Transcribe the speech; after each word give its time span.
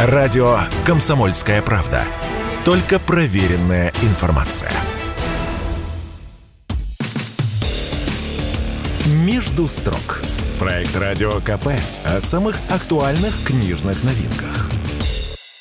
Радио 0.00 0.58
«Комсомольская 0.86 1.60
правда». 1.60 2.04
Только 2.64 3.00
проверенная 3.00 3.92
информация. 4.02 4.70
«Между 9.26 9.66
строк». 9.66 10.20
Проект 10.60 10.96
«Радио 10.96 11.32
КП» 11.40 11.70
о 12.04 12.20
самых 12.20 12.54
актуальных 12.70 13.34
книжных 13.44 14.04
новинках. 14.04 14.68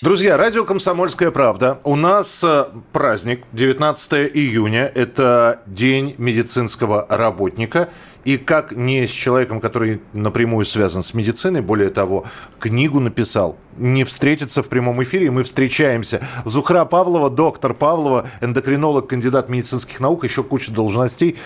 Друзья, 0.03 0.37
радио 0.37 0.65
«Комсомольская 0.65 1.31
правда». 1.31 1.79
У 1.83 1.95
нас 1.95 2.43
э, 2.43 2.65
праздник, 2.93 3.43
19 3.53 4.31
июня. 4.35 4.83
Это 4.83 5.63
День 5.65 6.13
медицинского 6.19 7.07
работника. 7.09 7.89
И 8.27 8.37
как 8.37 8.73
не 8.73 9.07
с 9.07 9.09
человеком, 9.09 9.61
который 9.61 10.01
напрямую 10.11 10.65
связан 10.65 11.01
с 11.01 11.13
медициной, 11.13 11.61
более 11.61 11.89
того, 11.89 12.25
книгу 12.59 12.99
написал, 12.99 13.55
не 13.77 14.03
встретиться 14.03 14.61
в 14.61 14.67
прямом 14.67 15.01
эфире, 15.01 15.31
мы 15.31 15.45
встречаемся. 15.45 16.19
Зухра 16.43 16.83
Павлова, 16.83 17.29
доктор 17.29 17.73
Павлова, 17.73 18.27
эндокринолог, 18.41 19.07
кандидат 19.07 19.47
медицинских 19.47 20.01
наук, 20.01 20.25
еще 20.25 20.43
куча 20.43 20.71
должностей. 20.71 21.37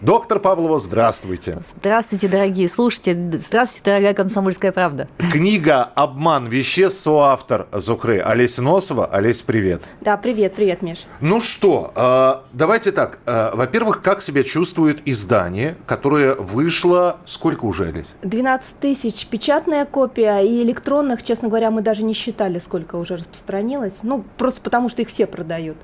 Доктор 0.00 0.38
Павлова, 0.38 0.78
здравствуйте. 0.78 1.58
Здравствуйте, 1.60 2.26
дорогие 2.26 2.70
слушатели. 2.70 3.36
Здравствуйте, 3.36 3.84
дорогая 3.84 4.14
комсомольская 4.14 4.72
правда. 4.72 5.08
Книга 5.30 5.82
«Обман 5.94 6.46
веществ» 6.46 7.02
соавтор 7.02 7.68
Зухры 7.70 8.18
Олеся 8.18 8.62
Носова. 8.62 9.04
Олесь, 9.04 9.42
привет. 9.42 9.82
Да, 10.00 10.16
привет, 10.16 10.54
привет, 10.54 10.80
Миш. 10.80 11.00
Ну 11.20 11.42
что, 11.42 11.92
э, 11.94 12.34
давайте 12.54 12.92
так. 12.92 13.18
Э, 13.26 13.50
во-первых, 13.52 14.00
как 14.00 14.22
себя 14.22 14.42
чувствует 14.42 15.06
издание, 15.06 15.76
которое 15.86 16.34
вышло... 16.34 17.18
Сколько 17.26 17.66
уже, 17.66 17.88
Олесь? 17.88 18.06
12 18.22 18.78
тысяч 18.78 19.26
печатная 19.26 19.84
копия 19.84 20.40
и 20.40 20.62
электронных, 20.62 21.22
честно 21.22 21.48
говоря, 21.48 21.70
мы 21.70 21.82
даже 21.82 22.04
не 22.04 22.14
считали, 22.14 22.58
сколько 22.58 22.96
уже 22.96 23.18
распространилось. 23.18 23.98
Ну, 24.02 24.24
просто 24.38 24.62
потому 24.62 24.88
что 24.88 25.02
их 25.02 25.08
все 25.08 25.26
продают. 25.26 25.76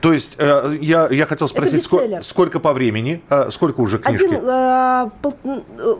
То 0.00 0.12
есть 0.12 0.36
э, 0.38 0.76
я, 0.80 1.08
я 1.10 1.26
хотел 1.26 1.48
спросить, 1.48 1.82
сколько, 1.82 2.22
сколько 2.22 2.60
по 2.60 2.72
времени, 2.72 3.22
э, 3.28 3.48
сколько 3.64 3.80
уже 3.80 3.98
книжки? 3.98 4.24
Один, 4.24 4.40
э, 4.42 5.10
пол, 5.22 5.34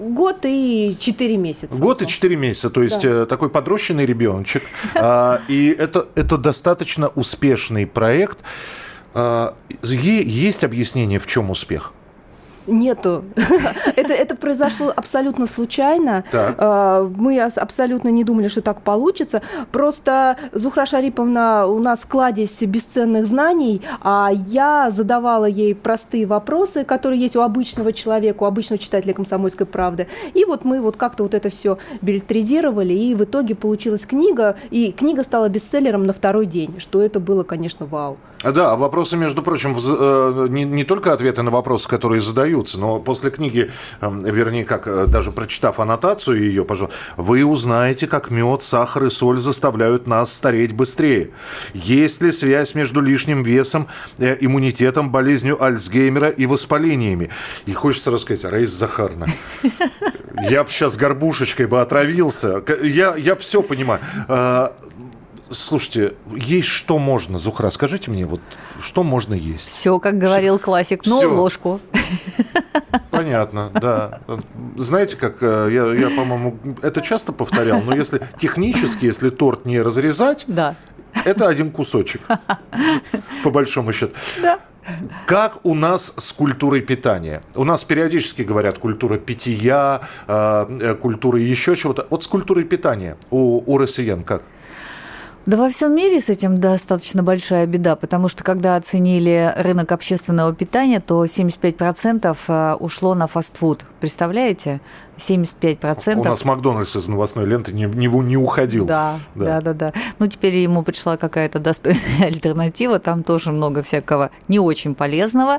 год 0.01 0.39
и 0.45 0.97
четыре 0.99 1.37
месяца. 1.37 1.75
Год 1.75 2.03
и 2.03 2.07
четыре 2.07 2.37
месяца, 2.37 2.71
то 2.71 2.83
есть 2.83 3.03
да. 3.03 3.23
э, 3.23 3.27
такой 3.27 3.49
подрощенный 3.49 4.07
ребеночек. 4.07 4.63
Э, 4.95 5.39
и 5.49 5.69
это, 5.69 6.07
это 6.15 6.37
достаточно 6.37 7.09
успешный 7.09 7.87
проект. 7.87 8.39
Э, 9.15 9.53
есть 9.83 10.65
объяснение, 10.65 11.19
в 11.19 11.27
чем 11.27 11.51
успех? 11.51 11.93
Нету. 12.67 13.25
это, 14.05 14.15
это 14.15 14.37
произошло 14.37 14.93
абсолютно 14.95 15.47
случайно. 15.47 16.25
Так. 16.31 16.57
А, 16.59 17.11
мы 17.17 17.41
абсолютно 17.41 18.09
не 18.09 18.25
думали, 18.25 18.49
что 18.49 18.63
так 18.63 18.83
получится. 18.83 19.43
Просто 19.73 20.37
Зухра 20.53 20.87
Шариповна 20.87 21.67
у 21.67 21.79
нас 21.79 22.05
кладезь 22.07 22.63
бесценных 22.63 23.27
знаний, 23.27 23.83
а 24.01 24.31
я 24.33 24.91
задавала 24.91 25.47
ей 25.47 25.75
простые 25.75 26.27
вопросы, 26.27 26.85
которые 26.85 27.21
есть 27.21 27.37
у 27.37 27.41
обычного 27.41 27.93
человека, 27.93 28.43
у 28.43 28.47
обычного 28.47 28.79
читателя 28.79 29.15
«Комсомольской 29.15 29.67
правды». 29.67 30.07
И 30.35 30.45
вот 30.45 30.65
мы 30.65 30.81
вот 30.81 30.97
как-то 30.97 31.23
вот 31.23 31.35
это 31.35 31.49
все 31.49 31.79
билетризировали, 32.03 32.93
и 32.93 33.15
в 33.15 33.25
итоге 33.25 33.55
получилась 33.55 34.07
книга, 34.07 34.57
и 34.71 34.93
книга 34.93 35.23
стала 35.23 35.49
бестселлером 35.49 36.07
на 36.07 36.13
второй 36.13 36.47
день, 36.47 36.75
что 36.79 37.01
это 37.03 37.21
было, 37.21 37.43
конечно, 37.43 37.87
вау. 37.87 38.19
А, 38.45 38.53
да, 38.53 38.77
вопросы, 38.77 39.17
между 39.17 39.43
прочим, 39.43 39.75
э, 39.75 40.47
не, 40.51 40.65
не 40.65 40.85
только 40.85 41.15
ответы 41.15 41.43
на 41.43 41.51
вопросы, 41.51 41.89
которые 41.89 42.21
задаются, 42.21 42.79
но 42.79 42.99
после 42.99 43.31
книги, 43.31 43.71
эм, 44.03 44.23
вернее, 44.23 44.65
как 44.65 44.87
э, 44.87 45.07
даже 45.07 45.33
прочитав 45.33 45.81
аннотацию 45.81 46.43
ее, 46.43 46.67
пожалуйста, 46.67 46.95
вы 47.17 47.43
узнаете, 47.43 48.07
как 48.07 48.31
мед, 48.31 48.63
сахар 48.63 49.05
и 49.05 49.11
соль 49.11 49.39
заставляют 49.39 50.07
нас 50.07 50.31
стареть 50.31 50.75
быстрее. 50.75 51.31
Есть 51.73 52.21
ли 52.21 52.33
связь 52.33 52.75
между 52.75 53.01
лишним 53.01 53.45
весом, 53.45 53.89
э, 54.19 54.37
иммунитетом, 54.39 55.11
болезнью 55.11 55.63
Альцгеймера 55.65 56.29
и 56.29 56.45
воспалениями? 56.45 57.31
И 57.65 57.73
хочется 57.73 58.11
рассказать, 58.11 58.45
Раиса 58.53 58.77
Захарна, 58.77 59.27
я 60.51 60.65
бы 60.65 60.71
сейчас 60.71 60.99
горбушечкой 60.99 61.65
бы 61.65 61.81
отравился. 61.81 62.63
Я, 62.83 63.15
я 63.17 63.37
все 63.37 63.63
понимаю. 63.63 64.01
Слушайте, 65.51 66.15
есть 66.35 66.69
что 66.69 66.99
можно, 66.99 67.39
Зухра, 67.39 67.71
скажите 67.71 68.11
мне, 68.11 68.25
вот 68.27 68.41
что 68.81 69.03
можно 69.03 69.35
есть? 69.35 69.69
Все, 69.69 69.99
как 69.99 70.19
говорил 70.19 70.57
Все. 70.57 70.65
классик, 70.65 71.07
но 71.07 71.19
Все. 71.19 71.27
ложку. 71.29 71.81
Понятно, 73.11 73.71
да. 73.75 74.21
Знаете, 74.77 75.17
как 75.17 75.37
э, 75.43 75.69
я, 75.71 75.93
я 75.93 76.11
по-моему, 76.11 76.57
это 76.83 77.01
часто 77.01 77.33
повторял, 77.33 77.81
но 77.83 77.95
если 77.95 78.21
технически, 78.39 79.05
если 79.05 79.31
торт 79.31 79.67
не 79.67 79.81
разрезать, 79.81 80.45
да. 80.47 80.77
это 81.25 81.47
один 81.49 81.71
кусочек, 81.71 82.23
по 83.45 83.51
большому 83.51 83.93
счету. 83.93 84.15
Да. 84.41 84.59
Как 85.27 85.65
у 85.65 85.75
нас 85.75 86.13
с 86.17 86.33
культурой 86.33 86.81
питания? 86.81 87.43
У 87.55 87.65
нас 87.65 87.85
периодически 87.85 88.43
говорят 88.43 88.79
культура 88.79 89.17
питья, 89.17 90.03
э, 90.27 90.67
э, 90.81 90.95
культура 90.95 91.39
еще 91.39 91.77
чего-то. 91.77 92.07
Вот 92.11 92.23
с 92.23 92.27
культурой 92.27 92.65
питания 92.65 93.17
у, 93.31 93.63
у 93.73 93.79
россиян 93.79 94.23
как? 94.23 94.43
Да 95.47 95.59
во 95.59 95.69
всем 95.69 95.95
мире 95.95 96.23
с 96.23 96.31
этим 96.31 96.59
достаточно 96.59 97.23
большая 97.23 97.67
беда, 97.67 97.97
потому 97.97 98.29
что 98.29 98.43
когда 98.43 98.77
оценили 98.77 99.53
рынок 99.59 99.93
общественного 99.93 100.55
питания, 100.55 101.01
то 101.01 101.23
75% 101.23 102.35
э, 102.49 102.77
ушло 102.81 103.15
на 103.15 103.27
фастфуд. 103.27 103.85
Представляете? 104.01 104.81
75%. 105.19 106.21
У 106.21 106.25
нас 106.25 106.45
Макдональдс 106.45 106.97
из 106.97 107.09
новостной 107.09 107.47
ленты 107.47 107.73
не, 107.73 107.85
не, 107.85 108.07
не 108.07 108.37
уходил. 108.37 108.87
Да, 108.87 109.19
да, 109.35 109.61
да, 109.61 109.61
да, 109.61 109.75
да. 109.75 109.93
Ну, 110.19 110.27
теперь 110.27 110.57
ему 110.57 110.83
пришла 110.83 111.17
какая-то 111.17 111.59
достойная 111.59 112.03
альтернатива, 112.27 112.99
там 112.99 113.23
тоже 113.23 113.53
много 113.53 113.83
всякого 113.83 114.31
не 114.49 114.59
очень 114.59 114.95
полезного. 114.95 115.57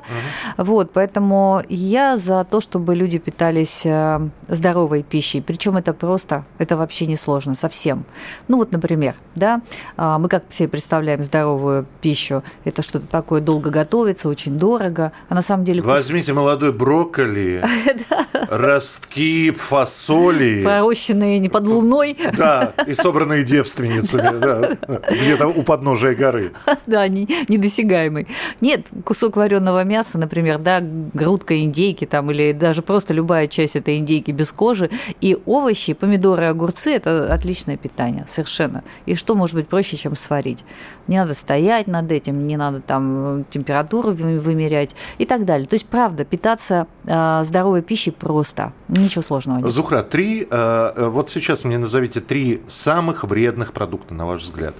Угу. 0.58 0.66
Вот, 0.66 0.92
поэтому 0.94 1.62
я 1.70 2.18
за 2.18 2.44
то, 2.44 2.62
чтобы 2.62 2.96
люди 2.96 3.18
питались 3.18 3.86
э, 3.86 4.30
здоровой 4.48 5.04
пищей. 5.04 5.42
Причем 5.42 5.78
это 5.78 5.94
просто, 5.94 6.46
это 6.58 6.78
вообще 6.78 7.06
не 7.06 7.16
сложно 7.16 7.56
совсем. 7.56 8.06
Ну, 8.48 8.58
вот, 8.58 8.72
например, 8.72 9.16
да, 9.36 9.62
а, 9.98 10.18
мы 10.18 10.30
как 10.30 10.46
все 10.50 10.68
представляем 10.68 11.24
здоровую 11.24 11.86
пищу, 12.02 12.44
это 12.64 12.82
что-то 12.82 13.08
такое 13.08 13.42
долго 13.42 13.70
готовится, 13.70 14.30
очень 14.30 14.58
дорого, 14.58 15.12
а 15.30 15.36
на 15.36 15.42
самом 15.42 15.66
деле... 15.66 15.82
Возьмите 15.82 16.34
молодой 16.34 16.72
брокколи, 16.72 17.64
ростки, 18.50 19.45
фасоли. 19.52 20.64
Пророщенные 20.64 21.40
не 21.40 21.50
под 21.50 21.68
луной. 21.68 22.18
Да, 22.38 22.74
и 22.88 22.94
собранные 22.94 23.44
девственницами, 23.44 24.40
да, 24.40 24.78
где-то 25.12 25.48
у 25.48 25.64
подножия 25.64 26.16
горы. 26.16 26.52
Да, 26.86 27.08
не, 27.08 27.28
недосягаемый. 27.48 28.28
Нет, 28.62 28.88
кусок 29.04 29.36
вареного 29.36 29.84
мяса, 29.84 30.18
например, 30.18 30.58
да, 30.58 30.82
грудка 30.82 31.62
индейки 31.62 32.06
там, 32.06 32.32
или 32.32 32.52
даже 32.52 32.82
просто 32.82 33.14
любая 33.14 33.48
часть 33.48 33.76
этой 33.76 33.98
индейки 33.98 34.32
без 34.32 34.52
кожи, 34.52 34.90
и 35.22 35.38
овощи, 35.46 35.94
помидоры, 35.94 36.46
огурцы– 36.46 36.92
это 36.96 37.34
отличное 37.34 37.78
питание, 37.78 38.26
совершенно. 38.28 38.84
И 39.06 39.16
что 39.16 39.36
может 39.36 39.56
быть 39.56 39.68
проще, 39.68 39.96
чем 39.98 40.16
сварить? 40.16 40.64
Не 41.08 41.18
надо 41.18 41.34
стоять 41.34 41.88
над 41.88 42.12
этим, 42.12 42.48
не 42.48 42.58
надо 42.58 42.82
там 42.82 43.46
температуру 43.50 44.12
вымерять 44.12 44.96
и 45.18 45.26
так 45.26 45.46
далее. 45.46 45.68
То 45.68 45.76
есть, 45.76 45.86
правда, 45.86 46.26
питаться 46.26 46.88
э, 47.06 47.44
здоровой 47.46 47.82
пищей 47.82 48.12
просто, 48.12 48.74
ничего 48.88 49.22
сложного 49.22 49.35
сложного 49.36 49.58
нет. 49.60 49.72
Зухра, 49.72 50.02
три, 50.02 50.48
э, 50.50 50.94
э, 50.96 51.08
вот 51.08 51.30
сейчас 51.30 51.64
мне 51.64 51.78
назовите 51.78 52.20
три 52.20 52.62
самых 52.68 53.24
вредных 53.24 53.74
продукта, 53.74 54.14
на 54.14 54.26
ваш 54.26 54.44
взгляд. 54.44 54.76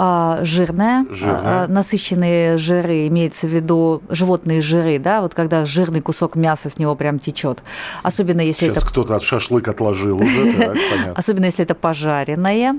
А, 0.00 0.38
жирная, 0.42 1.06
жирная. 1.10 1.64
А, 1.64 1.66
насыщенные 1.66 2.56
жиры, 2.56 3.08
имеется 3.08 3.48
в 3.48 3.50
виду 3.50 4.00
животные 4.08 4.60
жиры, 4.60 5.00
да, 5.00 5.20
вот 5.20 5.34
когда 5.34 5.64
жирный 5.64 6.00
кусок 6.00 6.36
мяса 6.36 6.70
с 6.70 6.78
него 6.78 6.94
прям 6.94 7.18
течет. 7.18 7.64
Особенно 8.04 8.40
если 8.40 8.66
Сейчас 8.66 8.76
это... 8.76 8.86
кто-то 8.86 9.16
от 9.16 9.24
шашлык 9.24 9.66
отложил 9.66 10.20
уже, 10.20 10.52
так. 10.52 10.76
Особенно 11.16 11.46
если 11.46 11.64
это 11.64 11.74
пожаренное. 11.74 12.76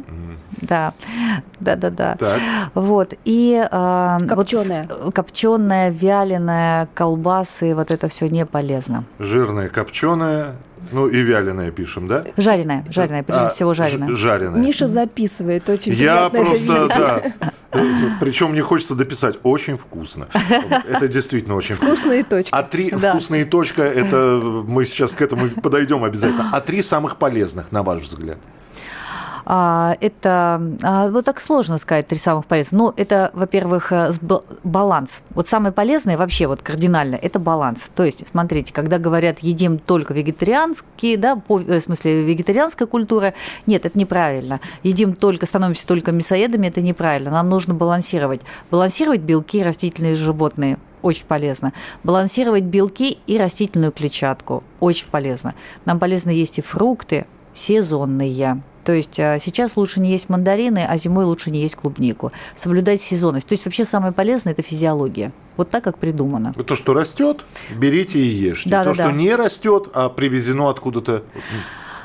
Да, 0.62 0.94
да, 1.60 1.76
да, 1.76 1.90
да. 1.90 2.16
Так. 2.18 2.40
Вот 2.74 3.14
и 3.26 3.68
копченая, 3.70 4.88
вот, 4.90 5.14
копченая, 5.14 5.90
вяленая, 5.90 6.88
колбасы, 6.94 7.76
вот 7.76 7.92
это 7.92 8.08
все 8.08 8.30
не 8.30 8.46
полезно. 8.46 9.04
Жирная, 9.20 9.68
копченая, 9.68 10.56
ну 10.92 11.08
и 11.08 11.22
вяленое 11.22 11.72
пишем, 11.72 12.08
да? 12.08 12.24
Жареное, 12.38 12.86
жареное, 12.90 13.24
прежде 13.24 13.46
а, 13.46 13.50
всего 13.50 13.74
жареное. 13.74 14.16
Жареное. 14.16 14.60
Миша 14.60 14.88
записывает, 14.88 15.70
очень 15.70 15.94
Я 15.94 16.30
просто, 16.30 16.88
да. 16.88 17.52
Причем 18.20 18.52
мне 18.52 18.62
хочется 18.62 18.96
дописать, 18.96 19.40
очень 19.44 19.78
вкусно. 19.78 20.28
Это 20.90 21.08
действительно 21.08 21.56
очень 21.56 21.76
вкусно. 21.76 21.96
Вкусные 21.96 22.24
точки. 22.24 22.50
А 22.52 22.64
три 22.64 22.90
да. 22.92 23.12
вкусные 23.12 23.46
точка, 23.46 23.84
это 23.84 24.42
мы 24.44 24.86
сейчас 24.86 25.14
к 25.14 25.22
этому 25.22 25.50
подойдем 25.50 26.04
обязательно. 26.04 26.50
А 26.52 26.62
три 26.62 26.82
самых 26.82 27.18
полезных, 27.18 27.72
на 27.72 27.84
ваш 27.84 28.02
взгляд? 28.02 28.38
А, 29.52 29.98
это, 30.00 30.62
а, 30.84 31.10
вот 31.10 31.26
так 31.26 31.42
сложно 31.42 31.80
сказать, 31.80 32.06
три 32.06 32.20
самых 32.20 32.46
полезных. 32.46 32.80
Ну, 32.80 32.94
это, 32.96 33.32
во-первых, 33.34 33.92
э, 33.92 34.12
баланс. 34.64 35.24
Вот 35.32 35.48
самое 35.48 35.74
полезное 35.74 36.18
вообще 36.18 36.46
вот 36.46 36.62
кардинально– 36.62 37.16
это 37.22 37.40
баланс. 37.40 37.90
То 37.96 38.04
есть, 38.04 38.24
смотрите, 38.32 38.72
когда 38.72 39.00
говорят, 39.00 39.40
едим 39.40 39.80
только 39.80 40.14
вегетарианские, 40.14 41.18
да, 41.18 41.36
по, 41.36 41.60
э, 41.60 41.80
в 41.80 41.82
смысле, 41.82 42.24
вегетарианская 42.26 42.88
культура, 42.88 43.34
нет, 43.66 43.88
это 43.88 43.98
неправильно. 43.98 44.60
Едим 44.84 45.16
только, 45.16 45.48
становимся 45.48 45.88
только 45.88 46.12
мясоедами, 46.12 46.68
это 46.68 46.84
неправильно. 46.84 47.32
Нам 47.32 47.50
нужно 47.50 47.74
балансировать. 47.74 48.42
Балансировать 48.70 49.22
белки 49.22 49.64
растительные 49.64 50.14
животные– 50.14 50.78
очень 51.02 51.26
полезно. 51.26 51.74
Балансировать 52.04 52.66
белки 52.66 53.18
и 53.26 53.38
растительную 53.40 53.94
клетчатку 53.94 54.64
очень 54.80 55.08
полезно. 55.08 55.56
Нам 55.86 55.98
полезно 55.98 56.30
есть 56.30 56.60
и 56.60 56.62
фрукты 56.62 57.26
сезонные. 57.56 58.62
То 58.90 58.96
есть 58.96 59.20
а, 59.20 59.38
сейчас 59.40 59.78
лучше 59.78 60.00
не 60.00 60.10
есть 60.10 60.30
мандарины, 60.30 60.84
а 60.84 60.98
зимой 60.98 61.24
лучше 61.26 61.52
не 61.52 61.62
есть 61.62 61.76
клубнику. 61.76 62.32
Соблюдать 62.56 63.00
сезонность. 63.00 63.48
То 63.48 63.54
есть 63.54 63.64
вообще 63.64 63.86
самое 63.86 64.12
полезное– 64.12 64.54
это 64.54 64.64
физиология. 64.64 65.32
Вот 65.58 65.70
так, 65.70 65.84
как 65.84 66.00
придумано. 66.00 66.54
То, 66.54 66.76
что 66.76 66.96
растет, 66.96 67.46
берите 67.78 68.18
и 68.18 68.26
ешьте. 68.28 68.68
Да, 68.68 68.84
То, 68.84 68.90
да, 68.90 68.94
что 68.96 69.04
да. 69.04 69.12
не 69.12 69.36
растет, 69.36 69.90
а 69.94 70.10
привезено 70.10 70.72
откуда-то 70.72 71.22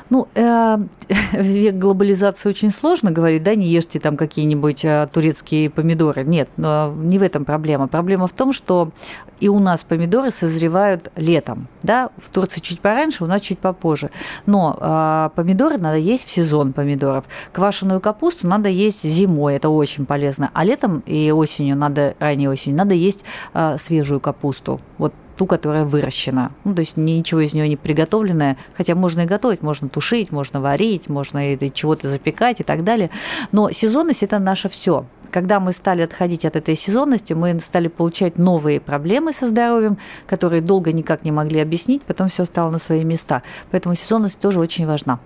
ну, 0.09 0.27
э, 0.35 0.77
век 1.33 1.75
глобализации 1.75 2.49
очень 2.49 2.71
сложно 2.71 3.11
говорить, 3.11 3.43
да, 3.43 3.55
не 3.55 3.67
ешьте 3.67 3.99
там 3.99 4.17
какие-нибудь 4.17 4.85
э, 4.85 5.07
турецкие 5.11 5.69
помидоры. 5.69 6.23
Нет, 6.23 6.49
но 6.57 6.93
не 6.95 7.17
в 7.17 7.23
этом 7.23 7.45
проблема. 7.45 7.87
Проблема 7.87 8.27
в 8.27 8.33
том, 8.33 8.53
что 8.53 8.91
и 9.39 9.49
у 9.49 9.59
нас 9.59 9.83
помидоры 9.83 10.31
созревают 10.31 11.11
летом, 11.15 11.67
да, 11.83 12.09
в 12.17 12.29
Турции 12.29 12.61
чуть 12.61 12.79
пораньше, 12.79 13.23
у 13.23 13.27
нас 13.27 13.41
чуть 13.41 13.59
попозже. 13.59 14.11
Но 14.45 14.77
э, 14.79 15.29
помидоры 15.35 15.77
надо 15.77 15.97
есть 15.97 16.27
в 16.27 16.31
сезон 16.31 16.73
помидоров. 16.73 17.25
Квашеную 17.51 17.99
капусту 17.99 18.47
надо 18.47 18.69
есть 18.69 19.03
зимой, 19.03 19.55
это 19.55 19.69
очень 19.69 20.05
полезно. 20.05 20.51
А 20.53 20.63
летом 20.63 20.99
и 21.05 21.31
осенью 21.31 21.75
надо, 21.75 22.15
ранней 22.19 22.47
осенью, 22.47 22.77
надо 22.77 22.93
есть 22.93 23.25
э, 23.53 23.77
свежую 23.79 24.19
капусту. 24.19 24.79
Вот 24.97 25.13
ту, 25.35 25.45
которая 25.45 25.85
выращена. 25.85 26.51
Ну, 26.63 26.73
то 26.73 26.79
есть 26.79 26.97
ничего 26.97 27.41
из 27.41 27.53
нее 27.53 27.67
не 27.67 27.75
приготовленное, 27.75 28.57
хотя 28.75 28.95
можно 28.95 29.21
и 29.21 29.25
готовить, 29.25 29.61
можно 29.61 29.89
тушить, 29.89 30.31
можно 30.31 30.61
варить, 30.61 31.09
можно 31.09 31.53
и 31.53 31.73
чего-то 31.73 32.07
запекать 32.07 32.61
и 32.61 32.63
так 32.63 32.83
далее. 32.83 33.09
Но 33.51 33.69
сезонность– 33.71 34.23
это 34.23 34.39
наше 34.39 34.69
все. 34.69 35.05
Когда 35.31 35.59
мы 35.59 35.73
стали 35.73 36.01
отходить 36.01 36.45
от 36.45 36.55
этой 36.55 36.75
сезонности, 36.75 37.33
мы 37.33 37.59
стали 37.59 37.87
получать 37.87 38.37
новые 38.37 38.79
проблемы 38.79 39.33
со 39.33 39.47
здоровьем, 39.47 39.97
которые 40.27 40.61
долго 40.61 40.93
никак 40.93 41.25
не 41.25 41.31
могли 41.31 41.59
объяснить, 41.59 42.03
потом 42.03 42.29
все 42.29 42.45
стало 42.45 42.69
на 42.69 42.77
свои 42.77 43.03
места. 43.03 43.41
Поэтому 43.71 43.95
сезонность 43.95 44.39
тоже 44.39 44.59
очень 44.59 44.87
важна. 44.87 45.19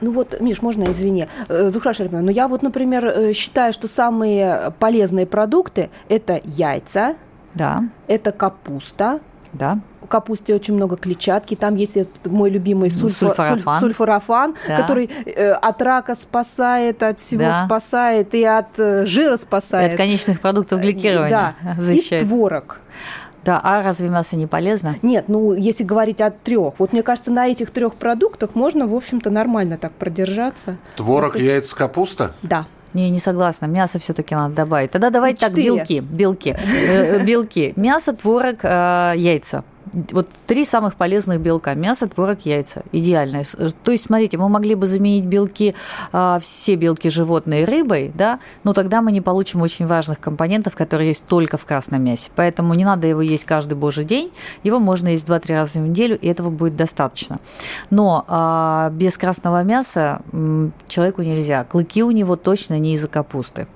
Ну 0.00 0.12
вот, 0.12 0.40
Миш, 0.40 0.62
можно, 0.62 0.84
извини, 0.84 1.26
э, 1.48 1.70
Зухра 1.70 1.92
Шариповна, 1.92 2.22
но 2.22 2.30
я 2.30 2.46
вот, 2.46 2.62
например, 2.62 3.06
э, 3.06 3.32
считаю, 3.32 3.72
что 3.72 3.88
самые 3.88 4.72
полезные 4.78 5.26
продукты– 5.26 5.90
это 6.08 6.40
яйца, 6.44 7.16
да. 7.54 7.84
это 8.06 8.32
капуста, 8.32 9.20
да. 9.52 9.78
В 10.02 10.06
капусте 10.06 10.54
очень 10.54 10.74
много 10.74 10.96
клетчатки. 10.96 11.54
Там 11.54 11.74
есть 11.76 11.98
мой 12.24 12.50
любимый 12.50 12.90
сульфа, 12.90 13.18
сульфорафан, 13.18 13.80
сульфорафан 13.80 14.54
да. 14.66 14.76
который 14.80 15.10
э, 15.26 15.52
от 15.52 15.82
рака 15.82 16.14
спасает, 16.14 17.02
от 17.02 17.18
всего 17.18 17.42
да. 17.42 17.66
спасает 17.66 18.34
и 18.34 18.44
от 18.44 18.78
э, 18.78 19.06
жира 19.06 19.36
спасает. 19.36 19.90
И 19.90 19.94
от 19.94 19.98
конечных 19.98 20.40
продуктов 20.40 20.80
гликирования. 20.80 21.54
Да. 21.62 21.74
Защищает. 21.78 22.22
И 22.22 22.26
творог. 22.26 22.80
Да, 23.44 23.60
а 23.62 23.82
разве 23.82 24.08
мясо 24.08 24.36
не 24.36 24.46
полезно? 24.46 24.96
Нет, 25.02 25.24
ну 25.28 25.54
если 25.54 25.84
говорить 25.84 26.20
о 26.20 26.30
трех, 26.30 26.74
вот 26.78 26.92
мне 26.92 27.02
кажется, 27.02 27.30
на 27.30 27.48
этих 27.48 27.70
трех 27.70 27.94
продуктах 27.94 28.54
можно, 28.54 28.86
в 28.86 28.94
общем-то, 28.94 29.30
нормально 29.30 29.78
так 29.78 29.92
продержаться. 29.92 30.76
Творог, 30.96 31.32
Просто... 31.32 31.48
яйца, 31.48 31.76
капуста? 31.76 32.34
Да. 32.42 32.66
Не, 32.94 33.10
не 33.10 33.20
согласна. 33.20 33.66
Мясо 33.66 33.98
все-таки 33.98 34.34
надо 34.34 34.54
добавить. 34.54 34.90
Тогда 34.90 35.10
давайте 35.10 35.46
так 35.46 35.54
белки, 35.54 36.00
белки, 36.00 36.56
э, 36.56 37.24
белки. 37.24 37.72
Мясо, 37.76 38.12
творог, 38.12 38.58
э, 38.62 39.14
яйца 39.16 39.64
вот 40.12 40.28
три 40.46 40.64
самых 40.64 40.94
полезных 40.96 41.40
белка– 41.40 41.74
мясо, 41.74 42.08
творог, 42.08 42.40
яйца. 42.40 42.82
Идеально. 42.92 43.42
То 43.84 43.92
есть, 43.92 44.04
смотрите, 44.04 44.38
мы 44.38 44.48
могли 44.48 44.74
бы 44.74 44.86
заменить 44.86 45.24
белки, 45.24 45.74
а, 46.12 46.38
все 46.40 46.74
белки 46.76 47.08
животные 47.08 47.64
рыбой, 47.64 48.12
да, 48.14 48.40
но 48.64 48.72
тогда 48.72 49.02
мы 49.02 49.12
не 49.12 49.20
получим 49.20 49.62
очень 49.62 49.86
важных 49.86 50.20
компонентов, 50.20 50.76
которые 50.76 51.08
есть 51.08 51.24
только 51.26 51.56
в 51.56 51.64
красном 51.64 52.02
мясе. 52.04 52.30
Поэтому 52.34 52.74
не 52.74 52.84
надо 52.84 53.06
его 53.06 53.22
есть 53.22 53.44
каждый 53.44 53.74
божий 53.74 54.04
день, 54.04 54.32
его 54.62 54.78
можно 54.78 55.08
есть 55.08 55.26
2-3 55.26 55.54
раза 55.54 55.80
в 55.80 55.88
неделю, 55.88 56.18
и 56.18 56.28
этого 56.28 56.50
будет 56.50 56.76
достаточно. 56.76 57.38
Но 57.90 58.24
а, 58.28 58.90
без 58.90 59.16
красного 59.16 59.62
мяса 59.62 60.22
человеку 60.88 61.22
нельзя. 61.22 61.64
Клыки 61.64 62.02
у 62.02 62.10
него 62.10 62.36
точно 62.36 62.78
не 62.78 62.94
из-за 62.94 63.08
капусты 63.08 63.66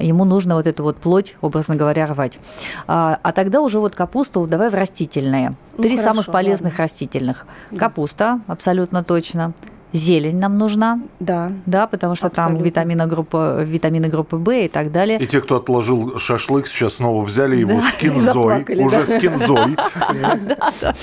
ему 0.00 0.24
нужно 0.24 0.54
вот 0.54 0.66
эту 0.66 0.82
вот 0.82 0.96
плоть, 0.96 1.36
образно 1.40 1.76
говоря, 1.76 2.06
рвать. 2.06 2.38
А, 2.86 3.18
а 3.22 3.32
тогда 3.32 3.60
уже 3.60 3.78
вот 3.78 3.94
капусту 3.94 4.46
давай 4.46 4.70
в 4.70 4.74
растительные. 4.74 5.54
Ну, 5.76 5.82
Три 5.82 5.96
хорошо, 5.96 6.02
самых 6.02 6.26
полезных 6.26 6.72
ладно. 6.72 6.84
растительных. 6.84 7.46
Капуста, 7.76 8.40
абсолютно 8.46 9.04
точно. 9.04 9.52
Зелень 9.92 10.38
нам 10.38 10.58
нужна. 10.58 11.00
Да. 11.20 11.52
Да, 11.66 11.86
потому 11.86 12.14
что 12.14 12.28
Абсолютно. 12.28 12.56
там 12.56 12.64
витамины 12.64 13.06
группы, 13.06 13.64
витамины 13.66 14.08
группы 14.08 14.36
В 14.36 14.50
и 14.50 14.68
так 14.68 14.90
далее. 14.90 15.18
И 15.18 15.26
те, 15.26 15.40
кто 15.40 15.56
отложил 15.56 16.18
шашлык, 16.18 16.66
сейчас 16.66 16.94
снова 16.94 17.24
взяли 17.24 17.56
его 17.56 17.80
да. 17.80 17.82
с 17.82 17.94
кинзой. 17.94 18.84
Уже 18.84 19.04
с 19.04 19.18
кинзой. 19.18 19.76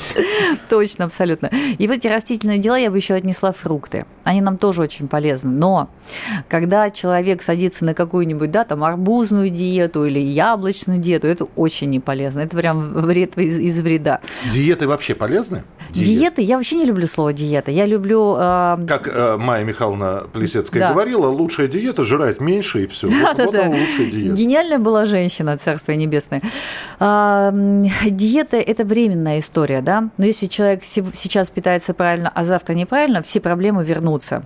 Точно, 0.69 1.05
абсолютно. 1.05 1.49
И 1.77 1.87
в 1.87 1.91
эти 1.91 2.07
растительные 2.07 2.59
дела 2.59 2.77
я 2.77 2.89
бы 2.89 2.97
еще 2.97 3.13
отнесла 3.13 3.51
фрукты. 3.51 4.05
Они 4.23 4.41
нам 4.41 4.57
тоже 4.57 4.81
очень 4.81 5.07
полезны. 5.07 5.51
Но 5.51 5.89
когда 6.47 6.91
человек 6.91 7.41
садится 7.41 7.85
на 7.85 7.93
какую-нибудь, 7.93 8.51
да, 8.51 8.63
там, 8.63 8.83
арбузную 8.83 9.49
диету 9.49 10.05
или 10.05 10.19
яблочную 10.19 10.99
диету, 10.99 11.27
это 11.27 11.45
очень 11.55 11.89
не 11.89 11.99
полезно. 11.99 12.41
Это 12.41 12.55
прям 12.55 12.93
вред 12.93 13.37
из, 13.37 13.59
из 13.59 13.79
вреда. 13.81 14.19
Диеты 14.51 14.87
вообще 14.87 15.15
полезны? 15.15 15.63
Диеты? 15.91 16.09
диеты? 16.09 16.41
Я 16.41 16.57
вообще 16.57 16.75
не 16.75 16.85
люблю 16.85 17.07
слово 17.07 17.33
диета. 17.33 17.71
Я 17.71 17.85
люблю 17.85 18.35
э, 18.37 18.75
как 18.87 19.07
э, 19.07 19.37
Майя 19.37 19.63
Михайловна 19.63 20.23
Плесецкая 20.31 20.81
да. 20.81 20.93
говорила, 20.93 21.27
лучшая 21.27 21.67
диета– 21.67 22.03
жрать 22.05 22.39
меньше 22.39 22.83
и 22.83 22.87
все. 22.87 23.07
Да, 23.09 23.29
вот, 23.29 23.37
да, 23.37 23.45
вот 23.45 23.53
да. 23.53 23.67
лучшая 23.67 24.11
диета. 24.11 24.35
Гениальная 24.35 24.79
была 24.79 25.05
женщина, 25.05 25.57
царство 25.57 25.91
небесное. 25.91 26.41
А, 26.99 27.51
диета– 28.09 28.57
это 28.57 28.85
временная 28.85 29.39
история, 29.39 29.81
да? 29.81 30.09
Но 30.17 30.25
если 30.25 30.47
человек 30.47 30.83
сейчас 30.83 31.49
питается 31.49 31.93
правильно, 31.93 32.31
а 32.33 32.43
завтра 32.43 32.73
неправильно, 32.73 33.21
все 33.21 33.39
проблемы 33.39 33.83
вернутся. 33.83 34.43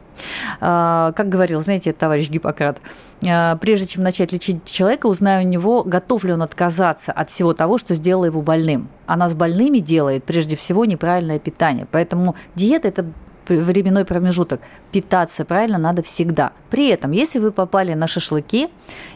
А, 0.59 1.11
как 1.13 1.29
говорил, 1.29 1.61
знаете, 1.61 1.93
товарищ 1.93 2.29
Гиппократ, 2.29 2.79
а, 3.27 3.55
прежде 3.57 3.87
чем 3.87 4.03
начать 4.03 4.31
лечить 4.31 4.65
человека, 4.65 5.07
узнаю 5.07 5.45
у 5.45 5.49
него, 5.49 5.83
готов 5.83 6.23
ли 6.23 6.33
он 6.33 6.41
отказаться 6.41 7.11
от 7.11 7.29
всего 7.29 7.53
того, 7.53 7.77
что 7.77 7.93
сделало 7.93 8.25
его 8.25 8.41
больным. 8.41 8.89
А 9.05 9.17
нас 9.17 9.33
больными 9.33 9.79
делает 9.79 10.23
прежде 10.23 10.55
всего 10.55 10.85
неправильное 10.85 11.39
питание. 11.39 11.87
Поэтому 11.91 12.35
диета– 12.55 12.87
это 12.89 13.05
временной 13.49 14.05
промежуток. 14.05 14.61
Питаться 14.91 15.45
правильно 15.45 15.77
надо 15.77 16.03
всегда. 16.03 16.53
При 16.69 16.89
этом, 16.89 17.11
если 17.11 17.39
вы 17.39 17.51
попали 17.51 17.93
на 17.93 18.07
шашлыки, 18.07 18.69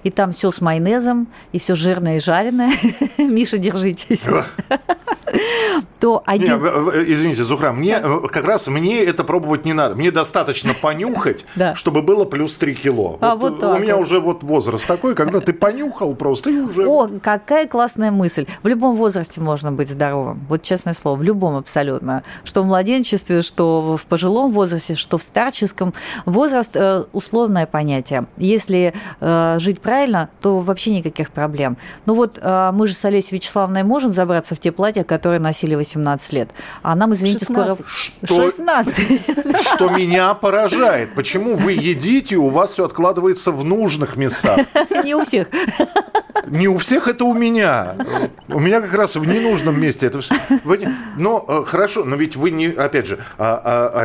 и 0.04 0.12
там 0.12 0.32
все 0.32 0.52
с 0.52 0.62
майонезом, 0.62 1.28
и 1.52 1.60
все 1.60 1.76
жирное 1.76 2.18
и 2.18 2.20
жареное, 2.20 2.72
Миша, 3.18 3.58
держитесь 3.58 4.28
то 6.00 6.24
один... 6.26 6.62
Не, 6.62 7.14
извините, 7.14 7.44
Зухра, 7.44 7.72
мне. 7.72 8.00
Э, 8.02 8.20
как 8.30 8.46
раз 8.46 8.68
мне 8.68 9.04
это 9.04 9.24
пробовать 9.24 9.66
не 9.66 9.74
надо. 9.74 9.96
Мне 9.96 10.12
достаточно 10.12 10.74
понюхать, 10.74 11.46
да. 11.56 11.76
чтобы 11.76 12.02
было 12.02 12.26
плюс 12.26 12.56
3 12.58 12.76
кило. 12.76 13.18
А 13.22 13.36
вот, 13.36 13.62
вот 13.62 13.78
у 13.78 13.80
меня 13.80 13.96
вот. 13.96 14.06
уже 14.06 14.20
вот 14.20 14.44
возраст 14.44 14.88
такой, 14.88 15.16
когда 15.16 15.40
ты 15.40 15.54
понюхал 15.54 16.16
просто 16.16 16.50
и 16.50 16.60
уже... 16.60 16.86
О, 16.86 17.10
какая 17.22 17.68
классная 17.68 18.12
мысль. 18.12 18.46
В 18.64 18.68
любом 18.68 18.96
возрасте 18.96 19.42
можно 19.42 19.72
быть 19.72 19.90
здоровым. 19.90 20.46
Вот 20.50 20.62
честное 20.62 20.94
слово, 20.94 21.18
в 21.18 21.24
любом 21.24 21.56
абсолютно. 21.56 22.24
Что 22.44 22.64
в 22.64 22.66
младенчестве, 22.66 23.42
что 23.42 23.98
в 23.98 24.06
пожилом 24.18 24.52
возрасте, 24.52 24.96
что 24.96 25.20
в 25.20 25.24
старческом. 25.24 25.94
Возраст 26.26 26.72
э,– 26.74 27.04
условное 27.14 27.68
понятие. 27.68 28.26
Если 28.38 28.96
э, 29.22 29.56
жить 29.60 29.80
правильно, 29.80 30.30
то 30.42 30.60
вообще 30.60 30.90
никаких 30.90 31.30
проблем. 31.30 31.78
Ну 32.08 32.16
вот 32.16 32.40
мы 32.44 32.88
же 32.88 32.94
с 32.94 33.06
Олесей 33.06 33.36
Вячеславной 33.38 33.84
можем 33.84 34.14
забраться 34.14 34.56
в 34.56 34.60
те 34.60 34.72
платья, 34.72 35.04
которые 35.04 35.40
носили 35.40 35.76
18 35.76 36.34
лет. 36.34 36.50
А 36.82 36.96
нам, 36.96 37.14
извините, 37.14 37.46
16. 37.46 37.76
скоро... 37.76 37.90
Что, 38.24 38.44
16. 38.46 39.22
Что 39.76 39.90
меня 39.90 40.34
поражает. 40.34 41.14
Почему 41.14 41.56
вы 41.56 41.74
едите, 41.74 42.38
у 42.38 42.50
вас 42.50 42.72
все 42.72 42.86
откладывается 42.86 43.52
в 43.52 43.64
нужных 43.64 44.16
местах? 44.16 44.60
Не 45.04 45.16
у 45.16 45.24
всех. 45.24 45.48
не 46.48 46.68
у 46.68 46.78
всех 46.78 47.08
это 47.08 47.26
у 47.26 47.34
меня. 47.34 47.96
У 48.48 48.60
меня 48.60 48.82
как 48.82 48.94
раз 48.94 49.16
в 49.16 49.26
ненужном 49.26 49.80
месте 49.80 50.08
это 50.08 50.22
все. 50.22 50.36
Но 51.18 51.46
э, 51.48 51.64
хорошо, 51.66 52.04
но 52.04 52.16
ведь 52.16 52.36
вы 52.36 52.52
не, 52.52 52.68
опять 52.68 53.08
же, 53.08 53.20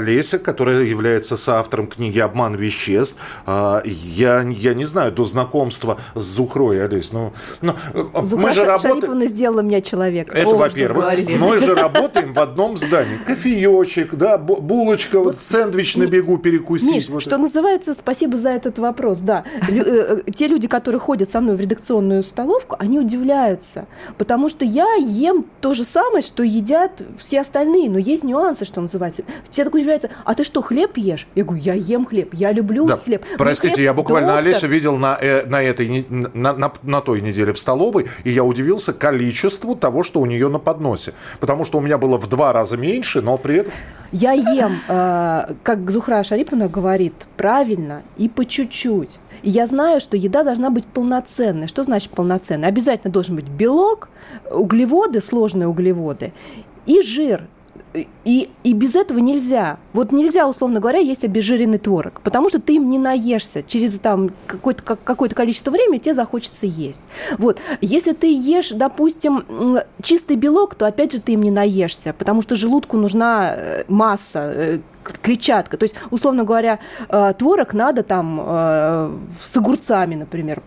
Олеся, 0.02 0.38
которая 0.38 0.82
является 0.82 1.37
соавтором 1.37 1.87
книги 1.87 2.18
«Обман 2.18 2.56
веществ», 2.56 3.18
а, 3.47 3.82
я, 3.85 4.42
я 4.42 4.75
не 4.75 4.85
знаю, 4.85 5.12
до 5.12 5.25
знакомства 5.25 5.99
с 6.14 6.25
Зухрой, 6.25 6.85
Олесь, 6.85 7.12
ну, 7.12 7.32
ну 7.61 7.75
мы 8.14 8.52
же 8.52 8.64
работаем... 8.64 9.23
сделала 9.26 9.61
меня 9.61 9.80
человек. 9.80 10.35
Это, 10.35 10.49
во-первых. 10.49 11.06
Мы 11.38 11.61
же 11.61 11.75
работаем 11.75 12.32
в 12.32 12.40
одном 12.40 12.76
здании. 12.76 13.16
Кофеечек, 13.26 14.14
да, 14.14 14.38
булочка, 14.38 15.21
вот, 15.21 15.37
сэндвич 15.40 15.97
на 15.97 16.06
бегу 16.06 16.38
перекусить. 16.38 16.90
Миш, 16.90 17.09
вот 17.09 17.23
что 17.23 17.30
это. 17.30 17.38
называется, 17.38 17.94
спасибо 17.94 18.37
за 18.37 18.50
этот 18.50 18.78
вопрос, 18.78 19.18
да. 19.18 19.44
Э, 19.68 20.21
э, 20.26 20.32
те 20.35 20.49
люди, 20.49 20.66
которые 20.66 21.00
ходят 21.00 21.30
со 21.30 21.40
мной 21.40 21.56
в 21.56 21.61
редакционную 21.61 22.23
столовку, 22.25 22.76
они 22.78 22.99
удивляются, 22.99 23.87
потому 24.18 24.49
что 24.49 24.64
я 24.64 24.94
ем 24.94 25.47
то 25.61 25.75
же 25.75 25.85
самое, 25.85 26.23
что 26.23 26.42
едят 26.42 27.02
все 27.18 27.40
остальные, 27.40 27.90
но 27.90 27.99
есть 27.99 28.25
нюансы, 28.25 28.64
что 28.64 28.80
называется. 28.80 29.23
Все 29.49 29.64
так 29.64 29.75
удивляются, 29.75 29.91
а 30.25 30.34
ты 30.34 30.44
что, 30.44 30.62
хлеб 30.62 30.96
ешь? 30.96 31.26
Я 31.34 31.44
говорю, 31.44 31.62
я 31.62 31.75
ем 31.75 32.06
хлеб, 32.06 32.34
я 32.34 32.52
люблю 32.52 32.87
да, 32.87 32.96
хлеб. 32.96 33.25
Простите, 33.38 33.75
хлеб 33.75 33.84
я 33.84 33.94
буквально 33.94 34.28
доктор... 34.28 34.46
Олесю 34.46 34.66
видел 34.66 34.96
на, 34.96 35.16
э, 35.20 35.46
на, 35.46 35.62
этой, 35.62 36.06
на, 36.08 36.52
на, 36.54 36.72
на 36.82 37.00
той 37.00 37.20
неделе 37.20 37.52
в 37.52 37.58
столовой, 37.58 38.06
и 38.25 38.30
я 38.30 38.44
удивился 38.44 38.92
количеству 38.92 39.76
того, 39.76 40.02
что 40.02 40.20
у 40.20 40.26
нее 40.26 40.49
на 40.49 40.58
подносе. 40.58 41.14
Потому 41.40 41.64
что 41.64 41.78
у 41.78 41.80
меня 41.80 41.99
было 41.99 42.18
в 42.18 42.28
два 42.28 42.52
раза 42.52 42.76
меньше, 42.76 43.20
но 43.20 43.37
при 43.37 43.56
этом... 43.56 43.72
Я 44.12 44.32
ем, 44.32 44.78
э, 44.88 45.54
как 45.62 45.90
Зухра 45.90 46.22
Шариповна 46.22 46.68
говорит, 46.68 47.14
правильно 47.37 48.02
и 48.18 48.28
по 48.28 48.44
чуть-чуть. 48.44 49.18
И 49.42 49.50
я 49.50 49.66
знаю, 49.66 50.00
что 50.00 50.16
еда 50.16 50.44
должна 50.44 50.70
быть 50.70 50.84
полноценной. 50.87 51.66
Что 51.66 51.82
значит 51.82 52.11
полноценной? 52.11 52.68
Обязательно 52.68 53.12
должен 53.12 53.37
быть 53.37 53.49
белок, 53.49 54.08
углеводы, 54.50 55.20
сложные 55.20 55.66
углеводы 55.66 56.32
и 56.87 57.02
жир 57.02 57.46
и, 57.94 58.49
и 58.64 58.72
без 58.72 58.94
этого 58.94 59.18
нельзя. 59.18 59.78
Вот 59.92 60.12
нельзя, 60.12 60.49
условно 60.49 60.80
говоря, 60.80 60.99
есть 60.99 61.25
обезжиренный 61.25 61.78
творог, 61.78 62.20
потому 62.22 62.49
что 62.49 62.61
ты 62.61 62.76
им 62.76 62.88
не 62.88 62.99
наешься. 62.99 63.62
Через 63.62 63.99
там 63.99 64.30
какое-то, 64.46 64.82
какое 64.82 65.28
количество 65.28 65.70
времени 65.70 65.99
тебе 65.99 66.14
захочется 66.14 66.66
есть. 66.66 67.00
Вот. 67.38 67.61
Если 67.80 68.12
ты 68.12 68.32
ешь, 68.32 68.70
допустим, 68.70 69.78
чистый 70.02 70.37
белок, 70.37 70.75
то 70.75 70.87
опять 70.87 71.12
же 71.12 71.20
ты 71.20 71.32
им 71.32 71.42
не 71.42 71.50
наешься, 71.50 72.14
потому 72.16 72.42
что 72.42 72.56
желудку 72.56 72.96
нужна 72.96 73.54
э, 73.54 73.84
масса, 73.88 74.52
э, 74.54 74.78
клетчатка. 75.02 75.76
То 75.76 75.85
есть, 75.85 75.94
условно 76.11 76.44
говоря, 76.44 76.78
э, 77.09 77.35
творог 77.38 77.73
надо 77.75 78.02
там 78.02 78.40
э, 78.42 79.16
с 79.42 79.56
огурцами, 79.56 80.14
например. 80.14 80.62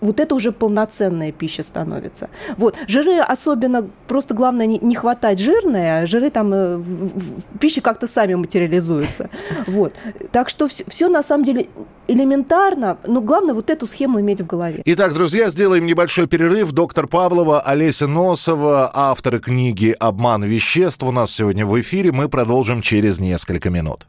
Вот 0.00 0.20
это 0.20 0.34
уже 0.34 0.52
полноценная 0.52 1.32
пища 1.32 1.62
становится. 1.62 2.28
Вот. 2.56 2.76
Жиры 2.88 3.18
особенно, 3.18 3.86
просто 4.06 4.34
главное 4.34 4.66
не 4.66 4.94
хватать 4.94 5.38
жирные, 5.38 6.02
а 6.02 6.06
жиры 6.06 6.30
там 6.30 6.52
э, 6.52 6.76
в 6.76 7.58
пище 7.58 7.80
как-то 7.80 8.06
сами 8.06 8.34
материализуются. 8.34 9.30
Вот. 9.66 9.92
Так 10.32 10.48
что 10.48 10.68
все, 10.68 10.84
все 10.88 11.08
на 11.08 11.22
самом 11.22 11.44
деле 11.44 11.68
элементарно, 12.06 12.98
но 13.06 13.20
главное 13.20 13.54
вот 13.54 13.70
эту 13.70 13.86
схему 13.86 14.20
иметь 14.20 14.40
в 14.40 14.46
голове. 14.46 14.82
Итак, 14.84 15.14
друзья, 15.14 15.48
сделаем 15.48 15.86
небольшой 15.86 16.26
перерыв. 16.26 16.72
Доктор 16.72 17.06
Павлова, 17.06 17.60
Олеся 17.60 18.06
Носова, 18.06 18.90
авторы 18.92 19.40
книги 19.40 19.96
«Обман 19.98 20.44
веществ» 20.44 21.02
у 21.02 21.12
нас 21.12 21.30
сегодня 21.32 21.64
в 21.64 21.80
эфире. 21.80 22.12
Мы 22.12 22.28
продолжим 22.28 22.82
через 22.82 23.18
несколько 23.18 23.63
минут. 23.70 24.06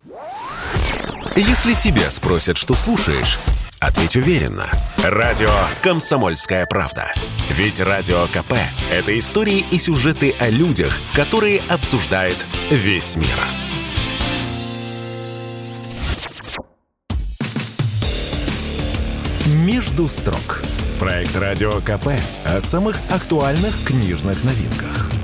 Если 1.35 1.73
тебя 1.73 2.11
спросят, 2.11 2.57
что 2.57 2.75
слушаешь, 2.75 3.39
ответь 3.79 4.15
уверенно. 4.15 4.69
Радио 5.03 5.51
«Комсомольская 5.81 6.65
правда». 6.65 7.13
Ведь 7.49 7.79
Радио 7.79 8.25
КП– 8.27 8.53
это 8.91 9.17
истории 9.17 9.65
и 9.71 9.79
сюжеты 9.79 10.33
о 10.39 10.49
людях, 10.49 10.97
которые 11.13 11.61
обсуждает 11.69 12.37
весь 12.71 13.15
мир. 13.15 13.37
«Между 19.45 20.07
строк»– 20.07 20.61
проект 20.99 21.35
Радио 21.35 21.71
КП 21.81 22.07
о 22.45 22.61
самых 22.61 22.97
актуальных 23.11 23.83
книжных 23.83 24.43
новинках. 24.43 25.14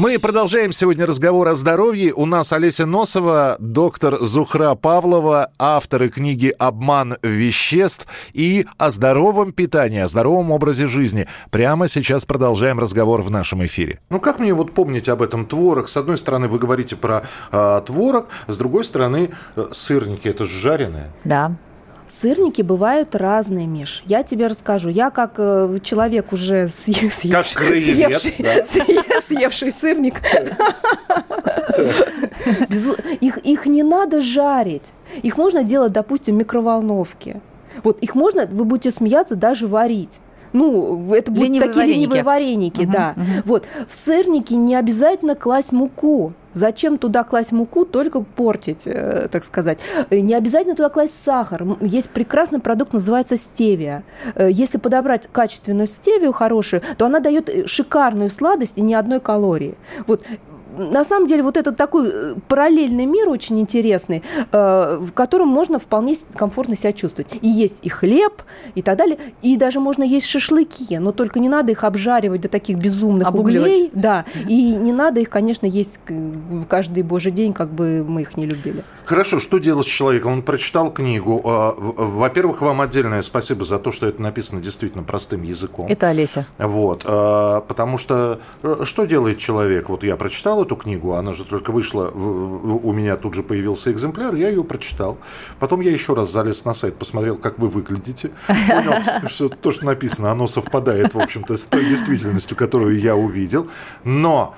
Мы 0.00 0.18
продолжаем 0.18 0.72
сегодня 0.72 1.04
разговор 1.04 1.48
о 1.48 1.54
здоровье. 1.54 2.14
У 2.14 2.24
нас 2.24 2.54
Олеся 2.54 2.86
Носова, 2.86 3.56
доктор 3.58 4.18
Зухра 4.18 4.74
Павлова, 4.74 5.50
авторы 5.58 6.08
книги 6.08 6.54
«Обман 6.58 7.18
веществ» 7.22 8.06
и 8.32 8.64
о 8.78 8.90
здоровом 8.90 9.52
питании, 9.52 9.98
о 9.98 10.08
здоровом 10.08 10.52
образе 10.52 10.86
жизни. 10.86 11.26
Прямо 11.50 11.86
сейчас 11.86 12.24
продолжаем 12.24 12.80
разговор 12.80 13.20
в 13.20 13.30
нашем 13.30 13.62
эфире. 13.66 14.00
Ну 14.08 14.20
как 14.20 14.38
мне 14.38 14.54
вот 14.54 14.72
помнить 14.72 15.10
об 15.10 15.20
этом 15.20 15.44
творог? 15.44 15.90
С 15.90 15.98
одной 15.98 16.16
стороны, 16.16 16.48
вы 16.48 16.58
говорите 16.58 16.96
про 16.96 17.24
э, 17.52 17.82
творог, 17.84 18.28
с 18.46 18.56
другой 18.56 18.86
стороны, 18.86 19.32
э, 19.56 19.66
сырники, 19.70 20.28
это 20.28 20.46
же 20.46 20.58
жареное. 20.58 21.10
Да. 21.24 21.52
Сырники 22.10 22.62
бывают 22.62 23.14
разные, 23.14 23.68
Миш. 23.68 24.02
Я 24.04 24.24
тебе 24.24 24.48
расскажу. 24.48 24.88
Я 24.88 25.10
как 25.10 25.34
э, 25.38 25.78
человек 25.80 26.32
уже 26.32 26.68
съевший, 26.68 27.30
как 27.30 27.46
съевший, 27.46 28.34
да? 28.38 28.66
съевший 29.22 29.70
сырник. 29.70 30.20
Их, 33.20 33.38
их 33.38 33.66
не 33.66 33.84
надо 33.84 34.20
жарить. 34.20 34.92
Их 35.22 35.36
можно 35.36 35.62
делать, 35.62 35.92
допустим, 35.92 36.34
в 36.34 36.38
микроволновке. 36.38 37.40
Вот 37.84 38.00
их 38.00 38.16
можно, 38.16 38.46
вы 38.46 38.64
будете 38.64 38.90
смеяться, 38.90 39.36
даже 39.36 39.68
варить. 39.68 40.18
Ну, 40.52 41.14
это 41.14 41.30
будут 41.30 41.46
ленивые 41.46 41.68
такие 41.68 41.84
вареники. 41.84 42.00
ленивые 42.00 42.22
вареники, 42.24 42.82
угу, 42.82 42.92
да. 42.92 43.14
Угу. 43.16 43.24
Вот. 43.44 43.66
В 43.88 43.94
сырники 43.94 44.54
не 44.54 44.74
обязательно 44.74 45.36
класть 45.36 45.70
муку. 45.70 46.32
Зачем 46.52 46.98
туда 46.98 47.24
класть 47.24 47.52
муку, 47.52 47.84
только 47.84 48.20
портить, 48.22 48.86
э, 48.86 49.28
так 49.30 49.44
сказать. 49.44 49.78
Не 50.10 50.34
обязательно 50.34 50.74
туда 50.74 50.88
класть 50.88 51.22
сахар. 51.22 51.64
Есть 51.80 52.10
прекрасный 52.10 52.60
продукт, 52.60 52.92
называется 52.92 53.36
стевия. 53.36 54.02
Э, 54.34 54.48
если 54.50 54.78
подобрать 54.78 55.28
качественную 55.30 55.86
стевию 55.86 56.32
хорошую, 56.32 56.82
то 56.96 57.06
она 57.06 57.20
дает 57.20 57.48
э, 57.48 57.66
шикарную 57.66 58.30
сладость 58.30 58.74
и 58.76 58.80
ни 58.80 58.94
одной 58.94 59.20
калории. 59.20 59.76
Вот 60.06 60.22
на 60.76 61.04
самом 61.04 61.26
деле 61.26 61.42
вот 61.42 61.56
этот 61.56 61.76
такой 61.76 62.10
э, 62.12 62.34
параллельный 62.48 63.06
мир 63.06 63.28
очень 63.28 63.60
интересный, 63.60 64.22
э, 64.52 64.98
в 65.00 65.12
котором 65.12 65.48
можно 65.48 65.78
вполне 65.78 66.16
комфортно 66.36 66.76
себя 66.76 66.92
чувствовать. 66.92 67.34
И 67.40 67.48
есть 67.48 67.80
и 67.82 67.88
хлеб, 67.88 68.42
и 68.74 68.82
так 68.82 68.96
далее. 68.96 69.18
И 69.42 69.56
даже 69.56 69.80
можно 69.80 70.02
есть 70.02 70.26
шашлыки, 70.26 70.98
но 70.98 71.12
только 71.12 71.40
не 71.40 71.48
надо 71.48 71.72
их 71.72 71.84
обжаривать 71.84 72.42
до 72.42 72.48
таких 72.48 72.78
безумных 72.78 73.28
Обугливать. 73.28 73.70
углей. 73.70 73.90
Да, 73.92 74.24
и 74.48 74.74
не 74.74 74.92
надо 74.92 75.20
их, 75.20 75.30
конечно, 75.30 75.66
есть 75.66 76.00
каждый 76.68 77.02
божий 77.02 77.32
день, 77.32 77.52
как 77.52 77.70
бы 77.70 78.04
мы 78.06 78.22
их 78.22 78.36
не 78.36 78.46
любили. 78.46 78.82
Хорошо, 79.04 79.40
что 79.40 79.58
делать 79.58 79.86
с 79.86 79.90
человеком? 79.90 80.32
Он 80.32 80.42
прочитал 80.42 80.92
книгу. 80.92 81.40
А, 81.44 81.74
во-первых, 81.76 82.62
вам 82.62 82.80
отдельное 82.80 83.22
спасибо 83.22 83.64
за 83.64 83.78
то, 83.78 83.92
что 83.92 84.06
это 84.06 84.22
написано 84.22 84.60
действительно 84.60 85.02
простым 85.02 85.42
языком. 85.42 85.86
Это 85.88 86.08
Олеся. 86.08 86.46
Вот, 86.58 87.02
а, 87.04 87.60
потому 87.62 87.98
что 87.98 88.40
э, 88.62 88.82
что 88.84 89.04
делает 89.04 89.38
человек? 89.38 89.88
Вот 89.88 90.04
я 90.04 90.16
прочитал 90.16 90.60
эту 90.70 90.76
книгу, 90.76 91.14
она 91.14 91.32
же 91.32 91.44
только 91.44 91.72
вышла, 91.72 92.08
у 92.08 92.92
меня 92.92 93.16
тут 93.16 93.34
же 93.34 93.42
появился 93.42 93.90
экземпляр, 93.90 94.34
я 94.34 94.48
ее 94.48 94.62
прочитал. 94.62 95.18
Потом 95.58 95.80
я 95.80 95.90
еще 95.90 96.14
раз 96.14 96.30
залез 96.30 96.64
на 96.64 96.74
сайт, 96.74 96.94
посмотрел, 96.94 97.36
как 97.36 97.58
вы 97.58 97.68
выглядите. 97.68 98.30
Понял, 98.46 99.28
что 99.28 99.48
то, 99.48 99.72
что 99.72 99.86
написано, 99.86 100.30
оно 100.30 100.46
совпадает, 100.46 101.14
в 101.14 101.18
общем-то, 101.18 101.56
с 101.56 101.64
той 101.64 101.84
действительностью, 101.84 102.56
которую 102.56 103.00
я 103.00 103.16
увидел. 103.16 103.68
Но 104.04 104.54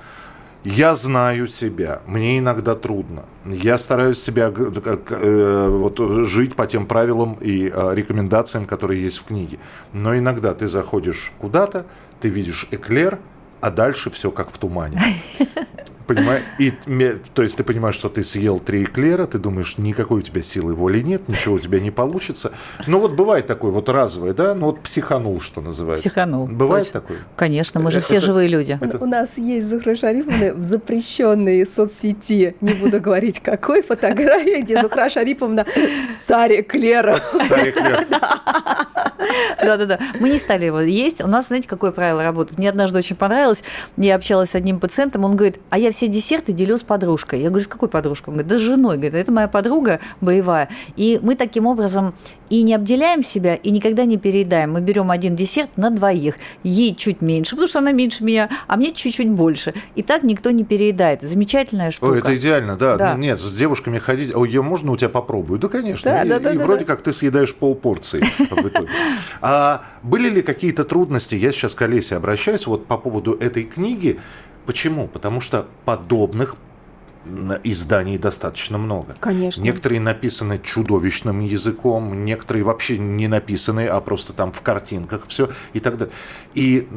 я 0.63 0.95
знаю 0.95 1.47
себя, 1.47 2.01
мне 2.05 2.37
иногда 2.37 2.75
трудно. 2.75 3.23
Я 3.45 3.77
стараюсь 3.79 4.21
себя 4.21 4.51
э, 4.55 5.67
вот, 5.69 5.99
жить 6.27 6.55
по 6.55 6.67
тем 6.67 6.85
правилам 6.85 7.37
и 7.41 7.71
э, 7.73 7.95
рекомендациям, 7.95 8.65
которые 8.65 9.03
есть 9.03 9.17
в 9.17 9.23
книге. 9.25 9.57
Но 9.93 10.15
иногда 10.15 10.53
ты 10.53 10.67
заходишь 10.67 11.33
куда-то, 11.39 11.85
ты 12.21 12.29
видишь 12.29 12.67
эклер, 12.71 13.17
а 13.63 13.71
дальше 13.71 14.11
все 14.11 14.29
как 14.29 14.51
в 14.51 14.57
тумане. 14.57 15.01
Понимаешь? 16.07 16.43
И, 16.59 16.71
то 17.33 17.43
есть 17.43 17.57
ты 17.57 17.63
понимаешь, 17.63 17.95
что 17.95 18.09
ты 18.09 18.23
съел 18.23 18.59
три 18.59 18.83
эклера, 18.83 19.25
ты 19.25 19.37
думаешь, 19.37 19.77
никакой 19.77 20.19
у 20.19 20.21
тебя 20.21 20.41
силы 20.41 20.73
воли 20.73 21.01
нет, 21.01 21.27
ничего 21.29 21.55
у 21.55 21.59
тебя 21.59 21.79
не 21.79 21.91
получится. 21.91 22.51
Но 22.87 22.99
вот 22.99 23.13
бывает 23.13 23.47
такое 23.47 23.71
вот 23.71 23.89
разовое, 23.89 24.33
да? 24.33 24.53
Ну 24.53 24.67
вот 24.67 24.81
психанул, 24.81 25.39
что 25.39 25.61
называется. 25.61 26.09
Психанул. 26.09 26.47
Бывает 26.47 26.85
точно. 26.85 27.01
такое? 27.01 27.17
Конечно, 27.35 27.79
мы 27.79 27.91
же 27.91 27.99
это, 27.99 28.07
все 28.07 28.17
это, 28.17 28.25
живые 28.25 28.47
люди. 28.47 28.77
Это... 28.81 28.97
У 28.97 29.05
нас 29.05 29.37
есть 29.37 29.67
Зухра 29.67 29.95
Шариповна 29.95 30.53
в 30.53 30.63
запрещенной 30.63 31.65
соцсети, 31.65 32.55
не 32.61 32.73
буду 32.73 32.99
говорить 32.99 33.39
какой, 33.39 33.81
фотографии, 33.81 34.61
где 34.61 34.81
Зухра 34.81 35.09
Шариповна 35.09 35.65
царь 36.23 36.61
эклера. 36.61 37.19
Царь 37.47 37.69
эклер. 37.69 38.07
Да-да-да. 39.63 39.99
Мы 40.19 40.29
не 40.29 40.37
стали 40.37 40.65
его 40.65 40.81
есть. 40.81 41.23
У 41.23 41.27
нас, 41.27 41.47
знаете, 41.47 41.67
какое 41.67 41.91
правило 41.91 42.23
работает? 42.23 42.57
Мне 42.57 42.69
однажды 42.69 42.97
очень 42.97 43.15
понравилось. 43.15 43.63
Я 43.97 44.15
общалась 44.15 44.51
с 44.51 44.55
одним 44.55 44.79
пациентом, 44.79 45.23
он 45.23 45.35
говорит, 45.35 45.59
а 45.69 45.77
я 45.77 45.91
все 45.93 46.07
десерты 46.07 46.51
делю 46.51 46.77
с 46.77 46.83
подружкой. 46.83 47.41
Я 47.41 47.49
говорю, 47.49 47.63
с 47.63 47.67
какой 47.67 47.89
подружкой? 47.89 48.31
Он 48.31 48.37
говорит, 48.37 48.51
да 48.51 48.59
с 48.59 48.61
женой. 48.61 48.97
Говорит, 48.97 49.13
это 49.13 49.31
моя 49.31 49.47
подруга 49.47 49.99
боевая. 50.21 50.69
И 50.95 51.19
мы 51.21 51.35
таким 51.35 51.65
образом 51.65 52.13
и 52.49 52.61
не 52.61 52.75
обделяем 52.75 53.23
себя, 53.23 53.55
и 53.55 53.71
никогда 53.71 54.05
не 54.05 54.17
переедаем. 54.17 54.73
Мы 54.73 54.81
берем 54.81 55.09
один 55.09 55.35
десерт 55.35 55.75
на 55.75 55.89
двоих. 55.89 56.35
Ей 56.63 56.93
чуть 56.93 57.21
меньше, 57.21 57.51
потому 57.51 57.67
что 57.67 57.79
она 57.79 57.91
меньше 57.91 58.23
меня, 58.23 58.49
а 58.67 58.77
мне 58.77 58.91
чуть-чуть 58.91 59.29
больше. 59.29 59.73
И 59.95 60.03
так 60.03 60.21
никто 60.21 60.51
не 60.51 60.63
переедает. 60.63 61.23
Замечательная 61.23 61.89
штука. 61.89 62.11
Ой, 62.11 62.19
это 62.19 62.35
идеально, 62.35 62.75
да. 62.75 62.95
да. 62.95 63.15
Нет, 63.15 63.39
с 63.39 63.55
девушками 63.55 63.97
ходить. 63.97 64.35
О, 64.35 64.45
ее 64.45 64.61
можно 64.61 64.91
у 64.91 64.97
тебя 64.97 65.09
попробую? 65.09 65.59
Да, 65.59 65.67
конечно. 65.67 66.11
Да, 66.11 66.23
и, 66.23 66.29
да, 66.29 66.39
да, 66.39 66.53
и 66.53 66.57
да, 66.57 66.63
вроде 66.63 66.85
да. 66.85 66.93
как 66.93 67.01
ты 67.01 67.11
съедаешь 67.11 67.55
полпорции 67.55 68.23
А 69.41 69.83
были 70.03 70.29
ли 70.29 70.41
какие-то 70.41 70.83
трудности? 70.83 71.33
Я 71.35 71.51
сейчас 71.51 71.73
к 71.73 71.81
Олесе 71.81 72.15
обращаюсь 72.17 72.67
вот 72.67 72.85
по 72.85 72.97
поводу 72.97 73.33
этой 73.33 73.63
книги. 73.63 74.19
Почему? 74.65 75.07
Потому 75.07 75.41
что 75.41 75.67
подобных 75.85 76.55
изданий 77.63 78.17
достаточно 78.17 78.77
много. 78.77 79.15
Конечно. 79.19 79.61
Некоторые 79.61 80.01
написаны 80.01 80.59
чудовищным 80.61 81.39
языком, 81.39 82.25
некоторые 82.25 82.63
вообще 82.63 82.97
не 82.97 83.27
написаны, 83.27 83.87
а 83.87 84.01
просто 84.01 84.33
там 84.33 84.51
в 84.51 84.61
картинках 84.61 85.25
все 85.27 85.49
и 85.71 85.79
так 85.79 85.97
далее. 85.97 86.13
И 86.53 86.87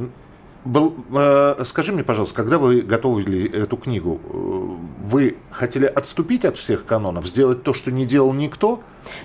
был, 0.65 0.97
э, 1.15 1.63
скажи 1.65 1.93
мне, 1.93 2.03
пожалуйста, 2.03 2.35
когда 2.35 2.59
вы 2.59 2.81
готовили 2.81 3.49
эту 3.51 3.77
книгу, 3.77 4.21
э, 4.25 5.05
вы 5.05 5.37
хотели 5.51 5.87
отступить 5.87 6.45
от 6.45 6.57
всех 6.57 6.85
канонов, 6.85 7.27
сделать 7.27 7.63
то, 7.63 7.73
что 7.73 7.93
не 7.93 8.05
делал 8.05 8.33
никто? 8.33 8.83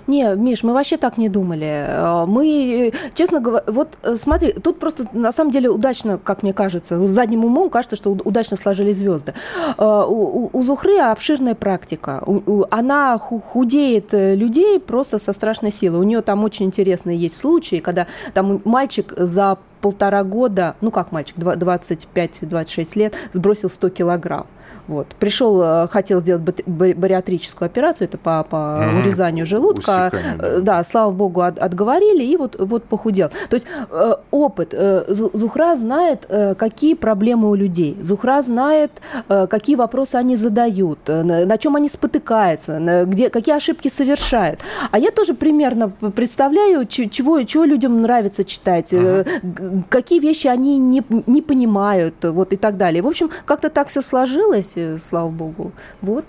Не, 0.08 0.36
Миш, 0.36 0.64
мы 0.64 0.74
вообще 0.74 0.98
так 0.98 1.18
не 1.18 1.30
думали. 1.30 1.86
Э, 1.88 2.26
мы, 2.28 2.94
честно 3.16 3.40
говоря, 3.40 3.64
вот 3.68 3.98
смотри, 4.16 4.52
тут 4.52 4.80
просто 4.80 5.06
на 5.14 5.32
самом 5.32 5.52
деле 5.52 5.70
удачно, 5.70 6.18
как 6.18 6.44
мне 6.44 6.54
кажется, 6.54 7.08
задним 7.08 7.46
умом 7.46 7.70
кажется, 7.70 7.96
что 7.96 8.12
удачно 8.12 8.58
сложились 8.58 8.98
звезды. 8.98 9.34
У, 9.78 10.50
Зухры 10.62 11.00
обширная 11.00 11.56
практика. 11.56 12.24
Она 12.70 13.18
худеет 13.18 14.10
людей 14.12 14.80
просто 14.80 15.20
со 15.20 15.34
страшной 15.34 15.72
силой. 15.72 16.00
У 16.00 16.04
нее 16.04 16.22
там 16.22 16.44
очень 16.44 16.66
интересные 16.66 17.18
есть 17.18 17.40
случаи, 17.40 17.78
когда 17.78 18.08
там 18.34 18.62
мальчик 18.64 19.14
за 19.18 19.58
полтора 19.82 20.24
года, 20.24 20.76
ну 20.82 20.92
как 20.92 21.12
мальчик, 21.12 21.38
25-26 21.38 22.88
лет, 22.96 23.16
сбросил 23.34 23.70
100 23.70 23.90
килограмм. 23.90 24.46
Вот. 24.88 25.08
Пришел, 25.20 25.62
э, 25.62 25.88
хотел 25.88 26.22
сделать 26.22 26.66
бариатрическую 26.66 27.68
операцию, 27.68 28.08
это 28.08 28.18
по, 28.18 28.44
по 28.44 28.56
mm-hmm. 28.56 29.02
урезанию 29.02 29.46
желудка. 29.46 30.12
Усекание, 30.14 30.38
да. 30.38 30.48
Э, 30.48 30.60
да, 30.62 30.84
слава 30.84 31.12
богу, 31.12 31.42
от, 31.42 31.60
отговорили, 31.60 32.24
и 32.24 32.38
вот, 32.38 32.56
вот 32.60 32.84
похудел. 32.84 33.30
То 33.50 33.56
есть 33.56 33.68
э, 33.90 34.16
опыт. 34.32 34.74
Зухра 35.08 35.76
знает, 35.76 36.28
какие 36.58 36.94
проблемы 36.96 37.50
у 37.50 37.56
людей. 37.56 37.98
Зухра 38.02 38.42
знает, 38.42 38.92
какие 39.28 39.76
вопросы 39.76 40.16
они 40.16 40.36
задают, 40.36 41.00
на 41.08 41.58
чем 41.58 41.76
они 41.76 41.88
спотыкаются, 41.88 43.06
где, 43.06 43.30
какие 43.30 43.56
ошибки 43.56 43.88
совершают. 43.88 44.62
А 44.92 45.00
я 45.00 45.12
тоже 45.12 45.34
примерно 45.34 45.90
представляю, 45.90 46.86
чего, 46.86 47.44
чего 47.44 47.64
людям 47.66 48.02
нравится 48.02 48.44
читать, 48.44 48.94
uh-huh. 48.94 49.84
какие 49.90 50.20
вещи 50.20 50.48
они 50.48 50.78
не, 50.78 51.04
не 51.28 51.42
понимают, 51.42 52.16
вот 52.24 52.54
и 52.54 52.58
так 52.58 52.78
далее. 52.78 53.02
В 53.02 53.08
общем, 53.08 53.30
как-то 53.46 53.70
так 53.70 53.88
все 53.88 54.02
сложилось 54.02 54.71
слава 55.00 55.30
богу. 55.30 55.72
Вот. 56.02 56.26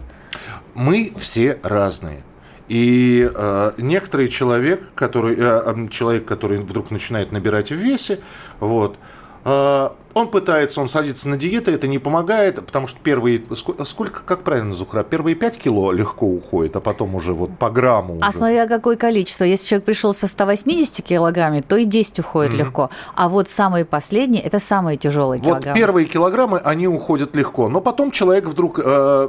Мы 0.75 1.12
все 1.16 1.58
разные. 1.62 2.22
И 2.68 3.30
э, 3.34 3.72
некоторый 3.78 4.28
человек, 4.28 4.82
который, 4.94 5.37
э, 5.38 5.88
человек, 5.88 6.25
который 6.25 6.58
вдруг 6.58 6.90
начинает 6.90 7.32
набирать 7.32 7.70
в 7.70 7.75
весе, 7.75 8.20
вот, 8.61 8.96
э, 9.44 9.88
он 10.14 10.28
пытается, 10.28 10.81
он 10.81 10.88
садится 10.88 11.28
на 11.28 11.37
диету, 11.37 11.71
это 11.71 11.87
не 11.88 11.99
помогает, 11.99 12.57
потому 12.57 12.87
что 12.87 12.99
первые, 13.00 13.42
сколько, 13.87 14.23
как 14.25 14.42
правильно, 14.42 14.73
Зухра, 14.75 15.02
первые 15.02 15.35
5 15.35 15.59
кило 15.59 15.92
легко 15.92 16.26
уходит, 16.26 16.76
а 16.76 16.81
потом 16.81 17.14
уже 17.14 17.33
вот 17.33 17.57
по 17.59 17.71
грамму. 17.71 18.19
А 18.21 18.28
уже. 18.28 18.38
смотря 18.38 18.66
какое 18.66 18.97
количество. 18.97 19.45
Если 19.45 19.66
человек 19.66 19.85
пришел 19.85 20.14
со 20.14 20.26
180 20.26 21.04
килограммами, 21.04 21.61
то 21.61 21.76
и 21.76 21.85
10 21.85 22.19
уходит 22.21 22.52
mm-hmm. 22.52 22.57
легко. 22.57 22.90
А 23.14 23.28
вот 23.28 23.49
самые 23.49 23.85
последние, 23.85 24.42
это 24.42 24.59
самые 24.59 24.97
тяжелые 24.97 25.40
вот 25.40 25.47
килограммы. 25.47 25.75
Вот 25.75 25.78
первые 25.78 26.07
килограммы, 26.07 26.59
они 26.59 26.87
уходят 26.87 27.35
легко. 27.37 27.69
Но 27.69 27.81
потом 27.81 28.11
человек 28.11 28.45
вдруг 28.45 28.81
э, 28.83 29.28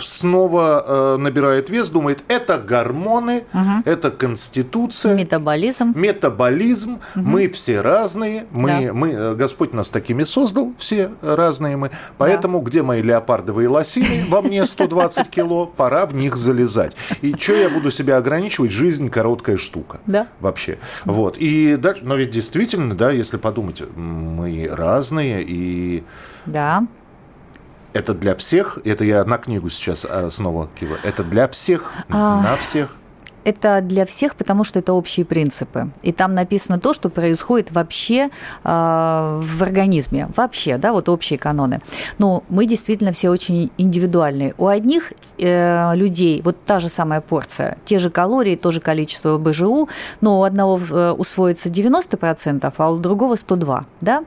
снова 0.00 0.84
э, 0.86 1.16
набирает 1.18 1.70
вес, 1.70 1.90
думает, 1.90 2.24
это 2.28 2.58
гормоны, 2.58 3.44
угу. 3.52 3.82
это 3.84 4.10
конституция. 4.10 5.14
Метаболизм. 5.14 5.92
Метаболизм. 5.94 6.98
Угу. 7.14 7.24
Мы 7.24 7.48
все 7.48 7.80
разные. 7.80 8.46
Мы, 8.50 8.86
да. 8.86 8.92
мы, 8.92 9.10
э, 9.10 9.34
Господь 9.34 9.72
нас 9.72 9.90
такими 9.90 10.23
создал, 10.24 10.72
все 10.78 11.10
разные 11.22 11.76
мы. 11.76 11.90
Поэтому 12.18 12.60
да. 12.60 12.64
где 12.64 12.82
мои 12.82 13.02
леопардовые 13.02 13.68
лосины? 13.68 14.24
Во 14.28 14.42
мне 14.42 14.66
120 14.66 15.28
кило, 15.28 15.66
пора 15.66 16.06
в 16.06 16.14
них 16.14 16.36
залезать. 16.36 16.96
И 17.22 17.34
что 17.34 17.54
я 17.54 17.70
буду 17.70 17.90
себя 17.90 18.16
ограничивать? 18.16 18.70
Жизнь 18.70 19.10
короткая 19.10 19.56
штука. 19.56 20.00
Да. 20.06 20.26
Вообще. 20.40 20.78
Вот. 21.04 21.36
И 21.38 21.76
дальше, 21.76 22.02
но 22.04 22.16
ведь 22.16 22.30
действительно, 22.30 22.94
да, 22.94 23.10
если 23.10 23.36
подумать, 23.36 23.82
мы 23.96 24.68
разные 24.70 25.42
и... 25.42 26.04
Да. 26.46 26.86
Это 27.92 28.12
для 28.12 28.34
всех, 28.34 28.78
это 28.84 29.04
я 29.04 29.24
на 29.24 29.38
книгу 29.38 29.70
сейчас 29.70 30.04
а, 30.08 30.28
снова 30.30 30.68
киваю, 30.78 30.98
это 31.04 31.22
для 31.22 31.46
всех, 31.46 31.92
а... 32.10 32.42
на 32.42 32.56
всех 32.56 32.96
это 33.44 33.80
для 33.80 34.06
всех, 34.06 34.36
потому 34.36 34.64
что 34.64 34.78
это 34.78 34.92
общие 34.92 35.24
принципы. 35.24 35.90
И 36.02 36.12
там 36.12 36.34
написано 36.34 36.78
то, 36.78 36.92
что 36.92 37.08
происходит 37.08 37.70
вообще 37.72 38.30
э, 38.64 39.40
в 39.42 39.62
организме. 39.62 40.28
Вообще, 40.36 40.78
да, 40.78 40.92
вот 40.92 41.08
общие 41.08 41.38
каноны. 41.38 41.80
Но 42.18 42.42
мы 42.48 42.66
действительно 42.66 43.12
все 43.12 43.30
очень 43.30 43.70
индивидуальные. 43.78 44.54
У 44.58 44.66
одних 44.66 45.12
э, 45.38 45.94
людей 45.94 46.40
вот 46.44 46.56
та 46.64 46.80
же 46.80 46.88
самая 46.88 47.20
порция, 47.20 47.78
те 47.84 47.98
же 47.98 48.10
калории, 48.10 48.56
то 48.56 48.70
же 48.70 48.80
количество 48.80 49.38
БЖУ, 49.38 49.88
но 50.20 50.40
у 50.40 50.42
одного 50.44 50.80
э, 50.90 51.10
усвоится 51.12 51.68
90%, 51.68 52.72
а 52.76 52.90
у 52.90 52.98
другого 52.98 53.34
102%. 53.34 53.84
Да? 54.00 54.24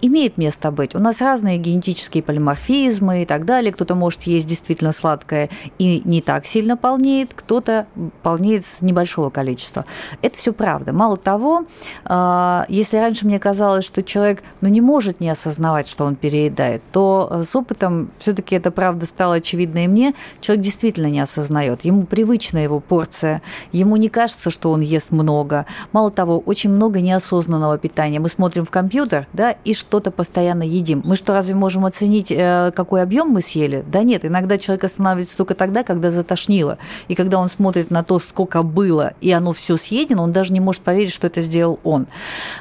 Имеет 0.00 0.36
место 0.36 0.70
быть. 0.70 0.94
У 0.94 0.98
нас 0.98 1.20
разные 1.20 1.58
генетические 1.58 2.22
полиморфизмы 2.22 3.22
и 3.22 3.26
так 3.26 3.44
далее. 3.44 3.72
Кто-то 3.72 3.94
может 3.94 4.22
есть 4.22 4.46
действительно 4.46 4.92
сладкое 4.92 5.48
и 5.78 6.02
не 6.04 6.20
так 6.20 6.46
сильно 6.46 6.76
полнеет, 6.76 7.32
кто-то 7.34 7.86
полнеет 8.22 8.64
с 8.64 8.82
небольшого 8.82 9.30
количества. 9.30 9.84
Это 10.22 10.36
все 10.36 10.52
правда. 10.52 10.92
Мало 10.92 11.16
того, 11.16 11.64
а, 12.04 12.66
если 12.68 12.98
раньше 12.98 13.26
мне 13.26 13.38
казалось, 13.38 13.84
что 13.84 14.02
человек 14.02 14.42
ну, 14.60 14.68
не 14.68 14.80
может 14.80 15.20
не 15.20 15.30
осознавать, 15.30 15.88
что 15.88 16.04
он 16.04 16.16
переедает, 16.16 16.82
то 16.92 17.28
э, 17.30 17.42
с 17.44 17.54
опытом 17.56 18.10
все-таки 18.18 18.56
это 18.56 18.70
правда 18.70 19.06
стало 19.06 19.36
очевидно 19.36 19.84
и 19.84 19.88
мне. 19.88 20.14
Человек 20.40 20.64
действительно 20.64 21.06
не 21.06 21.20
осознает. 21.20 21.84
Ему 21.84 22.04
привычна 22.04 22.58
его 22.58 22.80
порция, 22.80 23.42
ему 23.72 23.96
не 23.96 24.08
кажется, 24.08 24.50
что 24.50 24.70
он 24.70 24.80
ест 24.80 25.10
много. 25.10 25.66
Мало 25.92 26.10
того, 26.10 26.38
очень 26.38 26.70
много 26.70 27.00
неосознанного 27.00 27.78
питания. 27.78 28.20
Мы 28.20 28.28
смотрим 28.28 28.64
в 28.64 28.70
компьютер, 28.70 29.26
да, 29.32 29.52
и 29.64 29.74
что 29.74 29.85
что-то 29.86 30.10
постоянно 30.10 30.64
едим. 30.64 31.00
Мы 31.04 31.14
что, 31.14 31.32
разве 31.32 31.54
можем 31.54 31.86
оценить, 31.86 32.32
э, 32.32 32.72
какой 32.74 33.02
объем 33.02 33.28
мы 33.28 33.40
съели? 33.40 33.84
Да 33.86 34.02
нет, 34.02 34.24
иногда 34.24 34.58
человек 34.58 34.82
останавливается 34.82 35.36
только 35.36 35.54
тогда, 35.54 35.84
когда 35.84 36.10
затошнило. 36.10 36.78
И 37.06 37.14
когда 37.14 37.38
он 37.38 37.48
смотрит 37.48 37.92
на 37.92 38.02
то, 38.02 38.18
сколько 38.18 38.64
было, 38.64 39.14
и 39.20 39.30
оно 39.30 39.52
все 39.52 39.76
съедено, 39.76 40.24
он 40.24 40.32
даже 40.32 40.52
не 40.52 40.58
может 40.58 40.82
поверить, 40.82 41.12
что 41.12 41.28
это 41.28 41.40
сделал 41.40 41.78
он. 41.84 42.08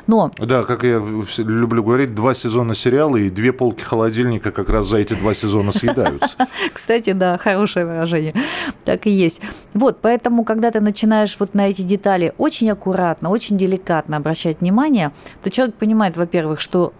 Но... 0.06 0.32
Да, 0.38 0.64
как 0.64 0.84
я 0.84 1.02
люблю 1.38 1.84
говорить, 1.84 2.14
два 2.14 2.36
сезона 2.36 2.76
сериала 2.76 3.18
и 3.18 3.32
две 3.32 3.52
полки 3.52 3.82
холодильника 3.82 4.52
как 4.52 4.70
раз 4.70 4.86
за 4.86 4.98
эти 4.98 5.16
два 5.16 5.34
сезона 5.34 5.72
съедаются. 5.72 6.38
Кстати, 6.74 7.14
да, 7.14 7.40
хорошее 7.40 7.88
выражение. 7.88 8.36
Так 8.84 9.08
и 9.08 9.10
есть. 9.10 9.42
Вот, 9.74 9.98
поэтому, 10.00 10.44
когда 10.44 10.70
ты 10.70 10.80
начинаешь 10.80 11.36
вот 11.40 11.56
на 11.56 11.70
эти 11.70 11.82
детали 11.82 12.34
очень 12.38 12.70
аккуратно, 12.70 13.32
очень 13.32 13.58
деликатно 13.58 14.18
обращать 14.18 14.62
внимание, 14.62 15.12
то 15.42 15.50
человек 15.50 15.74
понимает, 15.76 16.18
во-первых, 16.18 16.60
что 16.60 16.94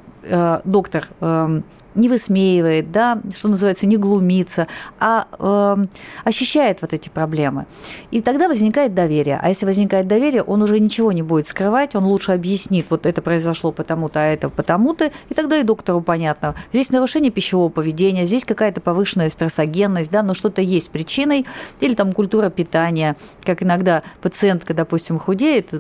доктор 0.64 1.10
э, 1.22 1.62
не 1.96 2.10
высмеивает, 2.10 2.92
да, 2.92 3.20
что 3.34 3.48
называется, 3.48 3.88
не 3.88 3.98
глумится, 3.98 4.68
а 5.00 5.28
э, 5.40 5.86
ощущает 6.24 6.82
вот 6.82 6.94
эти 6.94 7.10
проблемы. 7.10 7.66
И 8.12 8.22
тогда 8.22 8.48
возникает 8.48 8.94
доверие. 8.94 9.40
А 9.42 9.50
если 9.50 9.66
возникает 9.66 10.08
доверие, 10.08 10.44
он 10.44 10.62
уже 10.62 10.80
ничего 10.80 11.12
не 11.12 11.22
будет 11.22 11.48
скрывать, 11.48 11.96
он 11.96 12.06
лучше 12.06 12.32
объяснит, 12.32 12.88
вот 12.90 13.06
это 13.06 13.22
произошло 13.22 13.72
потому-то, 13.72 14.20
а 14.20 14.26
это 14.26 14.50
потому-то, 14.50 15.12
и 15.30 15.34
тогда 15.34 15.58
и 15.58 15.64
доктору 15.64 16.02
понятно. 16.02 16.56
Здесь 16.72 16.90
нарушение 16.90 17.32
пищевого 17.32 17.70
поведения, 17.70 18.26
здесь 18.26 18.46
какая-то 18.46 18.82
повышенная 18.82 19.30
стрессогенность, 19.30 20.12
да, 20.12 20.24
но 20.24 20.34
что-то 20.34 20.62
есть 20.62 20.90
причиной, 20.90 21.46
или 21.80 21.94
там 21.96 22.14
культура 22.14 22.50
питания, 22.50 23.16
как 23.44 23.64
иногда 23.64 24.04
пациентка, 24.22 24.74
допустим, 24.74 25.20
худеет, 25.20 25.72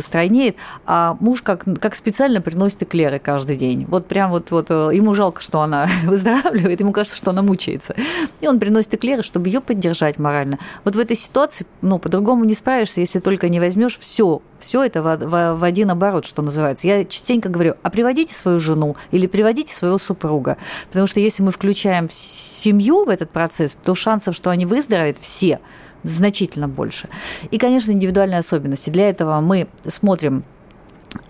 стройнеет, 0.00 0.56
а 0.86 1.16
муж 1.20 1.42
как, 1.42 1.64
как 1.80 1.96
специально 1.96 2.40
приносит 2.40 2.82
эклеры 2.82 3.18
каждый 3.18 3.56
день. 3.56 3.86
Вот 3.88 4.06
прям 4.06 4.30
вот, 4.30 4.50
вот 4.50 4.66
э, 4.70 4.90
ему 4.92 5.14
жалко, 5.14 5.40
что 5.40 5.62
она 5.64 5.88
выздоравливает, 6.04 6.80
ему 6.80 6.92
кажется, 6.92 7.16
что 7.16 7.30
она 7.30 7.42
мучается. 7.42 7.94
И 8.40 8.48
он 8.48 8.58
приносит 8.58 8.94
эклеры, 8.94 9.22
чтобы 9.22 9.48
ее 9.48 9.60
поддержать 9.60 10.18
морально. 10.18 10.58
Вот 10.84 10.96
в 10.96 10.98
этой 10.98 11.16
ситуации, 11.16 11.66
ну, 11.82 11.98
по-другому 11.98 12.44
не 12.44 12.54
справишься, 12.54 13.00
если 13.00 13.20
только 13.20 13.48
не 13.48 13.60
возьмешь 13.60 13.98
все, 13.98 14.42
все 14.58 14.84
это 14.84 15.02
в, 15.02 15.16
в, 15.16 15.58
в 15.58 15.64
один 15.64 15.90
оборот, 15.90 16.24
что 16.24 16.42
называется. 16.42 16.86
Я 16.86 17.04
частенько 17.04 17.48
говорю, 17.48 17.74
а 17.82 17.90
приводите 17.90 18.34
свою 18.34 18.60
жену 18.60 18.96
или 19.10 19.26
приводите 19.26 19.74
своего 19.74 19.98
супруга. 19.98 20.56
Потому 20.88 21.06
что 21.06 21.20
если 21.20 21.42
мы 21.42 21.50
включаем 21.50 22.08
семью 22.10 23.04
в 23.04 23.08
этот 23.08 23.30
процесс, 23.30 23.78
то 23.82 23.94
шансов, 23.94 24.34
что 24.34 24.50
они 24.50 24.66
выздоровеют, 24.66 25.18
все 25.20 25.60
значительно 26.04 26.68
больше. 26.68 27.08
И, 27.50 27.58
конечно, 27.58 27.90
индивидуальные 27.90 28.38
особенности. 28.38 28.90
Для 28.90 29.08
этого 29.08 29.40
мы 29.40 29.66
смотрим 29.86 30.44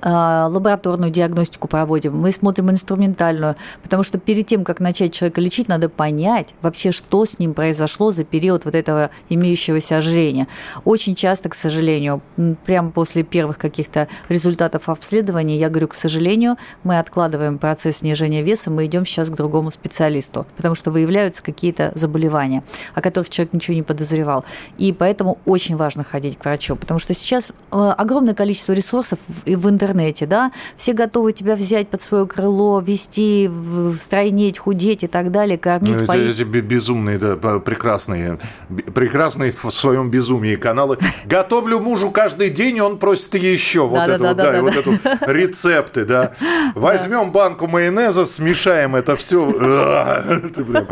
лабораторную 0.02 1.10
диагностику 1.10 1.68
проводим, 1.68 2.16
мы 2.16 2.30
смотрим 2.32 2.70
инструментальную, 2.70 3.56
потому 3.82 4.02
что 4.02 4.18
перед 4.18 4.46
тем, 4.46 4.64
как 4.64 4.80
начать 4.80 5.12
человека 5.12 5.40
лечить, 5.40 5.68
надо 5.68 5.88
понять 5.88 6.54
вообще, 6.62 6.92
что 6.92 7.24
с 7.24 7.38
ним 7.38 7.54
произошло 7.54 8.10
за 8.10 8.24
период 8.24 8.64
вот 8.64 8.74
этого 8.74 9.10
имеющегося 9.28 9.98
ожирения. 9.98 10.46
Очень 10.84 11.14
часто, 11.14 11.48
к 11.48 11.54
сожалению, 11.54 12.20
прямо 12.64 12.90
после 12.90 13.22
первых 13.22 13.58
каких-то 13.58 14.08
результатов 14.28 14.88
обследования, 14.88 15.58
я 15.58 15.68
говорю, 15.70 15.88
к 15.88 15.94
сожалению, 15.94 16.56
мы 16.82 16.98
откладываем 16.98 17.58
процесс 17.58 17.98
снижения 17.98 18.42
веса, 18.42 18.70
мы 18.70 18.86
идем 18.86 19.06
сейчас 19.06 19.30
к 19.30 19.34
другому 19.34 19.70
специалисту, 19.70 20.46
потому 20.56 20.74
что 20.74 20.90
выявляются 20.90 21.42
какие-то 21.42 21.92
заболевания, 21.94 22.62
о 22.94 23.00
которых 23.00 23.30
человек 23.30 23.54
ничего 23.54 23.74
не 23.74 23.82
подозревал. 23.82 24.44
И 24.78 24.92
поэтому 24.92 25.38
очень 25.44 25.76
важно 25.76 26.04
ходить 26.04 26.38
к 26.38 26.44
врачу, 26.44 26.76
потому 26.76 27.00
что 27.00 27.14
сейчас 27.14 27.50
э, 27.50 27.94
огромное 27.96 28.34
количество 28.34 28.72
ресурсов 28.72 29.18
в 29.28 29.68
интернете, 29.74 30.26
да, 30.26 30.52
все 30.76 30.92
готовы 30.92 31.32
тебя 31.32 31.54
взять 31.54 31.88
под 31.88 32.02
свое 32.02 32.26
крыло, 32.26 32.80
вести, 32.80 33.50
стройнеть, 34.00 34.58
худеть 34.58 35.02
и 35.04 35.06
так 35.06 35.30
далее, 35.30 35.58
кормить, 35.58 36.00
ну, 36.00 36.06
поить. 36.06 36.38
Эти 36.38 36.42
безумные, 36.42 37.18
да, 37.18 37.36
прекрасные, 37.36 38.38
прекрасные 38.94 39.52
в 39.52 39.70
своем 39.70 40.10
безумии 40.10 40.54
каналы. 40.54 40.98
Готовлю 41.26 41.80
мужу 41.80 42.10
каждый 42.10 42.50
день, 42.50 42.80
он 42.80 42.98
просит 42.98 43.34
еще 43.34 43.86
вот 43.86 44.08
это 44.08 44.28
вот, 44.28 44.36
да, 44.36 44.62
вот 44.62 44.76
эту 44.76 44.92
рецепты, 45.32 46.04
да. 46.06 46.32
Возьмем 46.74 47.32
банку 47.32 47.66
майонеза, 47.66 48.24
смешаем 48.24 48.96
это 48.96 49.16
все. 49.16 49.44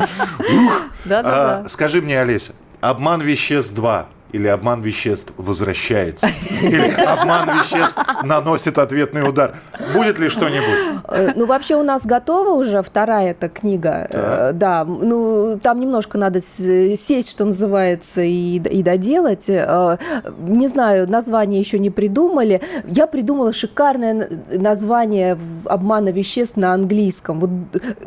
А, 1.05 1.65
скажи 1.69 2.01
мне, 2.01 2.21
Олеся, 2.21 2.53
обман 2.81 3.21
веществ 3.21 3.75
2 3.75 4.09
или 4.33 4.49
обман 4.49 4.81
веществ 4.83 5.33
возвращается, 5.37 6.27
или 6.63 6.91
обман 7.03 7.59
веществ 7.59 7.99
наносит 8.25 8.79
ответный 8.79 9.29
удар. 9.29 9.57
Будет 9.95 10.19
ли 10.19 10.29
что-нибудь? 10.29 11.03
Э, 11.09 11.33
ну, 11.37 11.47
вообще 11.47 11.77
у 11.77 11.83
нас 11.83 12.07
готова 12.07 12.51
уже 12.51 12.83
вторая 12.83 13.33
эта 13.33 13.49
книга. 13.49 14.07
Э, 14.11 14.51
да, 14.55 14.85
ну, 14.85 15.59
там 15.63 15.81
немножко 15.81 16.19
надо 16.19 16.41
сесть, 16.41 17.31
что 17.31 17.45
называется, 17.45 18.23
и, 18.23 18.57
и 18.57 18.83
доделать. 18.83 19.49
Э, 19.49 19.99
не 20.39 20.69
знаю, 20.69 21.09
название 21.11 21.61
еще 21.61 21.79
не 21.79 21.91
придумали. 21.91 22.63
Я 22.87 23.07
придумала 23.07 23.53
шикарное 23.53 24.29
название 24.51 25.39
обмана 25.67 26.09
веществ 26.09 26.57
на 26.57 26.73
английском. 26.73 27.41
Вот, 27.41 27.51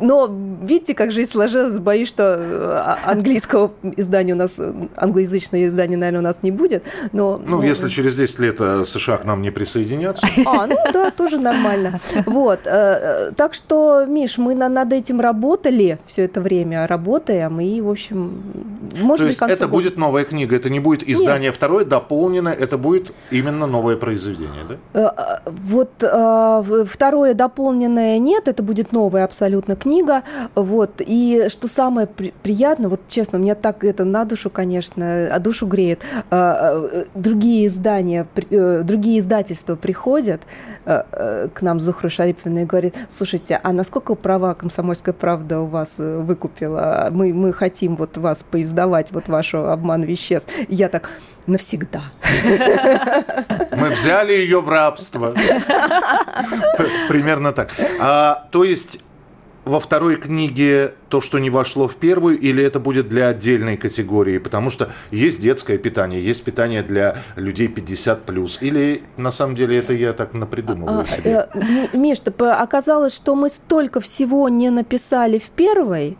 но 0.00 0.28
видите, 0.62 0.94
как 0.94 1.12
жизнь 1.12 1.30
сложилась, 1.30 1.78
боюсь, 1.78 2.08
что 2.08 2.96
английского 3.04 3.72
издания 3.96 4.32
у 4.32 4.36
нас, 4.36 4.58
англоязычное 4.96 5.66
издание, 5.66 5.96
наверное, 5.96 6.15
у 6.18 6.22
нас 6.22 6.38
не 6.42 6.50
будет. 6.50 6.84
Но, 7.12 7.40
ну, 7.44 7.56
ну, 7.56 7.62
если 7.62 7.88
через 7.88 8.16
10 8.16 8.38
лет 8.40 8.56
э, 8.60 8.84
США 8.84 9.16
к 9.16 9.24
нам 9.24 9.42
не 9.42 9.50
присоединятся. 9.50 10.26
А, 10.46 10.66
ну 10.66 10.76
да, 10.92 11.10
тоже 11.10 11.38
нормально. 11.38 12.00
Вот. 12.26 12.60
Э, 12.66 13.28
э, 13.28 13.32
так 13.36 13.54
что, 13.54 14.04
Миш, 14.06 14.38
мы 14.38 14.54
над 14.54 14.92
этим 14.92 15.20
работали 15.20 15.98
все 16.06 16.24
это 16.24 16.40
время, 16.40 16.86
работаем, 16.86 17.60
и, 17.60 17.80
в 17.80 17.90
общем, 17.90 18.42
может 19.00 19.26
То 19.38 19.46
есть 19.46 19.58
это 19.60 19.68
будет 19.68 19.96
новая 19.96 20.24
книга, 20.24 20.56
это 20.56 20.70
не 20.70 20.80
будет 20.80 21.08
издание 21.08 21.52
второе, 21.52 21.84
дополненное, 21.84 22.52
это 22.52 22.78
будет 22.78 23.12
именно 23.30 23.66
новое 23.66 23.96
произведение, 23.96 24.64
да? 24.92 25.42
Вот 25.46 25.90
второе 26.88 27.34
дополненное 27.34 28.18
нет, 28.18 28.48
это 28.48 28.62
будет 28.62 28.92
новая 28.92 29.24
абсолютно 29.24 29.76
книга. 29.76 30.22
Вот. 30.54 31.00
И 31.06 31.46
что 31.48 31.68
самое 31.68 32.06
приятное, 32.06 32.88
вот 32.88 33.00
честно, 33.08 33.38
мне 33.38 33.54
так 33.54 33.84
это 33.84 34.04
на 34.04 34.24
душу, 34.24 34.50
конечно, 34.50 35.28
а 35.30 35.38
душу 35.38 35.66
греет. 35.66 36.02
А, 36.30 36.88
а, 36.92 37.04
другие 37.14 37.66
издания, 37.66 38.26
э, 38.50 38.82
другие 38.84 39.18
издательства 39.20 39.76
приходят 39.76 40.42
э, 40.84 41.02
э, 41.12 41.48
к 41.52 41.62
нам 41.62 41.80
Зухра 41.80 42.08
Шариповна 42.08 42.60
и 42.60 42.64
говорит, 42.64 42.94
слушайте, 43.10 43.60
а 43.62 43.72
насколько 43.72 44.14
права 44.14 44.54
«Комсомольская 44.54 45.14
правда» 45.14 45.60
у 45.60 45.66
вас 45.66 45.94
выкупила? 45.98 47.08
Мы, 47.10 47.32
мы 47.34 47.52
хотим 47.52 47.96
вот 47.96 48.16
вас 48.16 48.44
поиздавать, 48.44 49.12
вот 49.12 49.28
вашу 49.28 49.70
обман 49.70 50.02
веществ. 50.02 50.52
Я 50.68 50.88
так, 50.88 51.10
навсегда. 51.46 52.02
Мы 53.72 53.90
взяли 53.90 54.32
ее 54.32 54.60
в 54.60 54.68
рабство. 54.68 55.34
Примерно 57.08 57.52
так. 57.52 57.70
А, 58.00 58.48
то 58.50 58.64
есть 58.64 59.00
во 59.66 59.80
второй 59.80 60.16
книге 60.16 60.94
то, 61.08 61.20
что 61.20 61.38
не 61.38 61.50
вошло 61.50 61.88
в 61.88 61.96
первую, 61.96 62.38
или 62.38 62.62
это 62.62 62.78
будет 62.78 63.08
для 63.08 63.28
отдельной 63.28 63.76
категории? 63.76 64.38
Потому 64.38 64.70
что 64.70 64.90
есть 65.10 65.40
детское 65.40 65.76
питание, 65.76 66.24
есть 66.24 66.44
питание 66.44 66.82
для 66.82 67.16
людей 67.34 67.66
50 67.66 68.22
плюс. 68.22 68.58
Или 68.60 69.02
на 69.16 69.32
самом 69.32 69.56
деле 69.56 69.76
это 69.76 69.92
я 69.92 70.12
так 70.12 70.34
напридумываю 70.34 71.00
а, 71.00 71.06
себе? 71.06 71.48
Э, 71.52 71.96
Миш, 71.96 72.18
оказалось, 72.38 73.14
что 73.14 73.34
мы 73.34 73.48
столько 73.48 74.00
всего 74.00 74.48
не 74.48 74.70
написали 74.70 75.38
в 75.38 75.50
первой, 75.50 76.16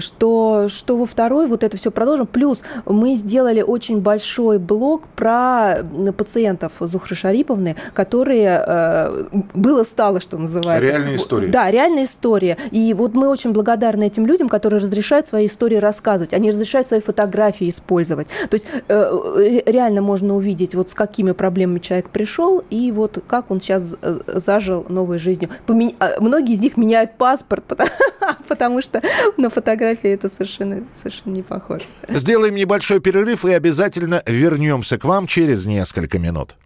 что, 0.00 0.68
что 0.68 0.96
во 0.96 1.06
второй 1.06 1.46
вот 1.46 1.62
это 1.62 1.76
все 1.76 1.92
продолжим. 1.92 2.26
Плюс 2.26 2.62
мы 2.84 3.14
сделали 3.14 3.62
очень 3.62 4.00
большой 4.00 4.58
блок 4.58 5.06
про 5.14 5.78
пациентов 6.16 6.72
Зухры 6.80 7.14
Шариповны, 7.14 7.76
которые 7.94 8.64
э, 8.66 9.24
было 9.54 9.84
стало, 9.84 10.20
что 10.20 10.36
называется. 10.36 10.90
Реальная 10.90 11.16
история. 11.16 11.48
Да, 11.48 11.70
реальная 11.70 12.04
история. 12.04 12.56
И 12.72 12.87
вот 12.94 13.14
мы 13.14 13.28
очень 13.28 13.52
благодарны 13.52 14.06
этим 14.06 14.26
людям, 14.26 14.48
которые 14.48 14.80
разрешают 14.80 15.28
свои 15.28 15.46
истории 15.46 15.76
рассказывать, 15.76 16.32
они 16.32 16.50
разрешают 16.50 16.88
свои 16.88 17.00
фотографии 17.00 17.68
использовать. 17.68 18.28
То 18.50 18.54
есть 18.54 18.66
э, 18.88 19.60
реально 19.66 20.02
можно 20.02 20.34
увидеть, 20.34 20.74
вот 20.74 20.90
с 20.90 20.94
какими 20.94 21.32
проблемами 21.32 21.78
человек 21.78 22.10
пришел, 22.10 22.62
и 22.70 22.92
вот 22.92 23.22
как 23.26 23.50
он 23.50 23.60
сейчас 23.60 23.94
э, 24.00 24.20
зажил 24.26 24.86
новой 24.88 25.18
жизнью. 25.18 25.50
Помен... 25.66 25.94
А, 25.98 26.20
многие 26.20 26.54
из 26.54 26.60
них 26.60 26.76
меняют 26.76 27.16
паспорт, 27.16 27.64
потому 28.48 28.82
что 28.82 29.02
на 29.36 29.50
фотографии 29.50 30.10
это 30.10 30.28
совершенно, 30.28 30.84
совершенно 30.94 31.34
не 31.34 31.42
похоже. 31.42 31.84
Сделаем 32.08 32.54
небольшой 32.54 33.00
перерыв 33.00 33.44
и 33.44 33.52
обязательно 33.52 34.22
вернемся 34.26 34.98
к 34.98 35.04
вам 35.04 35.26
через 35.26 35.66
несколько 35.66 36.18
минут. 36.18 36.56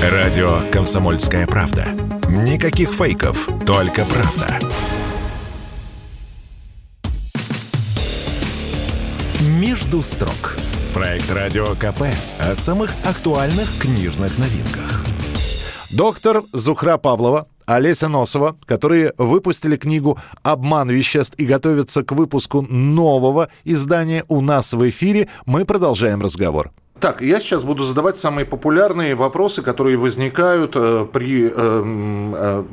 Радио 0.00 0.60
«Комсомольская 0.70 1.44
правда». 1.48 1.86
Никаких 2.28 2.90
фейков, 2.90 3.48
только 3.66 4.04
правда. 4.04 4.56
«Между 9.58 10.04
строк». 10.04 10.56
Проект 10.94 11.28
«Радио 11.32 11.66
КП» 11.74 12.02
о 12.38 12.54
самых 12.54 12.92
актуальных 13.04 13.68
книжных 13.80 14.38
новинках. 14.38 15.02
Доктор 15.90 16.44
Зухра 16.52 16.96
Павлова, 16.96 17.48
Олеся 17.66 18.06
Носова, 18.06 18.56
которые 18.66 19.14
выпустили 19.18 19.74
книгу 19.74 20.16
«Обман 20.44 20.88
веществ» 20.90 21.34
и 21.38 21.44
готовятся 21.44 22.04
к 22.04 22.12
выпуску 22.12 22.62
нового 22.62 23.48
издания 23.64 24.24
у 24.28 24.42
нас 24.42 24.72
в 24.72 24.88
эфире, 24.88 25.28
мы 25.44 25.64
продолжаем 25.64 26.22
разговор. 26.22 26.70
Так, 27.00 27.22
я 27.22 27.38
сейчас 27.38 27.62
буду 27.62 27.84
задавать 27.84 28.16
самые 28.16 28.44
популярные 28.44 29.14
вопросы, 29.14 29.62
которые 29.62 29.96
возникают 29.96 30.72
э, 30.74 31.06
при 31.12 31.46
э, 31.46 31.52
э, 31.54 32.64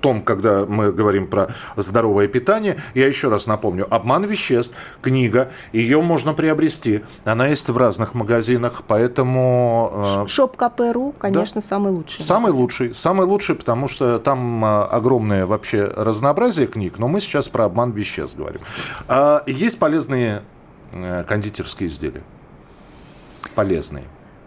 том, 0.00 0.22
когда 0.22 0.64
мы 0.64 0.90
говорим 0.90 1.26
про 1.26 1.48
здоровое 1.76 2.28
питание. 2.28 2.78
Я 2.94 3.06
еще 3.06 3.28
раз 3.28 3.46
напомню, 3.46 3.86
«Обман 3.90 4.24
веществ», 4.24 4.74
книга, 5.02 5.50
ее 5.72 6.00
можно 6.00 6.32
приобрести. 6.32 7.02
Она 7.24 7.48
есть 7.48 7.68
в 7.68 7.76
разных 7.76 8.14
магазинах, 8.14 8.84
поэтому... 8.86 10.24
Э, 10.24 10.28
Шоп 10.28 10.56
КПРУ, 10.56 11.14
конечно, 11.18 11.60
да? 11.60 11.66
самый 11.66 11.92
лучший. 11.92 12.24
Самый 12.24 12.46
магазин. 12.46 12.62
лучший, 12.62 12.94
самый 12.94 13.26
лучший, 13.26 13.54
потому 13.54 13.88
что 13.88 14.18
там 14.18 14.64
э, 14.64 14.84
огромное 14.84 15.44
вообще 15.44 15.84
разнообразие 15.84 16.68
книг, 16.68 16.94
но 16.98 17.06
мы 17.06 17.20
сейчас 17.20 17.48
про 17.48 17.66
«Обман 17.66 17.90
веществ» 17.90 18.38
говорим. 18.38 18.62
Э, 19.08 19.40
есть 19.46 19.78
полезные 19.78 20.40
э, 20.92 21.24
кондитерские 21.24 21.88
изделия 21.90 22.22
полезные? 23.58 24.04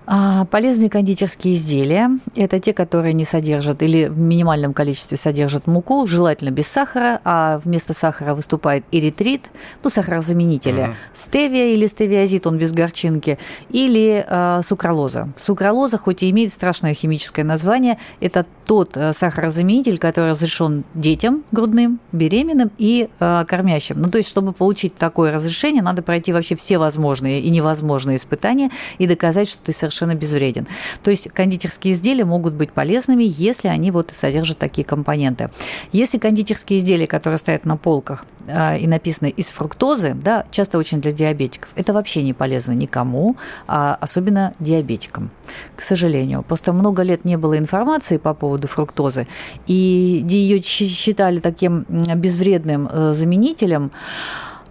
А, 0.08 0.46
полезные 0.46 0.90
кондитерские 0.90 1.54
изделия– 1.54 2.10
это 2.36 2.60
те, 2.60 2.74
которые 2.74 3.14
не 3.14 3.24
содержат 3.24 3.84
или 3.84 4.08
в 4.08 4.18
минимальном 4.18 4.74
количестве 4.74 5.16
содержат 5.16 5.68
муку, 5.68 6.08
желательно 6.08 6.50
без 6.50 6.68
сахара, 6.68 7.22
а 7.24 7.60
вместо 7.64 7.94
сахара 7.94 8.34
выступает 8.34 8.84
эритрит, 8.92 9.50
ну, 9.84 9.90
сахарозаменители, 9.90 10.82
угу. 10.82 10.94
стевия 11.14 11.68
или 11.74 11.86
стевиазид, 11.86 12.48
он 12.48 12.58
без 12.58 12.74
горчинки, 12.74 13.38
или 13.70 14.26
э, 14.28 14.62
сукралоза. 14.64 15.30
Сукралоза, 15.38 15.98
хоть 15.98 16.24
и 16.24 16.30
имеет 16.32 16.52
страшное 16.52 16.96
химическое 16.96 17.44
название, 17.44 18.00
это 18.20 18.46
тот 18.66 18.98
э, 18.98 19.14
сахарозаменитель, 19.14 20.00
который 20.00 20.32
разрешен 20.32 20.84
детям 20.96 21.44
грудным, 21.52 22.00
беременным 22.12 22.72
и 22.80 23.08
э, 23.20 23.46
кормящим. 23.48 24.02
Ну, 24.02 24.10
то 24.10 24.18
есть, 24.18 24.30
чтобы 24.30 24.52
получить 24.52 24.96
такое 24.96 25.32
разрешение, 25.32 25.84
надо 25.84 26.02
пройти 26.02 26.34
вообще 26.34 26.56
все 26.56 26.80
возможные 26.80 27.40
и 27.40 27.50
невозможные 27.52 28.18
испытания 28.18 28.72
и 28.98 29.06
доказать, 29.06 29.48
что 29.48 29.62
ты 29.62 29.74
совершенно 29.74 29.91
совершенно 29.92 30.16
безвреден. 30.16 30.68
То 31.04 31.12
есть 31.12 31.30
кондитерские 31.30 31.94
изделия 31.94 32.26
могут 32.26 32.54
быть 32.54 32.72
полезными, 32.72 33.24
если 33.24 33.68
они 33.68 33.92
вот 33.92 34.12
содержат 34.14 34.58
такие 34.58 34.86
компоненты. 34.86 35.50
Если 35.92 36.18
кондитерские 36.18 36.80
изделия, 36.80 37.08
которые 37.08 37.38
стоят 37.38 37.66
на 37.66 37.78
полках 37.78 38.26
а, 38.48 38.78
и 38.78 38.88
написаны 38.88 39.30
из 39.30 39.48
фруктозы, 39.48 40.14
да, 40.14 40.46
часто 40.52 40.78
очень 40.78 41.02
для 41.02 41.12
диабетиков, 41.12 41.70
это 41.76 41.94
вообще 41.94 42.24
не 42.24 42.34
полезно 42.34 42.72
никому, 42.72 43.36
а 43.68 43.98
особенно 44.00 44.54
диабетикам, 44.60 45.30
к 45.76 45.82
сожалению. 45.82 46.44
Просто 46.44 46.74
много 46.74 47.04
лет 47.04 47.26
не 47.26 47.38
было 47.38 47.58
информации 47.58 48.18
по 48.18 48.34
поводу 48.34 48.68
фруктозы, 48.68 49.28
и 49.68 50.26
ее 50.28 50.62
считали 50.62 51.40
таким 51.40 51.86
безвредным 51.90 52.88
э, 52.92 53.14
заменителем, 53.14 53.92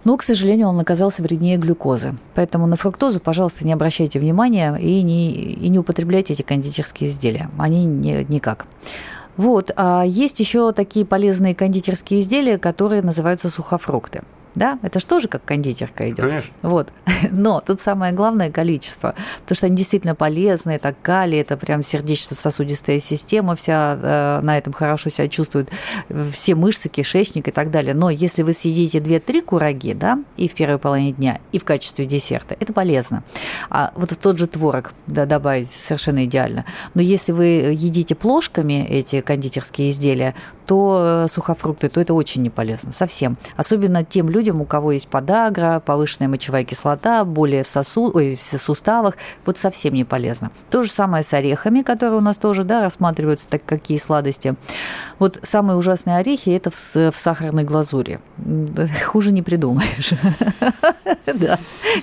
но, 0.03 0.17
к 0.17 0.23
сожалению, 0.23 0.69
он 0.69 0.79
оказался 0.79 1.21
вреднее 1.21 1.57
глюкозы. 1.57 2.15
Поэтому 2.33 2.67
на 2.67 2.75
фруктозу, 2.75 3.19
пожалуйста, 3.19 3.65
не 3.65 3.73
обращайте 3.73 4.19
внимания 4.19 4.75
и 4.75 5.01
не, 5.01 5.31
и 5.33 5.69
не 5.69 5.79
употребляйте 5.79 6.33
эти 6.33 6.41
кондитерские 6.41 7.09
изделия. 7.09 7.49
Они 7.57 7.85
не, 7.85 8.25
никак. 8.25 8.65
Вот. 9.37 9.71
А 9.75 10.03
есть 10.05 10.39
еще 10.39 10.71
такие 10.71 11.05
полезные 11.05 11.55
кондитерские 11.55 12.19
изделия, 12.19 12.57
которые 12.57 13.01
называются 13.01 13.49
сухофрукты. 13.49 14.23
Да, 14.55 14.79
это 14.81 14.99
же 14.99 15.05
тоже 15.05 15.27
как 15.27 15.45
кондитерка 15.45 16.09
идет. 16.09 16.25
Конечно. 16.25 16.53
Вот. 16.61 16.89
Но 17.31 17.61
тут 17.61 17.81
самое 17.81 18.13
главное 18.13 18.51
количество, 18.51 19.15
потому 19.41 19.55
что 19.55 19.65
они 19.67 19.75
действительно 19.75 20.15
полезны, 20.15 20.71
это 20.71 20.93
калий, 21.01 21.39
это 21.39 21.57
прям 21.57 21.83
сердечно-сосудистая 21.83 22.99
система 22.99 23.55
вся 23.55 23.97
э, 24.01 24.39
на 24.41 24.57
этом 24.57 24.73
хорошо 24.73 25.09
себя 25.09 25.27
чувствует, 25.27 25.69
все 26.31 26.55
мышцы, 26.55 26.89
кишечник 26.89 27.47
и 27.47 27.51
так 27.51 27.71
далее. 27.71 27.93
Но 27.93 28.09
если 28.09 28.43
вы 28.43 28.53
съедите 28.53 28.99
2-3 28.99 29.41
кураги, 29.41 29.93
да, 29.93 30.19
и 30.37 30.47
в 30.47 30.53
первой 30.53 30.79
половине 30.79 31.11
дня, 31.11 31.39
и 31.51 31.59
в 31.59 31.65
качестве 31.65 32.05
десерта, 32.05 32.55
это 32.59 32.73
полезно. 32.73 33.23
А 33.69 33.91
вот 33.95 34.11
в 34.11 34.15
тот 34.17 34.37
же 34.37 34.47
творог 34.47 34.93
да, 35.07 35.25
добавить 35.25 35.69
совершенно 35.69 36.25
идеально. 36.25 36.65
Но 36.93 37.01
если 37.01 37.31
вы 37.31 37.45
едите 37.45 38.15
плошками 38.15 38.85
эти 38.87 39.21
кондитерские 39.21 39.89
изделия, 39.89 40.35
то 40.65 41.25
э, 41.25 41.27
сухофрукты, 41.29 41.89
то 41.89 41.99
это 41.99 42.13
очень 42.13 42.41
не 42.41 42.49
полезно 42.49 42.93
совсем. 42.93 43.37
Особенно 43.57 44.05
тем 44.05 44.29
людям, 44.29 44.40
людям, 44.41 44.59
у 44.59 44.65
кого 44.65 44.93
есть 44.93 45.07
подагра, 45.07 45.79
повышенная 45.85 46.27
мочевая 46.27 46.63
кислота, 46.63 47.23
боли 47.25 47.61
в, 47.61 47.69
сосуд, 47.69 48.15
ой, 48.15 48.35
в 48.35 48.41
суставах, 48.41 49.15
вот 49.45 49.59
совсем 49.59 49.93
не 49.93 50.03
полезно. 50.03 50.49
То 50.71 50.81
же 50.81 50.89
самое 50.89 51.23
с 51.23 51.31
орехами, 51.31 51.83
которые 51.83 52.17
у 52.17 52.21
нас 52.21 52.37
тоже 52.37 52.63
да, 52.63 52.81
рассматриваются, 52.81 53.47
так 53.47 53.63
какие 53.63 53.99
сладости. 53.99 54.55
Вот 55.19 55.37
самые 55.43 55.77
ужасные 55.77 56.17
орехи– 56.17 56.49
это 56.55 56.71
в, 56.71 56.95
в 56.95 57.15
сахарной 57.15 57.63
глазури. 57.63 58.19
Хуже 59.05 59.31
не 59.31 59.43
придумаешь. 59.43 60.13
Да, 61.33 61.59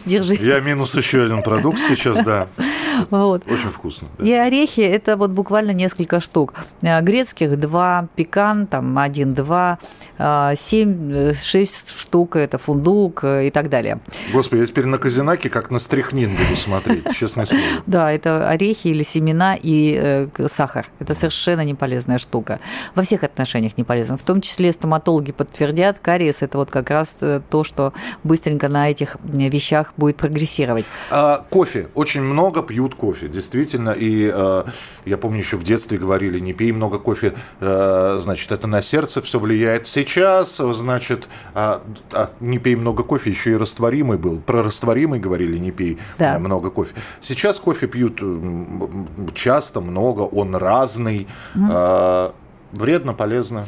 держись. 0.07 0.40
Я 0.40 0.61
минус 0.61 0.94
еще 0.94 1.24
один 1.24 1.42
продукт 1.42 1.79
сейчас, 1.81 2.22
да. 2.24 2.46
Вот. 3.11 3.42
Очень 3.46 3.68
вкусно. 3.68 4.09
Да. 4.18 4.24
И 4.24 4.33
орехи– 4.33 4.81
это 4.96 5.16
вот 5.16 5.31
буквально 5.31 5.72
несколько 5.72 6.20
штук. 6.20 6.55
Э, 6.83 7.01
грецких 7.01 7.59
два, 7.59 8.09
пекан 8.16 8.66
там 8.66 8.96
один-два, 8.96 9.79
э, 10.18 10.55
семь-шесть 10.57 11.98
штук– 11.98 12.28
это 12.37 12.59
фундук 12.59 13.21
э, 13.23 13.47
и 13.47 13.51
так 13.51 13.69
далее. 13.69 14.01
Господи, 14.33 14.61
я 14.61 14.67
теперь 14.67 14.87
на 14.87 14.99
казинаке 14.99 15.51
как 15.51 15.71
на 15.71 15.79
стряхнин 15.79 16.31
буду 16.31 16.57
смотреть, 16.57 17.05
честное 17.14 17.47
слово. 17.47 17.62
Да, 17.87 18.11
это 18.11 18.49
орехи 18.49 18.88
или 18.88 19.03
семена 19.03 19.57
и 19.61 20.29
сахар. 20.49 20.87
Это 20.99 21.14
совершенно 21.14 21.64
не 21.64 21.75
полезная 21.75 22.19
штука. 22.19 22.61
Во 22.95 23.03
всех 23.03 23.23
отношениях 23.23 23.77
не 23.77 23.85
полезно. 23.85 24.17
В 24.17 24.23
том 24.23 24.41
числе 24.41 24.73
стоматологи 24.73 25.33
подтвердят, 25.33 25.99
кариес– 25.99 26.43
это 26.43 26.59
вот 26.59 26.71
как 26.71 26.91
раз 26.91 27.17
то, 27.51 27.64
что 27.64 27.93
быстренько 28.25 28.69
на 28.69 28.91
этих 28.91 29.17
вещах 29.25 29.93
будет 29.97 30.17
прогрессировать. 30.17 30.87
А, 31.11 31.45
кофе. 31.51 31.88
Очень 31.95 32.23
много 32.23 32.62
пьют 32.62 32.79
пьют 32.79 32.95
кофе, 32.95 33.29
действительно. 33.29 33.91
И 33.91 34.31
э, 34.33 34.64
я 35.05 35.19
помню, 35.19 35.38
еще 35.38 35.57
в 35.57 35.64
детстве 35.64 35.99
говорили, 35.99 36.38
не 36.38 36.53
пей 36.53 36.71
много 36.71 36.99
кофе, 36.99 37.35
э, 37.61 38.19
значит, 38.21 38.53
это 38.53 38.69
на 38.69 38.83
сердце 38.83 39.21
все 39.21 39.38
влияет. 39.38 39.87
Сейчас, 39.87 40.57
значит, 40.59 41.29
э, 41.55 41.81
э, 42.22 42.26
не 42.40 42.59
пей 42.59 42.76
много 42.76 43.02
кофе, 43.02 43.31
еще 43.31 43.52
и 43.52 43.57
растворимый 43.57 44.18
был. 44.18 44.38
Про 44.38 44.62
растворимый 44.62 45.20
говорили, 45.20 45.59
не 45.59 45.70
пей 45.70 45.98
да. 46.18 46.37
э, 46.37 46.38
много 46.38 46.70
кофе. 46.70 46.94
Сейчас 47.20 47.59
кофе 47.61 47.87
пьют 47.87 48.22
часто, 49.35 49.81
много, 49.81 50.22
он 50.22 50.54
разный. 50.54 51.26
Угу. 51.54 51.66
Э, 51.70 52.31
вредно, 52.72 53.14
полезно. 53.14 53.64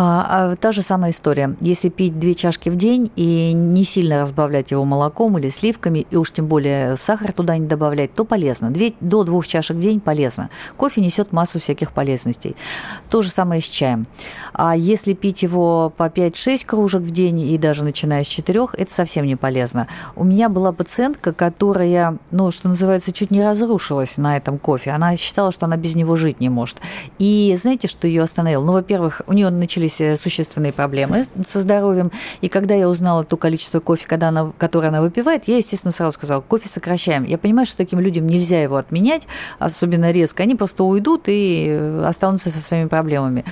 А, 0.00 0.52
а, 0.52 0.56
та 0.56 0.70
же 0.70 0.82
самая 0.82 1.10
история. 1.10 1.56
Если 1.58 1.88
пить 1.88 2.20
две 2.20 2.36
чашки 2.36 2.68
в 2.68 2.76
день 2.76 3.10
и 3.16 3.52
не 3.52 3.82
сильно 3.82 4.20
разбавлять 4.20 4.70
его 4.70 4.84
молоком 4.84 5.36
или 5.38 5.48
сливками, 5.48 6.06
и 6.08 6.14
уж 6.14 6.30
тем 6.30 6.46
более 6.46 6.96
сахар 6.96 7.32
туда 7.32 7.56
не 7.58 7.66
добавлять, 7.66 8.14
то 8.14 8.24
полезно. 8.24 8.70
Две, 8.70 8.92
до 9.00 9.24
двух 9.24 9.48
чашек 9.48 9.76
в 9.76 9.80
день 9.80 9.98
полезно. 9.98 10.50
Кофе 10.76 11.00
несет 11.00 11.32
массу 11.32 11.58
всяких 11.58 11.90
полезностей. 11.90 12.54
То 13.10 13.22
же 13.22 13.30
самое 13.30 13.60
с 13.60 13.64
чаем. 13.64 14.06
А 14.52 14.76
если 14.76 15.14
пить 15.14 15.42
его 15.42 15.92
по 15.96 16.04
5-6 16.04 16.64
кружек 16.64 17.02
в 17.02 17.10
день 17.10 17.40
и 17.40 17.58
даже 17.58 17.82
начиная 17.82 18.22
с 18.22 18.28
4, 18.28 18.66
это 18.74 18.94
совсем 18.94 19.26
не 19.26 19.34
полезно. 19.34 19.88
У 20.14 20.22
меня 20.22 20.48
была 20.48 20.70
пациентка, 20.70 21.32
которая, 21.32 22.18
ну, 22.30 22.52
что 22.52 22.68
называется, 22.68 23.10
чуть 23.10 23.32
не 23.32 23.42
разрушилась 23.42 24.16
на 24.16 24.36
этом 24.36 24.60
кофе. 24.60 24.92
Она 24.92 25.16
считала, 25.16 25.50
что 25.50 25.66
она 25.66 25.76
без 25.76 25.96
него 25.96 26.14
жить 26.14 26.38
не 26.38 26.50
может. 26.50 26.76
И 27.18 27.56
знаете, 27.60 27.88
что 27.88 28.06
ее 28.06 28.22
остановило? 28.22 28.64
Ну, 28.64 28.74
во-первых, 28.74 29.22
у 29.26 29.32
нее 29.32 29.50
начались 29.50 29.87
начались 29.88 30.00
э, 30.00 30.16
существенные 30.16 30.72
проблемы 30.72 31.26
со 31.46 31.60
здоровьем. 31.60 32.10
И 32.40 32.48
когда 32.48 32.74
я 32.74 32.88
узнала 32.88 33.24
то 33.24 33.36
количество 33.36 33.80
кофе, 33.80 34.06
когда 34.06 34.28
она, 34.28 34.52
которое 34.58 34.88
она 34.88 35.00
выпивает, 35.00 35.48
я, 35.48 35.56
естественно, 35.56 35.92
сразу 35.92 36.12
сказала, 36.12 36.40
кофе 36.40 36.68
сокращаем. 36.68 37.24
Я 37.24 37.38
понимаю, 37.38 37.66
что 37.66 37.76
таким 37.76 38.00
людям 38.00 38.26
нельзя 38.26 38.62
его 38.62 38.76
отменять, 38.76 39.26
особенно 39.58 40.10
резко. 40.10 40.42
Они 40.42 40.54
просто 40.54 40.84
уйдут 40.84 41.24
и 41.26 41.66
э, 41.68 42.04
останутся 42.06 42.50
со 42.50 42.60
своими 42.60 42.88
проблемами. 42.88 43.44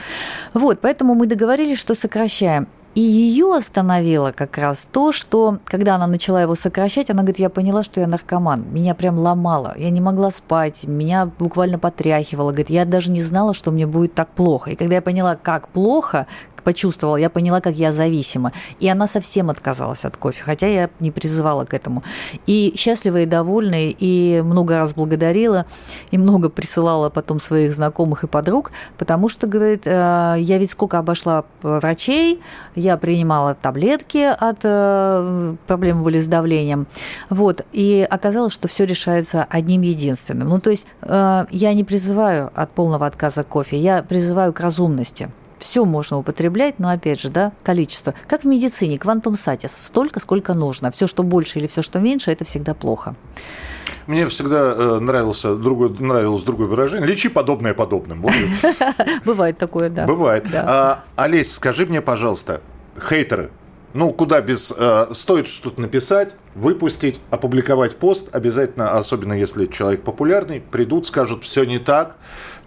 Вот, 0.55 0.81
поэтому 0.81 1.14
мы 1.14 1.27
договорились, 1.27 1.79
что 1.79 1.94
сокращаем. 1.94 2.66
И 2.97 3.01
ее 3.03 3.55
остановило 3.55 4.33
как 4.33 4.57
раз 4.57 4.89
то, 4.91 5.13
что 5.13 5.59
когда 5.67 5.97
она 5.97 6.07
начала 6.07 6.41
его 6.41 6.55
сокращать, 6.55 7.11
она 7.11 7.21
говорит, 7.21 7.39
я 7.39 7.51
поняла, 7.51 7.83
что 7.83 8.01
я 8.01 8.07
наркоман. 8.07 8.65
Меня 8.73 8.95
прям 8.95 9.19
ломало. 9.19 9.75
Я 9.77 9.91
не 9.91 10.01
могла 10.01 10.31
спать, 10.31 10.85
меня 10.87 11.27
буквально 11.27 11.79
потряхивало. 11.79 12.53
Говорит, 12.53 12.71
я 12.71 12.87
даже 12.87 13.11
не 13.11 13.21
знала, 13.21 13.53
что 13.53 13.71
мне 13.71 13.87
будет 13.87 14.15
так 14.15 14.29
плохо. 14.31 14.71
И 14.71 14.77
когда 14.77 14.95
я 14.95 15.03
поняла, 15.03 15.37
как 15.37 15.69
плохо, 15.69 16.27
почувствовала, 16.67 17.17
я 17.17 17.31
поняла, 17.31 17.61
как 17.61 17.77
я 17.77 17.93
зависима. 17.93 18.51
И 18.81 18.89
она 18.89 19.07
совсем 19.07 19.51
отказалась 19.51 20.05
от 20.05 20.17
кофе, 20.17 20.43
хотя 20.43 20.67
я 20.67 20.91
не 20.99 21.13
призывала 21.13 21.65
к 21.65 21.73
этому. 21.73 22.03
И 22.47 22.75
счастливая 22.77 23.23
и 23.23 23.27
довольная, 23.27 23.95
и 23.97 24.43
много 24.43 24.77
раз 24.77 24.93
благодарила, 24.93 25.67
и 26.11 26.19
много 26.19 26.49
присылала 26.49 27.09
потом 27.09 27.39
своих 27.39 27.73
знакомых 27.73 28.25
и 28.25 28.27
подруг, 28.27 28.73
потому 28.99 29.29
что, 29.29 29.47
говорит, 29.47 29.83
«Э, 29.85 30.35
я 30.39 30.59
ведь 30.59 30.73
сколько 30.73 30.99
обошла 30.99 31.45
врачей, 31.63 32.41
я 32.87 32.96
принимала 32.96 33.55
таблетки 33.55 34.33
от 34.38 34.61
э, 34.62 35.57
проблемы 35.66 36.03
были 36.03 36.20
с 36.20 36.29
давлением, 36.29 36.87
вот, 37.31 37.66
и 37.72 38.07
оказалось, 38.09 38.53
что 38.53 38.68
все 38.68 38.85
решается 38.85 39.46
одним 39.49 39.83
единственным. 39.83 40.49
Ну, 40.49 40.61
то 40.61 40.70
есть 40.70 40.87
э, 41.03 41.46
я 41.51 41.75
не 41.75 41.85
призываю 41.85 42.51
от 42.55 42.70
полного 42.70 43.07
отказа 43.07 43.44
кофе, 43.44 43.79
я 43.79 44.03
призываю 44.03 44.53
к 44.53 44.61
разумности 44.61 45.31
все 45.59 45.85
можно 45.85 46.18
употреблять, 46.18 46.79
но 46.79 46.90
опять 46.90 47.20
же, 47.20 47.31
да, 47.31 47.53
количество. 47.62 48.14
Как 48.27 48.42
в 48.42 48.46
медицине, 48.46 48.99
квантум 48.99 49.35
сатис, 49.37 49.75
столько, 49.75 50.20
сколько 50.20 50.55
нужно. 50.55 50.90
Все, 50.90 51.07
что 51.07 51.22
больше 51.22 51.59
или 51.59 51.66
все, 51.66 51.83
что 51.83 51.99
меньше, 51.99 52.31
это 52.31 52.44
всегда 52.44 52.75
плохо. 52.75 53.14
Мне 54.07 54.29
всегда 54.29 54.72
э, 54.77 54.99
нравился 55.01 55.57
другой, 55.57 55.90
нравилось 55.99 56.44
другое 56.44 56.68
выражение. 56.68 57.09
Лечи 57.09 57.29
подобное 57.29 57.75
подобным. 57.75 58.25
Бывает 59.25 59.59
такое, 59.59 59.90
да. 59.90 60.07
Бывает. 60.07 60.46
А, 60.55 61.05
Олесь, 61.16 61.53
скажи 61.53 61.87
мне, 61.87 62.01
пожалуйста, 62.01 62.61
хейтеры, 63.01 63.51
ну, 63.97 64.11
куда 64.11 64.41
без... 64.41 64.75
Э, 64.77 65.07
стоит 65.13 65.47
что-то 65.47 65.81
написать, 65.81 66.35
выпустить, 66.55 67.19
опубликовать 67.31 67.97
пост, 67.97 68.29
обязательно, 68.35 68.93
особенно 68.93 69.33
если 69.33 69.67
человек 69.67 70.03
популярный, 70.03 70.61
придут, 70.61 71.07
скажут, 71.07 71.45
все 71.45 71.65
не 71.65 71.79
так, 71.79 72.17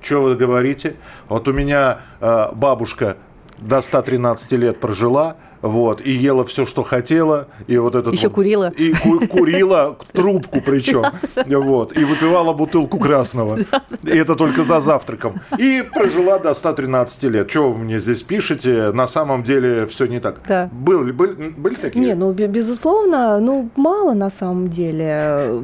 что 0.01 0.23
вы 0.23 0.35
говорите. 0.35 0.95
Вот 1.27 1.47
у 1.47 1.53
меня 1.53 1.99
э, 2.19 2.47
бабушка 2.53 3.17
до 3.61 3.81
113 3.81 4.51
лет 4.53 4.79
прожила, 4.79 5.35
вот, 5.61 6.01
и 6.05 6.11
ела 6.11 6.45
все, 6.45 6.65
что 6.65 6.83
хотела, 6.83 7.47
и 7.67 7.77
вот 7.77 7.95
этот 7.95 8.13
Еще 8.13 8.27
вот, 8.27 8.35
курила. 8.35 8.73
И 8.77 8.93
ку- 8.93 9.27
курила 9.27 9.97
трубку 10.13 10.61
причем, 10.61 11.03
вот, 11.45 11.95
и 11.97 12.03
выпивала 12.05 12.53
бутылку 12.53 12.97
красного, 12.99 13.59
и 14.03 14.09
это 14.17 14.35
только 14.35 14.63
за 14.63 14.79
завтраком, 14.79 15.39
и 15.57 15.83
прожила 15.93 16.39
до 16.39 16.53
113 16.53 17.23
лет. 17.23 17.49
Что 17.51 17.71
вы 17.71 17.83
мне 17.83 17.99
здесь 17.99 18.23
пишете? 18.23 18.91
На 18.91 19.07
самом 19.07 19.43
деле 19.43 19.85
все 19.87 20.05
не 20.05 20.19
так. 20.19 20.41
Да. 20.47 20.69
Были, 20.71 21.11
были, 21.11 21.49
были 21.49 21.75
такие? 21.75 22.05
Не, 22.05 22.15
ну, 22.15 22.31
безусловно, 22.33 23.39
ну, 23.39 23.69
мало 23.75 24.13
на 24.13 24.29
самом 24.29 24.69
деле. 24.69 25.61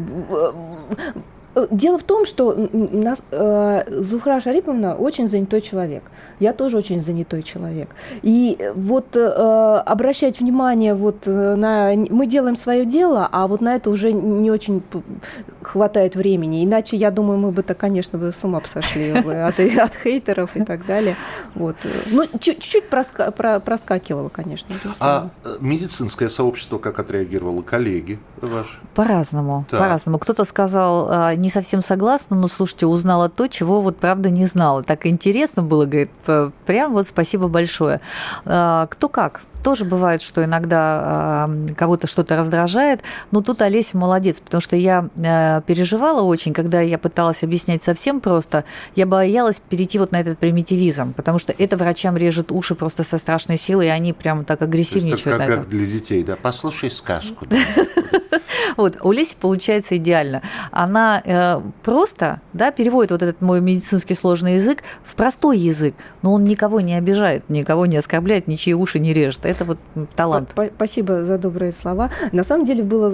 Дело 1.72 1.98
в 1.98 2.04
том, 2.04 2.26
что 2.26 2.54
нас, 2.74 3.20
э, 3.32 3.84
Зухра 4.02 4.42
Шариповна 4.42 4.96
очень 4.96 5.28
занятой 5.28 5.62
человек. 5.62 6.04
Я 6.40 6.54
тоже 6.54 6.78
очень 6.78 7.00
занятой 7.00 7.44
человек. 7.44 7.90
И 8.24 8.58
вот 8.76 9.16
э, 9.16 9.20
обращать 9.86 10.40
внимание 10.40 10.94
вот 10.94 11.26
на... 11.26 11.94
Мы 11.96 12.28
делаем 12.28 12.58
свое 12.58 12.86
дело, 12.86 13.30
а 13.32 13.48
вот 13.48 13.62
на 13.62 13.76
это 13.76 13.90
уже 13.90 14.12
не 14.12 14.52
очень 14.52 14.84
хватает 15.62 16.16
времени. 16.16 16.64
Иначе, 16.64 16.98
я 16.98 17.12
думаю, 17.12 17.40
мы 17.40 17.52
бы 17.52 17.64
то, 17.64 17.74
конечно, 17.74 18.20
бы 18.20 18.32
с 18.32 18.44
ума 18.44 18.62
сошли 18.66 19.12
от, 19.12 19.60
от 19.60 19.96
хейтеров 19.96 20.56
и 20.56 20.64
так 20.64 20.86
далее. 20.86 21.16
Вот. 21.54 21.76
Ну, 22.12 22.26
чуть-чуть 22.40 22.90
проска, 22.90 23.32
про, 23.32 23.60
проскакивало, 23.60 24.30
конечно. 24.30 24.76
А 25.00 25.30
медицинское 25.60 26.30
сообщество 26.30 26.78
как 26.78 27.00
отреагировало? 27.00 27.62
Коллеги 27.62 28.20
ваши? 28.42 28.80
По-разному. 28.94 29.66
По-разному. 29.70 30.20
Кто-то 30.20 30.44
сказал 30.44 31.10
а, 31.10 31.36
не 31.46 31.52
совсем 31.52 31.84
согласна, 31.84 32.36
но 32.36 32.48
слушайте, 32.48 32.88
узнала 32.88 33.30
то, 33.30 33.48
чего 33.48 33.80
вот 33.80 33.98
правда 33.98 34.32
не 34.32 34.48
знала. 34.48 34.82
Так 34.82 35.06
интересно 35.06 35.62
было, 35.62 35.86
говорит, 35.86 36.10
прям 36.66 36.94
вот 36.94 37.06
спасибо 37.06 37.48
большое. 37.48 38.02
А, 38.46 38.88
кто 38.88 39.10
как? 39.10 39.42
тоже 39.64 39.84
бывает, 39.84 40.22
что 40.22 40.44
иногда 40.44 41.50
кого-то 41.76 42.06
что-то 42.06 42.36
раздражает, 42.36 43.02
но 43.32 43.42
тут 43.42 43.64
Олеся 43.64 43.98
молодец, 43.98 44.40
потому 44.40 44.62
что 44.62 44.76
я 44.76 45.10
а, 45.18 45.62
переживала 45.62 46.22
очень, 46.22 46.54
когда 46.54 46.82
я 46.82 47.00
пыталась 47.00 47.42
объяснять 47.42 47.82
совсем 47.82 48.20
просто, 48.22 48.64
я 48.96 49.08
боялась 49.08 49.60
перейти 49.60 49.98
вот 49.98 50.12
на 50.12 50.20
этот 50.20 50.38
примитивизм, 50.38 51.14
потому 51.14 51.40
что 51.40 51.52
это 51.58 51.78
врачам 51.78 52.16
режет 52.16 52.52
уши 52.52 52.76
просто 52.76 53.04
со 53.04 53.18
страшной 53.18 53.58
силой, 53.58 53.88
и 53.88 53.90
они 53.90 54.14
прям 54.14 54.46
так 54.46 54.62
агрессивничают. 54.62 55.42
Это 55.42 55.48
как, 55.48 55.56
как 55.62 55.70
для 55.70 55.86
детей, 55.88 56.24
да? 56.24 56.36
Послушай 56.40 56.92
сказку. 56.92 57.48
Вот, 58.78 58.98
у 59.02 59.12
Леси 59.12 59.36
получается 59.40 59.98
идеально. 59.98 60.42
Она 60.72 61.22
э, 61.24 61.62
просто 61.84 62.42
да, 62.54 62.72
переводит 62.72 63.12
вот 63.12 63.22
этот 63.22 63.42
мой 63.42 63.62
медицинский 63.62 64.16
сложный 64.16 64.56
язык 64.56 64.84
в 65.04 65.16
простой 65.16 65.58
язык, 65.58 65.96
но 66.22 66.34
он 66.34 66.44
никого 66.44 66.82
не 66.82 66.96
обижает, 66.96 67.50
никого 67.50 67.86
не 67.86 67.98
оскорбляет, 67.98 68.48
ничьи 68.48 68.74
уши 68.74 69.00
не 69.00 69.14
режет. 69.14 69.46
Это 69.46 69.66
вот 69.66 69.78
талант. 70.16 70.54
Спасибо 70.76 71.24
за 71.24 71.38
добрые 71.38 71.72
слова. 71.72 72.10
На 72.32 72.44
самом 72.44 72.66
деле 72.66 72.84
было, 72.84 73.10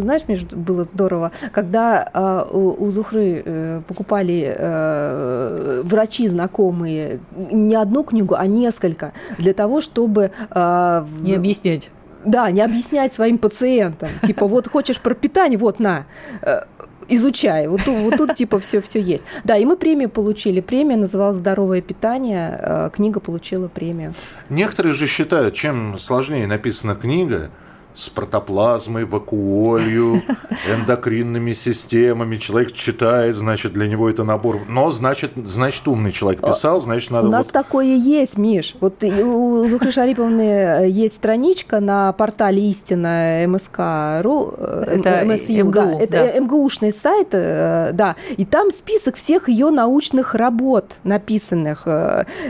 знаешь, 0.00 0.22
между, 0.28 0.56
было 0.56 0.84
здорово, 0.84 1.32
когда 1.52 2.08
э, 2.12 2.54
у, 2.54 2.84
у 2.84 2.90
Зухры 2.90 3.42
э, 3.44 3.80
покупали 3.86 4.54
э, 4.56 5.82
врачи 5.84 6.28
знакомые 6.28 7.20
не 7.36 7.74
одну 7.74 8.04
книгу, 8.04 8.34
а 8.34 8.46
несколько, 8.46 9.12
для 9.38 9.54
того, 9.54 9.80
чтобы... 9.80 10.30
Э, 10.50 11.04
не 11.20 11.34
объяснять 11.34 11.90
да, 12.24 12.50
не 12.50 12.60
объяснять 12.60 13.12
своим 13.12 13.38
пациентам. 13.38 14.08
Типа, 14.26 14.46
вот 14.46 14.68
хочешь 14.68 15.00
про 15.00 15.14
питание, 15.14 15.58
вот 15.58 15.80
на 15.80 16.06
э, 16.42 16.62
изучай. 17.08 17.68
Вот, 17.68 17.82
тут, 17.84 17.96
вот 17.96 18.16
тут 18.16 18.34
типа 18.34 18.58
все, 18.60 18.80
все 18.80 19.00
есть. 19.00 19.24
Да, 19.44 19.56
и 19.56 19.64
мы 19.64 19.76
премию 19.76 20.08
получили. 20.08 20.60
Премия 20.60 20.96
называлась 20.96 21.38
«Здоровое 21.38 21.80
питание». 21.80 22.58
Э, 22.60 22.90
книга 22.92 23.20
получила 23.20 23.68
премию. 23.68 24.14
Некоторые 24.48 24.94
же 24.94 25.06
считают, 25.06 25.54
чем 25.54 25.98
сложнее 25.98 26.46
написана 26.46 26.94
книга, 26.94 27.50
с 27.94 28.08
протоплазмой, 28.08 29.04
вакуолью, 29.04 30.22
эндокринными 30.68 31.52
системами. 31.52 32.36
Человек 32.36 32.72
читает, 32.72 33.36
значит, 33.36 33.72
для 33.72 33.86
него 33.86 34.08
это 34.08 34.24
набор. 34.24 34.60
Но, 34.68 34.90
значит, 34.90 35.32
значит 35.36 35.86
умный 35.86 36.12
человек 36.12 36.40
писал, 36.40 36.80
значит, 36.80 37.10
надо... 37.10 37.28
У 37.28 37.30
нас 37.30 37.46
вот... 37.46 37.52
такое 37.52 37.96
есть, 37.96 38.38
Миш. 38.38 38.76
Вот 38.80 39.02
у 39.02 39.68
Зухры 39.68 39.92
Шариповны 39.92 40.42
э, 40.42 40.88
есть 40.88 41.16
страничка 41.16 41.80
на 41.80 42.12
портале 42.12 42.70
Истина 42.70 43.44
МСК.ру. 43.46 44.54
Э, 44.56 44.84
это 44.88 45.24
МСЮ, 45.26 45.64
МГУ, 45.64 45.72
да. 45.72 45.92
Это 46.00 46.32
да. 46.34 46.40
МГУшный 46.40 46.92
сайт, 46.92 47.28
э, 47.32 47.90
да. 47.92 48.16
И 48.36 48.44
там 48.44 48.70
список 48.70 49.16
всех 49.16 49.48
ее 49.48 49.70
научных 49.70 50.34
работ 50.34 50.92
написанных. 51.04 51.86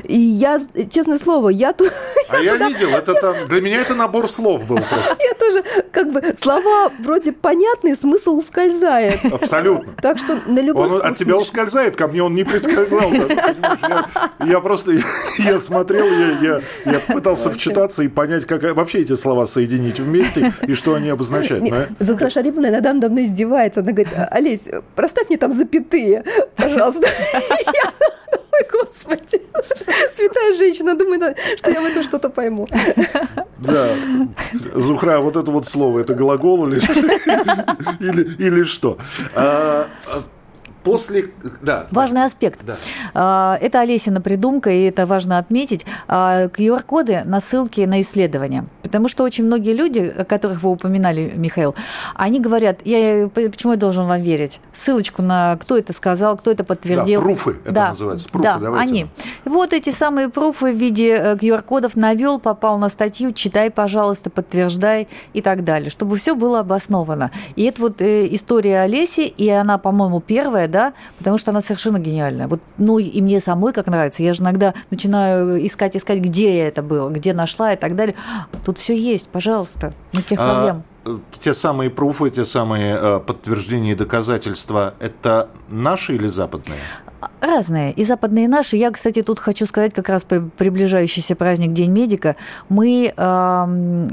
И 0.04 0.18
я, 0.18 0.60
честное 0.90 1.18
слово, 1.18 1.48
я 1.48 1.72
тут... 1.72 1.92
А 2.28 2.36
я, 2.38 2.54
я 2.54 2.68
видел, 2.68 2.88
это 2.90 3.14
там... 3.14 3.34
Для 3.48 3.60
меня 3.60 3.80
это 3.80 3.94
набор 3.94 4.28
слов 4.28 4.66
был 4.66 4.76
просто 4.76 5.16
тоже, 5.34 5.64
как 5.90 6.12
бы, 6.12 6.22
слова 6.38 6.90
вроде 7.00 7.32
понятные, 7.32 7.96
смысл 7.96 8.36
ускользает. 8.36 9.24
Абсолютно. 9.24 9.92
Так 10.00 10.18
что 10.18 10.38
на 10.46 10.60
любой 10.60 10.88
Он 10.88 11.02
от 11.02 11.16
тебя 11.16 11.36
ускользает, 11.36 11.96
ко 11.96 12.08
мне 12.08 12.22
он 12.22 12.34
не 12.34 12.44
предсказал. 12.44 13.10
Я 14.44 14.60
просто, 14.60 14.92
я 15.38 15.58
смотрел, 15.58 16.06
я 16.84 17.00
пытался 17.08 17.50
вчитаться 17.50 18.02
и 18.02 18.08
понять, 18.08 18.46
как 18.46 18.62
вообще 18.74 19.00
эти 19.00 19.14
слова 19.14 19.46
соединить 19.46 20.00
вместе 20.00 20.52
и 20.66 20.74
что 20.74 20.94
они 20.94 21.08
обозначают. 21.08 21.64
Зухра 22.00 22.30
Шариповна 22.30 22.68
иногда 22.68 22.92
мной 22.92 23.24
издевается. 23.24 23.80
Она 23.80 23.92
говорит, 23.92 24.12
Олесь, 24.30 24.68
проставь 24.94 25.28
мне 25.28 25.38
там 25.38 25.52
запятые, 25.52 26.24
пожалуйста. 26.56 27.08
Господи. 28.70 29.42
Святая 30.14 30.56
женщина, 30.56 30.96
думаю, 30.96 31.34
что 31.56 31.70
я 31.70 31.80
в 31.80 31.84
этом 31.84 32.02
что-то 32.02 32.28
пойму. 32.28 32.66
Да. 33.58 33.88
Зухра, 34.74 35.18
вот 35.18 35.36
это 35.36 35.50
вот 35.50 35.66
слово, 35.66 36.00
это 36.00 36.14
глагол 36.14 36.66
или, 36.68 36.80
или, 38.00 38.34
или 38.38 38.64
что? 38.64 38.98
А, 39.34 39.86
а 40.06 40.22
После, 40.84 41.30
да. 41.60 41.86
Важный 41.90 42.24
аспект. 42.24 42.60
Да. 42.64 42.76
А, 43.14 43.58
это 43.60 43.80
Олесина 43.80 44.20
придумка, 44.20 44.70
и 44.70 44.82
это 44.82 45.06
важно 45.06 45.38
отметить. 45.38 45.86
QR-коды 46.08 47.14
а, 47.14 47.24
на 47.24 47.40
ссылки 47.40 47.82
на 47.82 48.00
исследования. 48.00 48.66
Потому 48.82 49.08
что 49.08 49.24
очень 49.24 49.44
многие 49.44 49.74
люди, 49.74 50.12
о 50.16 50.24
которых 50.24 50.62
вы 50.62 50.70
упоминали, 50.70 51.32
Михаил, 51.34 51.74
они 52.14 52.40
говорят, 52.40 52.80
я, 52.84 53.28
почему 53.28 53.72
я 53.72 53.78
должен 53.78 54.06
вам 54.06 54.20
верить? 54.22 54.60
Ссылочку 54.72 55.22
на 55.22 55.56
кто 55.60 55.78
это 55.78 55.92
сказал, 55.92 56.36
кто 56.36 56.50
это 56.50 56.64
подтвердил. 56.64 57.20
Да, 57.20 57.26
пруфы 57.26 57.56
это 57.64 57.72
да, 57.72 57.88
называется. 57.90 58.28
Пруфы, 58.28 58.48
да, 58.48 58.58
давайте. 58.58 58.88
они. 58.90 59.06
Вот 59.44 59.72
эти 59.72 59.90
самые 59.90 60.28
пруфы 60.28 60.72
в 60.72 60.76
виде 60.76 61.36
QR-кодов 61.40 61.96
э, 61.96 62.00
навел, 62.00 62.38
попал 62.38 62.78
на 62.78 62.88
статью, 62.88 63.32
читай, 63.32 63.70
пожалуйста, 63.70 64.30
подтверждай 64.30 65.08
и 65.32 65.40
так 65.40 65.64
далее, 65.64 65.90
чтобы 65.90 66.16
все 66.16 66.34
было 66.34 66.60
обосновано. 66.60 67.30
И 67.56 67.64
это 67.64 67.80
вот 67.82 68.00
э, 68.00 68.26
история 68.34 68.80
Олеси, 68.80 69.20
и 69.20 69.48
она, 69.48 69.78
по-моему, 69.78 70.20
первая, 70.20 70.68
да, 70.72 70.94
потому 71.18 71.38
что 71.38 71.52
она 71.52 71.60
совершенно 71.60 72.00
гениальная. 72.00 72.48
Вот, 72.48 72.60
ну, 72.78 72.98
и 72.98 73.22
мне 73.22 73.38
самой 73.38 73.72
как 73.72 73.86
нравится. 73.86 74.24
Я 74.24 74.34
же 74.34 74.42
иногда 74.42 74.74
начинаю 74.90 75.64
искать, 75.64 75.96
искать, 75.96 76.18
где 76.18 76.58
я 76.58 76.66
это 76.66 76.82
было, 76.82 77.08
где 77.10 77.32
нашла 77.32 77.72
и 77.72 77.76
так 77.76 77.94
далее. 77.94 78.16
Тут 78.64 78.78
все 78.78 78.96
есть, 78.98 79.28
пожалуйста, 79.28 79.94
никаких 80.12 80.40
а, 80.40 80.52
проблем. 80.52 80.82
Те 81.38 81.54
самые 81.54 81.90
пруфы, 81.90 82.30
те 82.30 82.44
самые 82.44 82.96
э, 83.00 83.20
подтверждения 83.20 83.92
и 83.92 83.94
доказательства, 83.94 84.94
это 84.98 85.48
наши 85.68 86.14
или 86.16 86.26
западные? 86.26 86.80
Разные, 87.42 87.92
и 87.92 88.04
западные, 88.04 88.44
и 88.44 88.48
наши. 88.48 88.76
Я, 88.76 88.90
кстати, 88.90 89.22
тут 89.22 89.40
хочу 89.40 89.66
сказать, 89.66 89.92
как 89.92 90.08
раз 90.08 90.24
приближающийся 90.24 91.34
праздник 91.34 91.72
День 91.72 91.90
медика, 91.90 92.36
мы, 92.68 93.12
э, 93.14 93.64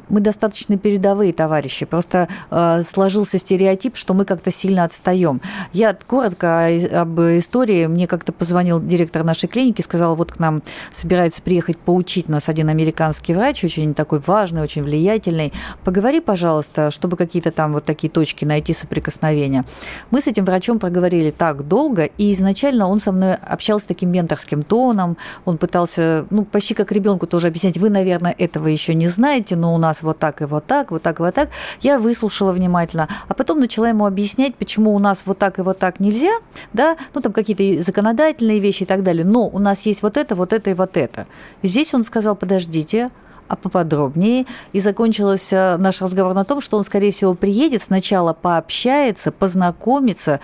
мы 0.09 0.19
достаточно 0.19 0.77
передовые 0.77 1.31
товарищи. 1.31 1.85
Просто 1.85 2.27
э, 2.49 2.83
сложился 2.83 3.37
стереотип, 3.37 3.95
что 3.95 4.13
мы 4.13 4.25
как-то 4.25 4.51
сильно 4.51 4.83
отстаем. 4.83 5.41
Я 5.73 5.93
коротко 5.93 6.67
об 6.91 7.19
истории. 7.21 7.85
Мне 7.85 8.07
как-то 8.07 8.31
позвонил 8.31 8.81
директор 8.81 9.23
нашей 9.23 9.47
клиники, 9.47 9.81
сказал, 9.81 10.15
вот 10.15 10.31
к 10.31 10.39
нам 10.39 10.63
собирается 10.91 11.41
приехать 11.43 11.77
поучить 11.77 12.29
нас 12.29 12.49
один 12.49 12.69
американский 12.69 13.33
врач, 13.33 13.63
очень 13.63 13.93
такой 13.93 14.21
важный, 14.25 14.61
очень 14.61 14.81
влиятельный. 14.81 15.53
Поговори, 15.83 16.19
пожалуйста, 16.19 16.89
чтобы 16.89 17.15
какие-то 17.15 17.51
там 17.51 17.73
вот 17.73 17.85
такие 17.85 18.09
точки 18.09 18.43
найти 18.43 18.73
соприкосновения. 18.73 19.63
Мы 20.09 20.21
с 20.21 20.27
этим 20.27 20.45
врачом 20.45 20.79
проговорили 20.79 21.29
так 21.29 21.67
долго, 21.67 22.05
и 22.05 22.31
изначально 22.31 22.87
он 22.87 22.99
со 22.99 23.11
мной 23.11 23.18
общался 23.23 23.87
таким 23.87 24.11
менторским 24.11 24.63
тоном, 24.63 25.17
он 25.45 25.57
пытался, 25.57 26.25
ну, 26.29 26.45
почти 26.45 26.73
как 26.73 26.91
ребенку 26.91 27.27
тоже 27.27 27.47
объяснять, 27.47 27.77
вы, 27.77 27.89
наверное, 27.89 28.35
этого 28.37 28.67
еще 28.67 28.93
не 28.93 29.07
знаете, 29.07 29.55
но 29.55 29.73
у 29.73 29.77
нас 29.77 30.03
вот 30.03 30.19
так 30.19 30.41
и 30.41 30.45
вот 30.45 30.65
так, 30.65 30.91
вот 30.91 31.03
так 31.03 31.19
и 31.19 31.23
вот 31.23 31.33
так. 31.33 31.49
Я 31.81 31.99
выслушала 31.99 32.51
внимательно, 32.51 33.07
а 33.27 33.33
потом 33.33 33.59
начала 33.59 33.89
ему 33.89 34.05
объяснять, 34.05 34.55
почему 34.55 34.93
у 34.93 34.99
нас 34.99 35.23
вот 35.25 35.37
так 35.37 35.59
и 35.59 35.61
вот 35.61 35.79
так 35.79 35.99
нельзя, 35.99 36.33
да, 36.73 36.97
ну, 37.13 37.21
там 37.21 37.33
какие-то 37.33 37.83
законодательные 37.83 38.59
вещи 38.59 38.83
и 38.83 38.85
так 38.85 39.03
далее, 39.03 39.25
но 39.25 39.47
у 39.47 39.59
нас 39.59 39.85
есть 39.85 40.01
вот 40.01 40.17
это, 40.17 40.35
вот 40.35 40.53
это 40.53 40.69
и 40.69 40.73
вот 40.73 40.97
это. 40.97 41.27
Здесь 41.63 41.93
он 41.93 42.05
сказал, 42.05 42.35
подождите, 42.35 43.09
а 43.49 43.55
поподробнее. 43.55 44.45
И 44.71 44.79
закончился 44.79 45.75
наш 45.79 46.01
разговор 46.01 46.33
на 46.33 46.45
том, 46.45 46.61
что 46.61 46.77
он, 46.77 46.83
скорее 46.83 47.11
всего, 47.11 47.33
приедет, 47.33 47.81
сначала 47.81 48.33
пообщается, 48.33 49.31
познакомится, 49.31 50.39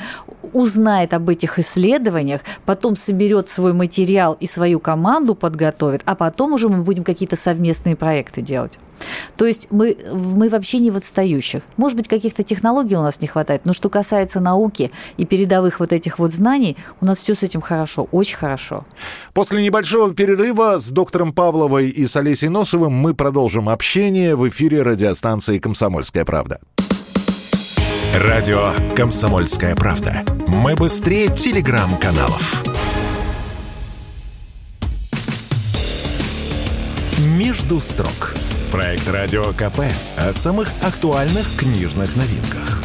узнает 0.52 1.14
об 1.14 1.30
этих 1.30 1.60
исследованиях, 1.60 2.42
потом 2.66 2.96
соберет 2.96 3.50
свой 3.50 3.74
материал 3.74 4.36
и 4.40 4.48
свою 4.48 4.80
команду 4.80 5.36
подготовит, 5.36 6.02
а 6.06 6.16
потом 6.16 6.54
уже 6.54 6.68
мы 6.68 6.82
будем 6.82 7.04
какие-то 7.04 7.36
совместные 7.36 7.96
проекты 7.96 8.42
делать. 8.42 8.80
То 9.38 9.46
есть 9.46 9.68
мы, 9.72 9.98
мы 10.12 10.50
вообще 10.50 10.80
не 10.80 10.92
в 10.92 10.96
отстающих. 10.96 11.64
Может 11.78 11.98
быть, 11.98 12.08
каких-то 12.08 12.44
технологий 12.44 12.96
у 12.96 13.02
нас 13.02 13.20
не 13.22 13.28
хватает, 13.28 13.62
но 13.66 13.74
что 13.74 13.90
касается 13.90 14.40
науки 14.40 14.92
и 15.18 15.26
передовых 15.26 15.80
вот 15.80 15.94
этих 15.94 16.20
вот 16.20 16.34
знаний, 16.34 16.78
у 17.02 17.06
нас 17.06 17.18
все 17.18 17.36
с 17.36 17.44
этим 17.44 17.62
хорошо, 17.62 18.08
очень 18.12 18.38
хорошо. 18.38 18.86
После 19.34 19.64
небольшого 19.64 20.14
перерыва 20.14 20.80
с 20.80 20.90
доктором 20.92 21.34
Павловой 21.34 21.90
и 21.90 22.08
с 22.08 22.16
Олесей 22.16 22.50
Носовым 22.50 22.94
мы 22.94 23.14
продолжим 23.14 23.70
общение 23.70 24.36
в 24.36 24.48
эфире 24.50 24.82
радиостанции 24.82 25.60
«Комсомольская 25.60 26.26
правда». 26.26 26.60
Радио 28.16 28.72
«Комсомольская 28.96 29.76
правда». 29.76 30.24
Мы 30.48 30.76
быстрее 30.76 31.28
телеграм-каналов. 31.28 32.64
«Между 37.38 37.82
строк» 37.82 38.34
Проект 38.76 39.08
«Радио 39.08 39.42
КП» 39.54 39.84
о 40.18 40.34
самых 40.34 40.68
актуальных 40.84 41.48
книжных 41.58 42.14
новинках. 42.18 42.82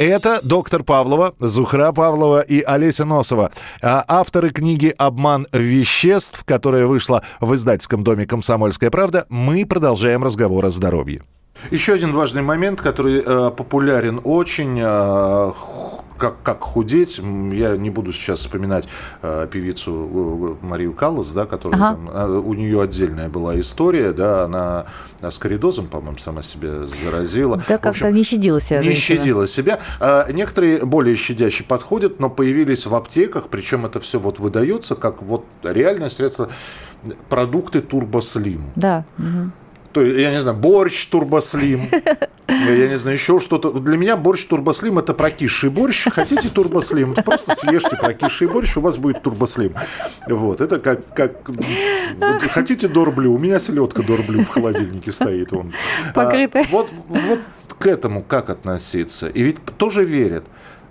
Это 0.00 0.40
доктор 0.42 0.82
Павлова, 0.82 1.32
Зухра 1.38 1.92
Павлова 1.92 2.40
и 2.40 2.60
Олеся 2.60 3.04
Носова, 3.04 3.52
а 3.80 4.04
авторы 4.08 4.50
книги 4.50 4.92
«Обман 4.98 5.46
веществ», 5.52 6.42
которая 6.44 6.88
вышла 6.88 7.22
в 7.38 7.54
издательском 7.54 8.02
доме 8.02 8.26
«Комсомольская 8.26 8.90
правда». 8.90 9.26
Мы 9.28 9.64
продолжаем 9.64 10.24
разговор 10.24 10.66
о 10.66 10.70
здоровье. 10.72 11.22
Еще 11.70 11.94
один 11.94 12.12
важный 12.12 12.42
момент, 12.42 12.80
который 12.80 13.22
э, 13.24 13.50
популярен 13.50 14.20
очень, 14.24 14.80
э, 14.80 15.52
как, 16.16 16.42
как 16.42 16.60
худеть. 16.60 17.18
Я 17.18 17.76
не 17.76 17.90
буду 17.90 18.12
сейчас 18.12 18.40
вспоминать 18.40 18.88
э, 19.22 19.46
певицу 19.50 20.56
э, 20.62 20.66
Марию 20.66 20.92
Каллас, 20.92 21.32
да, 21.32 21.46
которая 21.46 21.80
ага. 21.80 21.94
там, 21.94 22.10
э, 22.10 22.38
у 22.38 22.54
нее 22.54 22.82
отдельная 22.82 23.28
была 23.28 23.58
история, 23.60 24.12
да, 24.12 24.44
она 24.44 24.86
скоридозом, 25.30 25.86
по-моему, 25.86 26.18
сама 26.18 26.42
себя 26.42 26.84
заразила. 26.84 27.62
Да, 27.68 27.78
как-то 27.78 28.10
не 28.10 28.22
щадила 28.22 28.60
себя. 28.60 28.78
Не 28.78 28.84
женщина. 28.84 29.18
щадила 29.18 29.46
себя. 29.46 29.78
А, 29.98 30.30
некоторые 30.30 30.84
более 30.84 31.16
щадящие 31.16 31.66
подходят, 31.66 32.20
но 32.20 32.30
появились 32.30 32.86
в 32.86 32.94
аптеках, 32.94 33.48
причем 33.48 33.86
это 33.86 34.00
все 34.00 34.20
вот 34.20 34.38
выдается 34.38 34.94
как 34.94 35.22
вот 35.22 35.44
реальное 35.62 36.10
средство 36.10 36.48
продукты 37.28 37.80
Турбослим. 37.80 38.62
Да. 38.76 39.04
Угу 39.18 39.50
то 39.96 40.04
я 40.04 40.30
не 40.30 40.40
знаю, 40.42 40.58
борщ 40.58 41.06
турбослим, 41.06 41.88
я 42.48 42.88
не 42.88 42.98
знаю, 42.98 43.16
еще 43.16 43.40
что-то. 43.40 43.72
Для 43.72 43.96
меня 43.96 44.18
борщ 44.18 44.44
турбослим 44.44 44.98
это 44.98 45.14
прокисший 45.14 45.70
борщ. 45.70 46.08
Хотите 46.10 46.50
турбослим? 46.50 47.14
Просто 47.14 47.54
съешьте 47.54 47.96
прокисший 47.96 48.46
борщ, 48.48 48.76
у 48.76 48.82
вас 48.82 48.98
будет 48.98 49.22
турбослим. 49.22 49.72
Вот, 50.28 50.60
это 50.60 50.80
как... 50.80 51.00
как 51.14 51.32
хотите 52.50 52.88
дорблю? 52.88 53.32
У 53.32 53.38
меня 53.38 53.58
селедка 53.58 54.02
дорблю 54.02 54.42
в 54.44 54.48
холодильнике 54.48 55.12
стоит. 55.12 55.50
Он. 55.54 55.72
Покрытая. 56.14 56.64
А, 56.64 56.66
вот, 56.70 56.90
вот 57.08 57.40
к 57.78 57.86
этому 57.86 58.22
как 58.22 58.50
относиться? 58.50 59.28
И 59.28 59.42
ведь 59.42 59.64
тоже 59.78 60.04
верят 60.04 60.44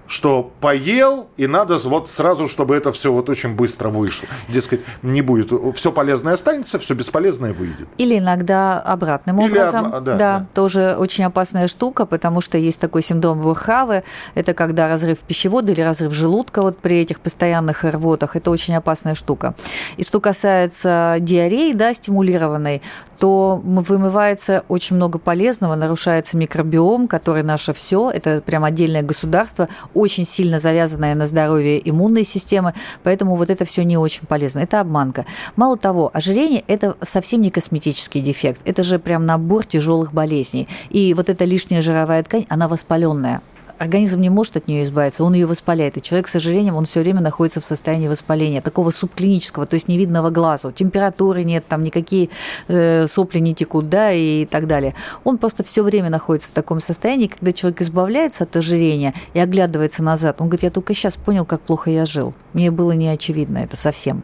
что 0.07 0.51
поел, 0.61 1.27
и 1.37 1.47
надо 1.47 1.77
вот 1.77 2.09
сразу, 2.09 2.47
чтобы 2.47 2.75
это 2.75 2.91
все 2.91 3.11
вот 3.11 3.29
очень 3.29 3.55
быстро 3.55 3.89
вышло. 3.89 4.27
Дескать, 4.47 4.81
не 5.01 5.21
будет, 5.21 5.51
все 5.75 5.91
полезное 5.91 6.33
останется, 6.33 6.79
все 6.79 6.93
бесполезное 6.93 7.53
выйдет. 7.53 7.87
Или 7.97 8.19
иногда 8.19 8.79
обратным 8.79 9.41
Или 9.41 9.51
образом. 9.51 9.85
Об... 9.85 9.91
Да, 9.91 9.99
да, 9.99 10.15
да, 10.15 10.45
тоже 10.53 10.95
очень 10.97 11.23
опасная 11.23 11.67
штука, 11.67 12.05
потому 12.05 12.41
что 12.41 12.57
есть 12.57 12.79
такой 12.79 13.01
синдром 13.01 13.41
Бурхавы, 13.41 14.03
это 14.35 14.53
когда 14.53 14.87
разрыв 14.87 15.19
пищевода 15.19 15.71
или 15.71 15.81
разрыв 15.81 16.13
желудка 16.13 16.61
вот 16.61 16.77
при 16.77 16.99
этих 16.99 17.19
постоянных 17.19 17.83
рвотах, 17.83 18.35
это 18.35 18.51
очень 18.51 18.75
опасная 18.75 19.15
штука. 19.15 19.55
И 19.97 20.03
что 20.03 20.19
касается 20.19 21.17
диареи, 21.19 21.73
да, 21.73 21.93
стимулированной, 21.93 22.81
то 23.19 23.61
вымывается 23.63 24.63
очень 24.67 24.95
много 24.95 25.19
полезного, 25.19 25.75
нарушается 25.75 26.37
микробиом, 26.37 27.07
который 27.07 27.43
наше 27.43 27.73
все, 27.73 28.09
это 28.09 28.41
прям 28.41 28.63
отдельное 28.63 29.01
государство, 29.01 29.69
очень 29.93 30.25
сильно 30.25 30.59
завязанная 30.59 31.15
на 31.15 31.27
здоровье 31.27 31.81
иммунной 31.89 32.23
системы, 32.23 32.73
поэтому 33.03 33.35
вот 33.35 33.49
это 33.49 33.65
все 33.65 33.83
не 33.83 33.97
очень 33.97 34.27
полезно. 34.27 34.59
Это 34.59 34.81
обманка. 34.81 35.25
Мало 35.55 35.77
того, 35.77 36.11
ожирение– 36.13 36.63
это 36.67 36.95
совсем 37.01 37.41
не 37.41 37.49
косметический 37.49 38.21
дефект, 38.21 38.61
это 38.65 38.83
же 38.83 38.99
прям 38.99 39.25
набор 39.25 39.65
тяжелых 39.65 40.13
болезней. 40.13 40.67
И 40.89 41.13
вот 41.13 41.29
эта 41.29 41.45
лишняя 41.45 41.81
жировая 41.81 42.23
ткань, 42.23 42.45
она 42.49 42.67
воспаленная 42.67 43.41
организм 43.77 44.21
не 44.21 44.29
может 44.29 44.57
от 44.57 44.67
нее 44.67 44.83
избавиться, 44.83 45.23
он 45.23 45.33
ее 45.33 45.45
воспаляет. 45.45 45.97
И 45.97 46.01
человек 46.01 46.27
с 46.27 46.35
ожирением, 46.35 46.75
он 46.75 46.85
все 46.85 47.01
время 47.01 47.21
находится 47.21 47.59
в 47.61 47.65
состоянии 47.65 48.07
воспаления, 48.07 48.61
такого 48.61 48.91
субклинического, 48.91 49.65
то 49.65 49.73
есть 49.75 49.87
невидного 49.87 50.29
глазу. 50.29 50.71
Температуры 50.71 51.43
нет, 51.43 51.65
там 51.67 51.83
никакие 51.83 52.29
э, 52.67 53.07
сопли 53.07 53.39
не 53.39 53.53
текут, 53.53 53.89
да, 53.89 54.11
и 54.11 54.45
так 54.45 54.67
далее. 54.67 54.95
Он 55.23 55.37
просто 55.37 55.63
все 55.63 55.83
время 55.83 56.09
находится 56.09 56.49
в 56.49 56.53
таком 56.53 56.79
состоянии, 56.79 57.27
когда 57.27 57.51
человек 57.51 57.81
избавляется 57.81 58.43
от 58.43 58.55
ожирения 58.55 59.13
и 59.33 59.39
оглядывается 59.39 60.03
назад. 60.03 60.37
Он 60.39 60.47
говорит, 60.47 60.63
я 60.63 60.71
только 60.71 60.93
сейчас 60.93 61.15
понял, 61.15 61.45
как 61.45 61.61
плохо 61.61 61.89
я 61.89 62.05
жил. 62.05 62.33
Мне 62.53 62.71
было 62.71 62.93
не 62.93 63.09
очевидно 63.09 63.59
это 63.59 63.75
совсем. 63.75 64.23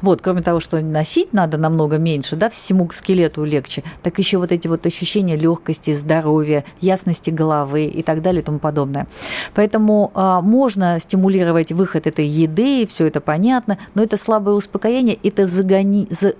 Вот, 0.00 0.22
кроме 0.22 0.42
того, 0.42 0.60
что 0.60 0.80
носить 0.80 1.32
надо 1.32 1.58
намного 1.58 1.98
меньше, 1.98 2.36
да, 2.36 2.50
всему 2.50 2.88
скелету 2.90 3.44
легче, 3.44 3.82
так 4.02 4.18
еще 4.18 4.38
вот 4.38 4.52
эти 4.52 4.68
вот 4.68 4.86
ощущения 4.86 5.36
легкости, 5.36 5.94
здоровья, 5.94 6.64
ясности 6.80 7.30
головы 7.30 7.86
и 7.86 8.02
так 8.02 8.22
далее 8.22 8.42
и 8.42 8.44
тому 8.44 8.58
подобное 8.58 8.91
подобное. 8.92 9.06
Поэтому 9.54 10.10
а, 10.14 10.40
можно 10.40 11.00
стимулировать 11.00 11.72
выход 11.72 12.06
этой 12.06 12.26
еды, 12.26 12.86
все 12.86 13.06
это 13.06 13.20
понятно, 13.20 13.78
но 13.94 14.02
это 14.02 14.16
слабое 14.16 14.54
успокоение, 14.54 15.18
это, 15.22 15.46
загони, 15.46 16.06
за, 16.10 16.34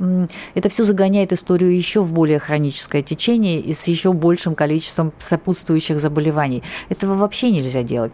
это 0.54 0.68
все 0.68 0.84
загоняет 0.84 1.32
историю 1.32 1.76
еще 1.76 2.02
в 2.02 2.12
более 2.12 2.38
хроническое 2.38 3.02
течение 3.02 3.60
и 3.60 3.72
с 3.72 3.88
еще 3.88 4.12
большим 4.12 4.54
количеством 4.54 5.12
сопутствующих 5.18 5.98
заболеваний. 5.98 6.62
Этого 6.88 7.14
вообще 7.14 7.50
нельзя 7.50 7.82
делать. 7.82 8.12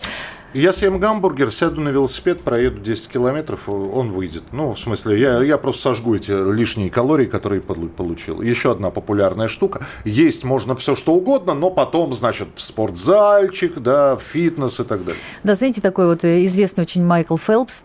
Я 0.55 0.73
съем 0.73 0.99
гамбургер, 0.99 1.53
сяду 1.53 1.83
на 1.83 1.91
велосипед, 1.91 2.41
проеду 2.41 2.81
10 2.81 3.09
километров, 3.09 3.69
он 3.69 4.11
выйдет. 4.11 4.45
Ну, 4.51 4.73
в 4.73 4.81
смысле, 4.81 5.21
я, 5.21 5.43
я 5.43 5.59
просто 5.59 5.83
сожгу 5.83 6.15
эти 6.15 6.31
лишние 6.31 6.89
калории, 6.89 7.27
которые 7.27 7.61
получил. 7.61 8.41
Еще 8.41 8.73
одна 8.73 8.89
популярная 8.89 9.49
штука. 9.49 9.87
Есть 10.07 10.45
можно 10.45 10.75
все 10.75 10.97
что 10.97 11.13
угодно, 11.13 11.53
но 11.53 11.69
потом, 11.71 12.15
значит, 12.15 12.49
в 12.55 12.63
спортзальчик, 12.63 13.79
да, 13.79 14.17
в 14.17 14.23
фитнес 14.23 14.81
и 14.81 14.85
так 14.85 15.05
далее. 15.05 15.21
Да, 15.45 15.55
знаете, 15.55 15.83
такой 15.83 16.07
вот 16.07 16.25
известный 16.25 16.81
очень 16.81 17.05
Майкл 17.05 17.37
Фелпс, 17.37 17.85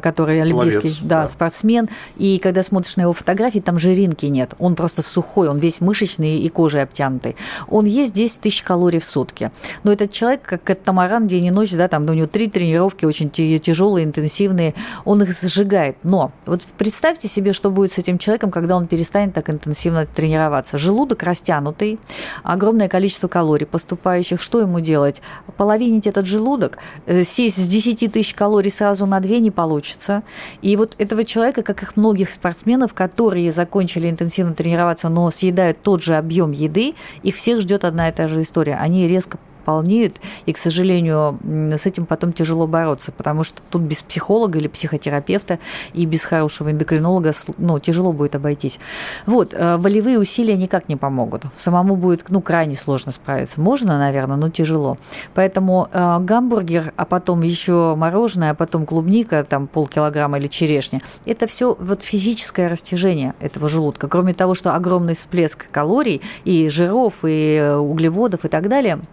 который 0.00 0.40
олимпийский 0.40 0.96
да, 1.02 1.22
да. 1.22 1.26
спортсмен, 1.26 1.88
и 2.16 2.38
когда 2.38 2.62
смотришь 2.62 2.96
на 2.96 3.02
его 3.02 3.12
фотографии, 3.12 3.58
там 3.58 3.76
жиринки 3.76 4.26
нет. 4.26 4.54
Он 4.60 4.76
просто 4.76 5.02
сухой, 5.02 5.48
он 5.48 5.58
весь 5.58 5.80
мышечный 5.80 6.38
и 6.38 6.48
кожей 6.48 6.84
обтянутый. 6.84 7.34
Он 7.66 7.86
ест 7.86 8.12
10 8.12 8.40
тысяч 8.40 8.62
калорий 8.62 9.00
в 9.00 9.04
сутки. 9.04 9.50
Но 9.82 9.92
этот 9.92 10.12
человек, 10.12 10.42
как 10.42 10.62
катамаран 10.62 11.26
день 11.26 11.46
и 11.46 11.50
ночь, 11.50 11.72
да, 11.72 11.88
там 11.88 12.03
у 12.12 12.14
него 12.14 12.26
три 12.26 12.48
тренировки 12.48 13.04
очень 13.04 13.30
тяжелые, 13.30 14.04
интенсивные, 14.04 14.74
он 15.04 15.22
их 15.22 15.30
сжигает. 15.38 15.96
Но 16.02 16.32
вот 16.46 16.62
представьте 16.78 17.28
себе, 17.28 17.52
что 17.52 17.70
будет 17.70 17.92
с 17.92 17.98
этим 17.98 18.18
человеком, 18.18 18.50
когда 18.50 18.76
он 18.76 18.86
перестанет 18.86 19.34
так 19.34 19.50
интенсивно 19.50 20.06
тренироваться. 20.06 20.78
Желудок 20.78 21.22
растянутый, 21.22 21.98
огромное 22.42 22.88
количество 22.88 23.28
калорий 23.28 23.66
поступающих. 23.66 24.40
Что 24.40 24.60
ему 24.60 24.80
делать? 24.80 25.22
Половинить 25.56 26.06
этот 26.06 26.26
желудок, 26.26 26.78
э, 27.06 27.22
сесть 27.24 27.56
с 27.56 27.68
10 27.68 28.12
тысяч 28.12 28.34
калорий 28.34 28.70
сразу 28.70 29.06
на 29.06 29.20
2 29.20 29.38
не 29.38 29.50
получится. 29.50 30.22
И 30.62 30.76
вот 30.76 30.94
этого 30.98 31.24
человека, 31.24 31.62
как 31.62 31.82
их 31.82 31.96
многих 31.96 32.30
спортсменов, 32.30 32.94
которые 32.94 33.52
закончили 33.52 34.10
интенсивно 34.10 34.54
тренироваться, 34.54 35.08
но 35.08 35.30
съедают 35.30 35.82
тот 35.82 36.02
же 36.02 36.16
объем 36.16 36.52
еды, 36.52 36.94
их 37.22 37.36
всех 37.36 37.60
ждет 37.60 37.84
одна 37.84 38.08
и 38.08 38.12
та 38.12 38.28
же 38.28 38.42
история. 38.42 38.76
Они 38.76 39.08
резко 39.08 39.38
полнеют, 39.64 40.20
и, 40.46 40.52
к 40.52 40.58
сожалению, 40.58 41.38
с 41.44 41.86
этим 41.86 42.06
потом 42.06 42.32
тяжело 42.32 42.66
бороться, 42.66 43.12
потому 43.12 43.44
что 43.44 43.62
тут 43.70 43.82
без 43.82 44.02
психолога 44.02 44.58
или 44.58 44.68
психотерапевта 44.68 45.58
и 45.92 46.06
без 46.06 46.24
хорошего 46.24 46.70
эндокринолога 46.70 47.32
ну, 47.58 47.78
тяжело 47.78 48.12
будет 48.12 48.34
обойтись. 48.34 48.78
Вот, 49.26 49.54
э, 49.54 49.76
волевые 49.78 50.18
усилия 50.18 50.56
никак 50.56 50.88
не 50.88 50.96
помогут. 50.96 51.44
Самому 51.56 51.96
будет 51.96 52.24
ну, 52.28 52.40
крайне 52.40 52.76
сложно 52.76 53.12
справиться. 53.12 53.60
Можно, 53.60 53.98
наверное, 53.98 54.36
но 54.36 54.50
тяжело. 54.50 54.98
Поэтому 55.34 55.88
э, 55.92 56.18
гамбургер, 56.20 56.92
а 56.96 57.04
потом 57.04 57.42
еще 57.42 57.94
мороженое, 57.96 58.50
а 58.50 58.54
потом 58.54 58.86
клубника, 58.86 59.44
там 59.44 59.66
полкилограмма 59.66 60.38
или 60.38 60.46
черешня, 60.46 61.00
это 61.26 61.46
все 61.46 61.76
вот 61.78 62.02
физическое 62.02 62.68
растяжение 62.68 63.34
этого 63.40 63.68
желудка. 63.68 64.08
Кроме 64.08 64.34
того, 64.34 64.54
что 64.54 64.74
огромный 64.74 65.14
всплеск 65.14 65.70
калорий 65.70 66.20
и 66.44 66.68
жиров, 66.68 67.24
и 67.24 67.58
э, 67.60 67.76
углеводов 67.76 68.44
и 68.44 68.48
так 68.48 68.68
далее– 68.68 69.00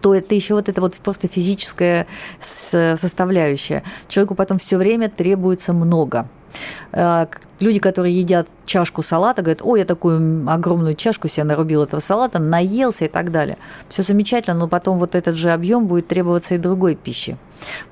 то 0.00 0.14
это 0.14 0.34
еще 0.34 0.54
вот 0.54 0.68
это 0.68 0.80
вот 0.80 0.96
просто 0.96 1.28
физическая 1.28 2.06
составляющая. 2.40 3.82
Человеку 4.08 4.34
потом 4.34 4.58
все 4.58 4.76
время 4.76 5.08
требуется 5.08 5.72
много. 5.72 6.28
э, 6.92 7.26
люди, 7.60 7.78
которые 7.78 8.18
едят 8.18 8.48
чашку 8.64 9.02
салата, 9.02 9.42
говорят, 9.42 9.60
ой, 9.62 9.80
я 9.80 9.84
такую 9.84 10.48
огромную 10.50 10.94
чашку 10.94 11.28
себе 11.28 11.44
нарубил 11.44 11.82
этого 11.82 12.00
салата, 12.00 12.38
наелся 12.38 13.04
и 13.04 13.08
так 13.08 13.30
далее. 13.30 13.58
Все 13.88 14.02
замечательно, 14.02 14.56
но 14.56 14.68
потом 14.68 14.98
вот 14.98 15.14
этот 15.14 15.34
же 15.34 15.50
объем 15.52 15.86
будет 15.86 16.08
требоваться 16.08 16.54
и 16.54 16.58
другой 16.58 16.94
пищи. 16.94 17.36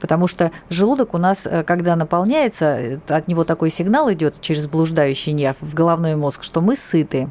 Потому 0.01 0.27
что 0.27 0.53
желудок 0.69 1.15
у 1.15 1.19
нас, 1.19 1.47
э, 1.47 1.63
когда 1.65 1.97
наполняется, 1.97 2.65
э, 2.65 2.99
от 3.09 3.29
него 3.29 3.45
такой 3.45 3.71
сигнал 3.71 4.13
идет 4.13 4.41
через 4.41 4.67
блуждающий 4.67 5.33
нерв 5.33 5.57
в 5.61 5.75
головной 5.75 6.17
мозг, 6.17 6.43
что 6.43 6.61
мы 6.61 6.77
сыты. 6.77 7.29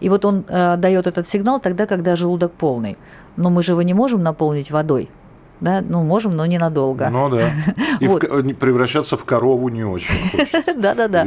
И 0.00 0.08
вот 0.08 0.24
он 0.24 0.42
дает 0.42 1.06
этот 1.06 1.28
сигнал 1.28 1.60
тогда, 1.60 1.86
когда 1.86 2.16
желудок 2.16 2.52
полный. 2.52 2.96
Но 3.36 3.50
мы 3.50 3.62
же 3.62 3.72
его 3.72 3.82
не 3.82 3.94
можем 3.94 4.22
наполнить 4.22 4.70
водой 4.70 5.08
да, 5.60 5.82
ну, 5.86 6.02
можем, 6.04 6.32
но 6.32 6.46
ненадолго. 6.46 7.08
Ну, 7.10 7.28
да. 7.30 7.50
И 8.00 8.06
вот. 8.06 8.22
в, 8.22 8.54
превращаться 8.54 9.16
в 9.16 9.24
корову 9.24 9.68
не 9.68 9.84
очень 9.84 10.14
хочется. 10.30 10.74
Да-да-да. 10.76 11.26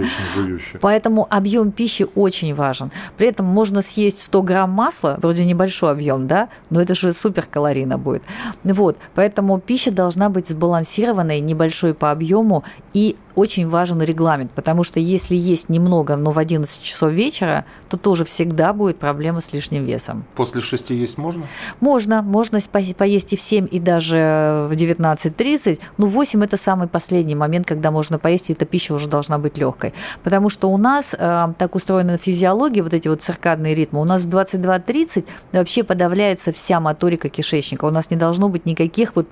Поэтому 0.82 1.28
объем 1.30 1.72
пищи 1.72 2.06
очень 2.14 2.54
важен. 2.54 2.92
При 3.18 3.28
этом 3.28 3.46
можно 3.46 3.82
съесть 3.82 4.24
100 4.24 4.42
грамм 4.44 4.72
масла, 4.72 5.18
вроде 5.22 5.46
небольшой 5.46 5.92
объем, 5.92 6.28
да, 6.28 6.50
но 6.70 6.82
это 6.82 6.94
же 6.94 7.14
суперкалорийно 7.14 7.98
будет. 7.98 8.24
Вот, 8.64 8.98
поэтому 9.16 9.60
пища 9.60 9.92
должна 9.92 10.30
быть 10.30 10.50
сбалансированной, 10.50 11.40
небольшой 11.40 11.94
по 11.94 12.12
объему 12.12 12.64
и 12.94 13.16
очень 13.38 13.70
важен 13.70 14.02
регламент, 14.02 14.52
потому 14.52 14.84
что 14.84 15.00
если 15.00 15.36
есть 15.36 15.70
немного, 15.70 16.16
но 16.16 16.32
в 16.32 16.40
11 16.40 16.82
часов 16.82 17.12
вечера, 17.12 17.66
то 17.88 17.96
тоже 17.96 18.26
всегда 18.26 18.74
будет 18.74 18.98
проблема 18.98 19.42
с 19.42 19.54
лишним 19.54 19.86
весом. 19.86 20.26
После 20.36 20.60
6 20.60 20.90
есть 20.90 21.20
можно? 21.20 21.46
Можно. 21.80 22.24
Можно 22.24 22.60
поесть 22.98 23.34
и 23.34 23.36
в 23.36 23.42
7, 23.42 23.68
и 23.70 23.80
даже 23.80 24.68
в 24.70 24.74
19.30. 24.74 25.80
Но 25.98 26.08
8– 26.08 26.44
это 26.46 26.58
самый 26.58 26.88
последний 26.88 27.36
момент, 27.36 27.68
когда 27.68 27.92
можно 27.92 28.18
поесть, 28.18 28.50
и 28.50 28.54
эта 28.54 28.66
пища 28.66 28.96
уже 28.96 29.08
должна 29.08 29.38
быть 29.38 29.56
легкой. 29.60 29.94
Потому 30.24 30.50
что 30.50 30.72
у 30.72 30.78
нас 30.78 31.14
э, 31.14 31.48
так 31.60 31.76
устроена 31.76 32.18
физиология, 32.18 32.82
вот 32.82 32.96
эти 32.96 33.08
вот 33.08 33.22
циркадные 33.22 33.76
ритмы. 33.76 34.02
У 34.02 34.06
нас 34.06 34.24
в 34.24 34.30
22.30 34.30 35.26
вообще 35.52 35.84
подавляется 35.84 36.52
вся 36.52 36.80
моторика 36.80 37.30
кишечника. 37.30 37.86
У 37.86 37.92
нас 37.92 38.10
не 38.10 38.18
должно 38.18 38.50
быть 38.50 38.66
никаких 38.66 39.16
вот 39.16 39.28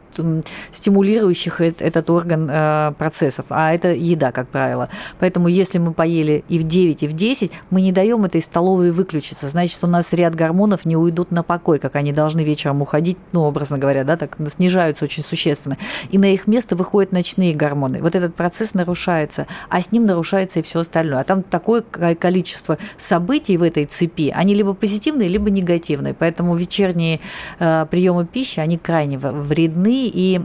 стимулирующих 0.71 1.59
этот 1.59 2.07
орган 2.11 2.47
э, 2.51 2.93
процессов. 2.99 3.47
А 3.49 3.73
это 3.73 3.94
еда, 3.95 4.31
как 4.31 4.49
правило. 4.49 4.89
Поэтому 5.19 5.47
если 5.47 5.77
мы 5.77 5.93
поели 5.93 6.43
и 6.49 6.59
в 6.59 6.63
9, 6.63 7.03
и 7.03 7.07
в 7.07 7.13
10, 7.13 7.51
мы 7.69 7.81
не 7.81 7.91
даем 7.91 8.25
этой 8.25 8.41
столовой 8.41 8.91
выключиться. 8.91 9.47
Значит, 9.47 9.83
у 9.83 9.87
нас 9.87 10.13
ряд 10.13 10.35
гормонов 10.35 10.85
не 10.85 10.95
уйдут 10.97 11.31
на 11.31 11.43
покой, 11.43 11.79
как 11.79 11.95
они 11.95 12.11
должны 12.11 12.41
вечером 12.41 12.81
уходить, 12.81 13.17
ну, 13.31 13.41
образно 13.43 13.77
говоря, 13.77 14.03
да, 14.03 14.17
так 14.17 14.37
снижаются 14.47 15.05
очень 15.05 15.23
существенно. 15.23 15.77
И 16.11 16.17
на 16.17 16.33
их 16.33 16.47
место 16.47 16.75
выходят 16.75 17.11
ночные 17.11 17.53
гормоны. 17.53 18.01
Вот 18.01 18.15
этот 18.15 18.35
процесс 18.35 18.73
нарушается, 18.73 19.47
а 19.69 19.81
с 19.81 19.91
ним 19.91 20.05
нарушается 20.05 20.59
и 20.59 20.63
все 20.63 20.79
остальное. 20.79 21.21
А 21.21 21.23
там 21.23 21.43
такое 21.43 21.81
количество 21.81 22.77
событий 22.97 23.57
в 23.57 23.63
этой 23.63 23.85
цепи, 23.85 24.31
они 24.35 24.53
либо 24.53 24.73
позитивные, 24.73 25.29
либо 25.29 25.49
негативные. 25.49 26.13
Поэтому 26.13 26.55
вечерние 26.55 27.19
э, 27.59 27.85
приемы 27.89 28.25
пищи, 28.25 28.59
они 28.59 28.77
крайне 28.77 29.17
вредны. 29.17 30.09
И 30.13 30.41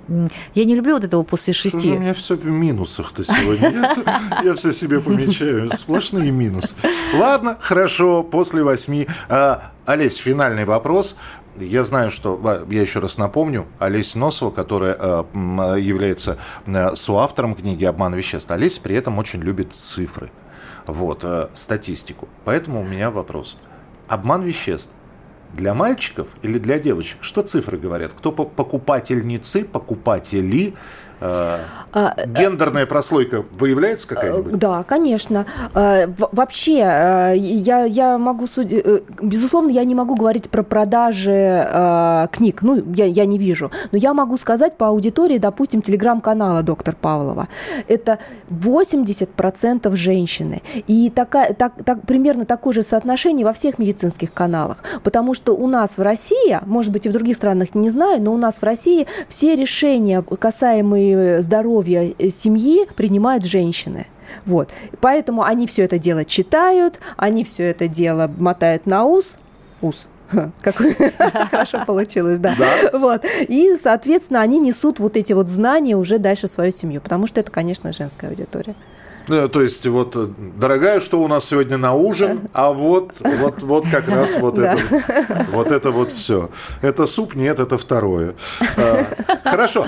я 0.55 0.65
не 0.65 0.75
люблю 0.75 0.95
вот 0.95 1.05
этого 1.05 1.23
после 1.23 1.53
шести. 1.53 1.91
У 1.91 1.99
меня 1.99 2.15
все 2.15 2.37
в 2.37 2.45
минусах 2.47 3.13
то 3.13 3.25
сегодня. 3.41 3.71
Я 3.71 3.89
все, 3.89 4.05
я 4.45 4.55
все 4.55 4.73
себе 4.73 5.01
помечаю. 5.01 5.69
Сплошные 5.69 6.31
минусы. 6.31 6.75
Ладно, 7.15 7.57
хорошо, 7.61 8.23
после 8.23 8.63
восьми. 8.63 9.07
А, 9.29 9.73
Олесь, 9.87 10.17
финальный 10.17 10.65
вопрос. 10.65 11.17
Я 11.59 11.85
знаю, 11.85 12.11
что, 12.11 12.65
я 12.71 12.81
еще 12.81 13.01
раз 13.01 13.19
напомню, 13.19 13.67
Олеся 13.79 14.19
Носова, 14.19 14.51
которая 14.51 14.97
э, 14.99 15.25
является 15.79 16.39
э, 16.65 16.95
соавтором 16.95 17.55
книги 17.55 17.85
«Обман 17.85 18.15
веществ», 18.15 18.51
Олеся 18.51 18.81
при 18.81 18.95
этом 18.95 19.19
очень 19.19 19.41
любит 19.41 19.73
цифры, 19.75 20.31
вот, 20.87 21.25
статистику. 21.53 22.29
Поэтому 22.45 22.81
у 22.81 22.85
меня 22.85 23.11
вопрос. 23.11 23.57
Обман 24.09 24.43
веществ 24.43 24.91
для 25.53 25.75
мальчиков 25.75 26.29
или 26.43 26.59
для 26.59 26.79
девочек? 26.79 27.19
Что 27.21 27.43
цифры 27.43 27.79
говорят? 27.79 28.13
Кто 28.17 28.33
покупательницы, 28.33 29.65
покупатели 29.65 30.75
а, 30.75 30.75
а, 30.75 31.10
гендерная 31.21 32.87
прослойка 32.87 33.45
выявляется 33.53 34.09
какая-нибудь? 34.09 34.53
Да, 34.53 34.83
конечно. 34.85 35.47
А, 35.75 36.07
вообще, 36.33 36.77
я, 36.77 37.85
я 37.85 38.19
могу 38.19 38.47
судить... 38.47 38.83
Э, 38.85 39.01
безусловно, 39.21 39.71
я 39.71 39.85
не 39.85 39.95
могу 39.95 40.15
говорить 40.15 40.49
про 40.51 40.63
продажи 40.63 42.29
книг. 42.33 42.63
Ну, 42.63 42.83
я, 42.95 43.07
я 43.07 43.25
не 43.27 43.39
вижу. 43.39 43.71
Но 43.93 43.99
я 43.99 44.15
могу 44.15 44.39
сказать 44.39 44.77
по 44.77 44.89
аудитории, 44.89 45.39
допустим, 45.39 45.83
телеграм-канала 45.83 46.63
доктор 46.63 46.97
Павлова. 46.97 47.49
Это 47.89 48.19
80% 48.51 49.95
женщины. 49.97 50.63
И 50.87 51.11
такая, 51.11 51.55
так, 51.55 51.73
так, 51.85 52.03
примерно 52.07 52.45
такое 52.45 52.73
же 52.73 52.83
соотношение 52.83 53.45
во 53.45 53.53
всех 53.53 53.79
медицинских 53.79 54.33
каналах. 54.33 54.79
Потому 55.03 55.35
что 55.35 55.57
у 55.57 55.67
нас 55.67 55.99
в 55.99 56.03
России, 56.03 56.59
может 56.67 56.93
быть, 56.93 57.07
и 57.07 57.09
в 57.09 57.13
других 57.13 57.37
странах 57.37 57.75
не 57.75 57.91
знаю, 57.91 58.23
но 58.23 58.33
у 58.33 58.37
нас 58.37 58.59
в 58.59 58.63
России 58.63 59.07
все 59.29 59.55
решения, 59.55 60.23
касаемые 60.23 61.10
здоровья 61.41 62.13
э, 62.19 62.29
семьи 62.29 62.87
принимают 62.97 63.45
женщины. 63.45 64.07
Вот. 64.47 64.71
Поэтому 65.01 65.43
они 65.43 65.67
все 65.67 65.85
это 65.85 65.99
дело 65.99 66.25
читают, 66.25 67.01
они 67.17 67.45
все 67.45 67.65
это 67.65 67.89
дело 67.89 68.31
мотают 68.39 68.87
на 68.87 69.05
ус. 69.05 69.39
Ус. 69.81 70.09
Как 70.63 70.77
хорошо 71.51 71.85
получилось, 71.85 72.39
да. 72.39 72.55
да. 72.57 72.99
Вот. 72.99 73.25
И, 73.49 73.75
соответственно, 73.83 74.41
они 74.41 74.61
несут 74.61 74.99
вот 75.01 75.17
эти 75.17 75.33
вот 75.33 75.49
знания 75.49 75.97
уже 75.97 76.19
дальше 76.19 76.47
в 76.47 76.51
свою 76.51 76.73
семью, 76.73 77.01
потому 77.01 77.27
что 77.27 77.41
это, 77.41 77.51
конечно, 77.51 77.93
женская 77.93 78.29
аудитория. 78.29 78.75
Ну, 79.29 79.49
то 79.49 79.63
есть, 79.63 79.87
вот, 79.87 80.17
дорогая, 80.57 81.01
что 81.01 81.21
у 81.23 81.29
нас 81.29 81.45
сегодня 81.45 81.77
на 81.77 81.95
ужин, 81.95 82.49
а 82.53 82.73
вот, 82.73 83.13
вот, 83.21 83.63
вот 83.63 83.89
как 83.89 84.09
раз 84.09 84.37
вот 84.37 84.59
это, 84.59 84.79
вот 85.53 85.71
это 85.71 85.91
вот 85.91 86.11
все. 86.11 86.51
Это 86.83 87.07
суп, 87.07 87.35
нет, 87.35 87.61
это 87.61 87.79
второе. 87.79 88.35
А, 88.77 89.07
хорошо. 89.45 89.87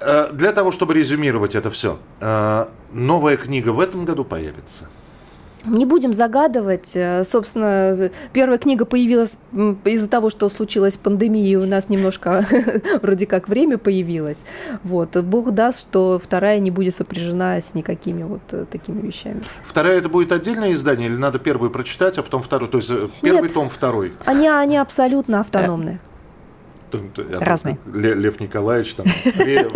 Э, 0.00 0.28
для 0.32 0.52
того, 0.52 0.72
чтобы 0.72 0.94
резюмировать 0.94 1.54
это 1.54 1.70
все, 1.70 1.98
э, 2.20 2.66
новая 2.92 3.36
книга 3.36 3.70
в 3.70 3.80
этом 3.80 4.04
году 4.04 4.24
появится. 4.24 4.88
Не 5.64 5.84
будем 5.84 6.12
загадывать. 6.12 6.92
Э, 6.94 7.24
собственно, 7.24 8.10
первая 8.32 8.58
книга 8.58 8.84
появилась 8.84 9.36
из-за 9.84 10.08
того, 10.08 10.30
что 10.30 10.48
случилась 10.48 10.96
пандемия, 10.96 11.52
и 11.52 11.56
у 11.56 11.66
нас 11.66 11.88
немножко 11.88 12.44
вроде 13.02 13.26
как 13.26 13.48
время 13.48 13.78
появилось. 13.78 14.38
Вот. 14.84 15.16
Бог 15.16 15.50
даст, 15.52 15.80
что 15.80 16.20
вторая 16.22 16.60
не 16.60 16.70
будет 16.70 16.94
сопряжена 16.94 17.60
с 17.60 17.74
никакими 17.74 18.22
вот 18.22 18.42
такими 18.70 19.00
вещами. 19.00 19.42
Вторая 19.64 19.98
это 19.98 20.08
будет 20.08 20.30
отдельное 20.30 20.72
издание 20.72 21.08
или 21.08 21.16
надо 21.16 21.38
первую 21.38 21.70
прочитать, 21.70 22.16
а 22.18 22.22
потом 22.22 22.42
вторую? 22.42 22.70
То 22.70 22.78
есть 22.78 22.92
первый 23.22 23.42
Нет, 23.42 23.54
том, 23.54 23.68
второй? 23.68 24.12
Они, 24.24 24.48
они 24.48 24.76
абсолютно 24.76 25.40
Разные. 27.40 27.78
Лев 27.92 28.40
Николаевич, 28.40 28.94
там, 28.94 29.06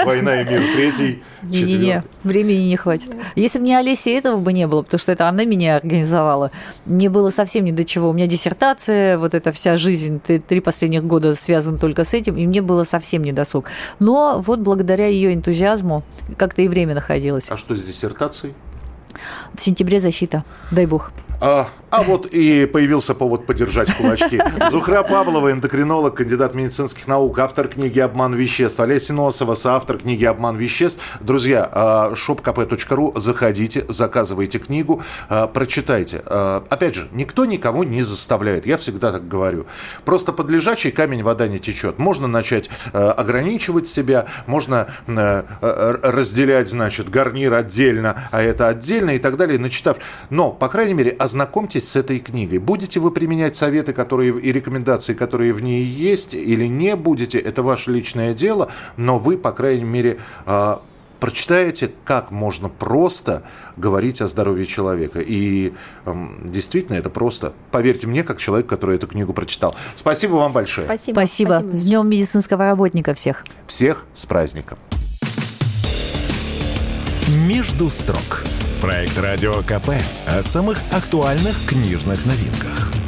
«Война 0.05 0.43
и 0.43 0.49
мир», 0.49 0.63
третий, 0.75 1.23
Не-не-не, 1.43 2.05
времени 2.23 2.69
не 2.69 2.77
хватит. 2.77 3.11
Если 3.35 3.59
бы 3.59 3.65
не 3.67 3.75
Олеся, 3.75 4.11
этого 4.11 4.37
бы 4.37 4.53
не 4.53 4.67
было, 4.67 4.83
потому 4.83 4.99
что 4.99 5.13
это 5.13 5.29
она 5.29 5.45
меня 5.45 5.77
организовала. 5.77 6.51
Мне 6.87 7.09
было 7.11 7.31
совсем 7.31 7.65
ни 7.65 7.73
до 7.73 7.85
чего. 7.85 8.11
У 8.11 8.13
меня 8.13 8.27
диссертация, 8.27 9.19
вот 9.19 9.35
эта 9.35 9.53
вся 9.53 9.77
жизнь, 9.77 10.21
три 10.21 10.61
последних 10.61 11.05
года 11.05 11.35
связана 11.35 11.79
только 11.79 12.05
с 12.05 12.15
этим, 12.15 12.37
и 12.37 12.47
мне 12.47 12.63
было 12.63 12.85
совсем 12.85 13.23
не 13.23 13.33
досуг. 13.33 13.67
Но 13.99 14.43
вот 14.45 14.61
благодаря 14.61 15.07
ее 15.07 15.35
энтузиазму 15.35 16.05
как-то 16.37 16.63
и 16.63 16.69
время 16.69 16.95
находилось. 16.95 17.51
А 17.51 17.57
что 17.57 17.77
с 17.77 17.83
диссертацией? 17.83 18.55
В 19.55 19.61
сентябре 19.61 19.99
защита, 19.99 20.45
дай 20.71 20.87
бог. 20.87 21.13
А, 21.41 21.69
а 21.91 22.03
вот 22.03 22.27
и 22.27 22.67
появился 22.67 23.15
повод 23.15 23.47
подержать 23.47 23.93
кулачки. 23.95 24.41
Зухра 24.71 25.03
Павлова, 25.03 25.51
эндокринолог, 25.51 26.15
кандидат 26.15 26.55
медицинских 26.55 27.09
наук, 27.09 27.39
автор 27.39 27.67
книги 27.67 27.99
«Обман 27.99 28.35
веществ». 28.35 28.79
Олеся 28.79 29.15
Носова, 29.15 29.55
соавтор 29.55 29.99
книги 29.99 30.25
«Обман 30.27 30.57
веществ». 30.57 31.01
Друзья, 31.21 31.69
а, 31.73 32.13
shopkp.ru, 32.13 33.19
заходите, 33.19 33.87
заказывайте 33.89 34.59
книгу, 34.59 35.03
а, 35.31 35.47
прочитайте. 35.47 36.23
А, 36.27 36.63
опять 36.69 36.95
же, 36.95 37.09
никто 37.13 37.47
никого 37.47 37.85
не 37.85 38.03
заставляет, 38.03 38.67
я 38.67 38.77
всегда 38.77 39.11
так 39.11 39.27
говорю. 39.27 39.65
Просто 40.05 40.33
под 40.35 40.51
лежачий 40.51 40.91
камень 40.91 41.23
вода 41.23 41.49
не 41.49 41.59
течет. 41.59 41.99
Можно 41.99 42.27
начать 42.29 42.69
ограничивать 42.93 43.89
себя, 43.89 44.27
можно 44.47 44.89
разделять, 45.61 46.69
значит, 46.69 47.09
гарнир 47.09 47.55
отдельно, 47.55 48.17
а 48.31 48.43
это 48.43 48.69
отдельно 48.69 49.10
и 49.15 49.19
так 49.19 49.37
далее, 49.37 49.59
начитав. 49.59 49.99
Но, 50.31 50.51
по 50.51 50.69
крайней 50.69 50.95
мере, 50.95 51.11
ознакомьтесь 51.13 51.89
с 51.89 51.97
этой 51.97 52.19
книгой. 52.19 52.59
Будете 52.59 53.01
вы 53.01 53.11
применять 53.11 53.57
советы 53.57 53.93
которые, 53.93 54.39
и 54.41 54.53
рекомендации, 54.53 55.15
которые 55.15 55.53
в 55.53 55.63
ней 55.63 55.85
есть, 55.85 56.35
или 56.35 56.67
не 56.67 56.97
будете, 56.97 57.39
это 57.39 57.63
ваше 57.63 57.93
личное 57.93 58.35
дело, 58.35 58.71
но 58.97 59.19
вы, 59.19 59.37
по 59.37 59.53
крайней 59.53 59.85
мере, 59.85 60.19
а, 60.47 60.83
прочитаете, 61.21 61.93
как 62.05 62.31
можно 62.31 62.69
просто 62.69 63.45
говорить 63.77 64.21
о 64.21 64.29
здоровье 64.29 64.67
человека. 64.67 65.21
И 65.21 65.73
эм, 66.07 66.41
действительно, 66.45 66.97
это 66.97 67.11
просто. 67.11 67.53
Поверьте 67.71 68.07
мне, 68.07 68.25
как 68.25 68.39
человек, 68.39 68.67
который 68.67 68.97
эту 68.97 69.07
книгу 69.07 69.33
прочитал. 69.33 69.77
Спасибо 69.95 70.35
вам 70.35 70.53
большое. 70.53 70.87
Спасибо. 70.87 71.15
Спасибо. 71.21 71.49
Спасибо. 71.61 71.77
С 71.77 71.85
Днем 71.85 72.09
медицинского 72.09 72.65
работника 72.65 73.15
всех. 73.15 73.45
Всех 73.67 74.07
с 74.15 74.27
праздником. 74.27 74.79
Между 77.47 77.91
строк. 77.91 78.43
Проект 78.81 79.19
«Радио 79.19 79.53
КП» 79.63 79.91
о 80.27 80.43
самых 80.43 80.79
актуальных 80.91 81.55
книжных 81.67 82.25
новинках. 82.25 83.00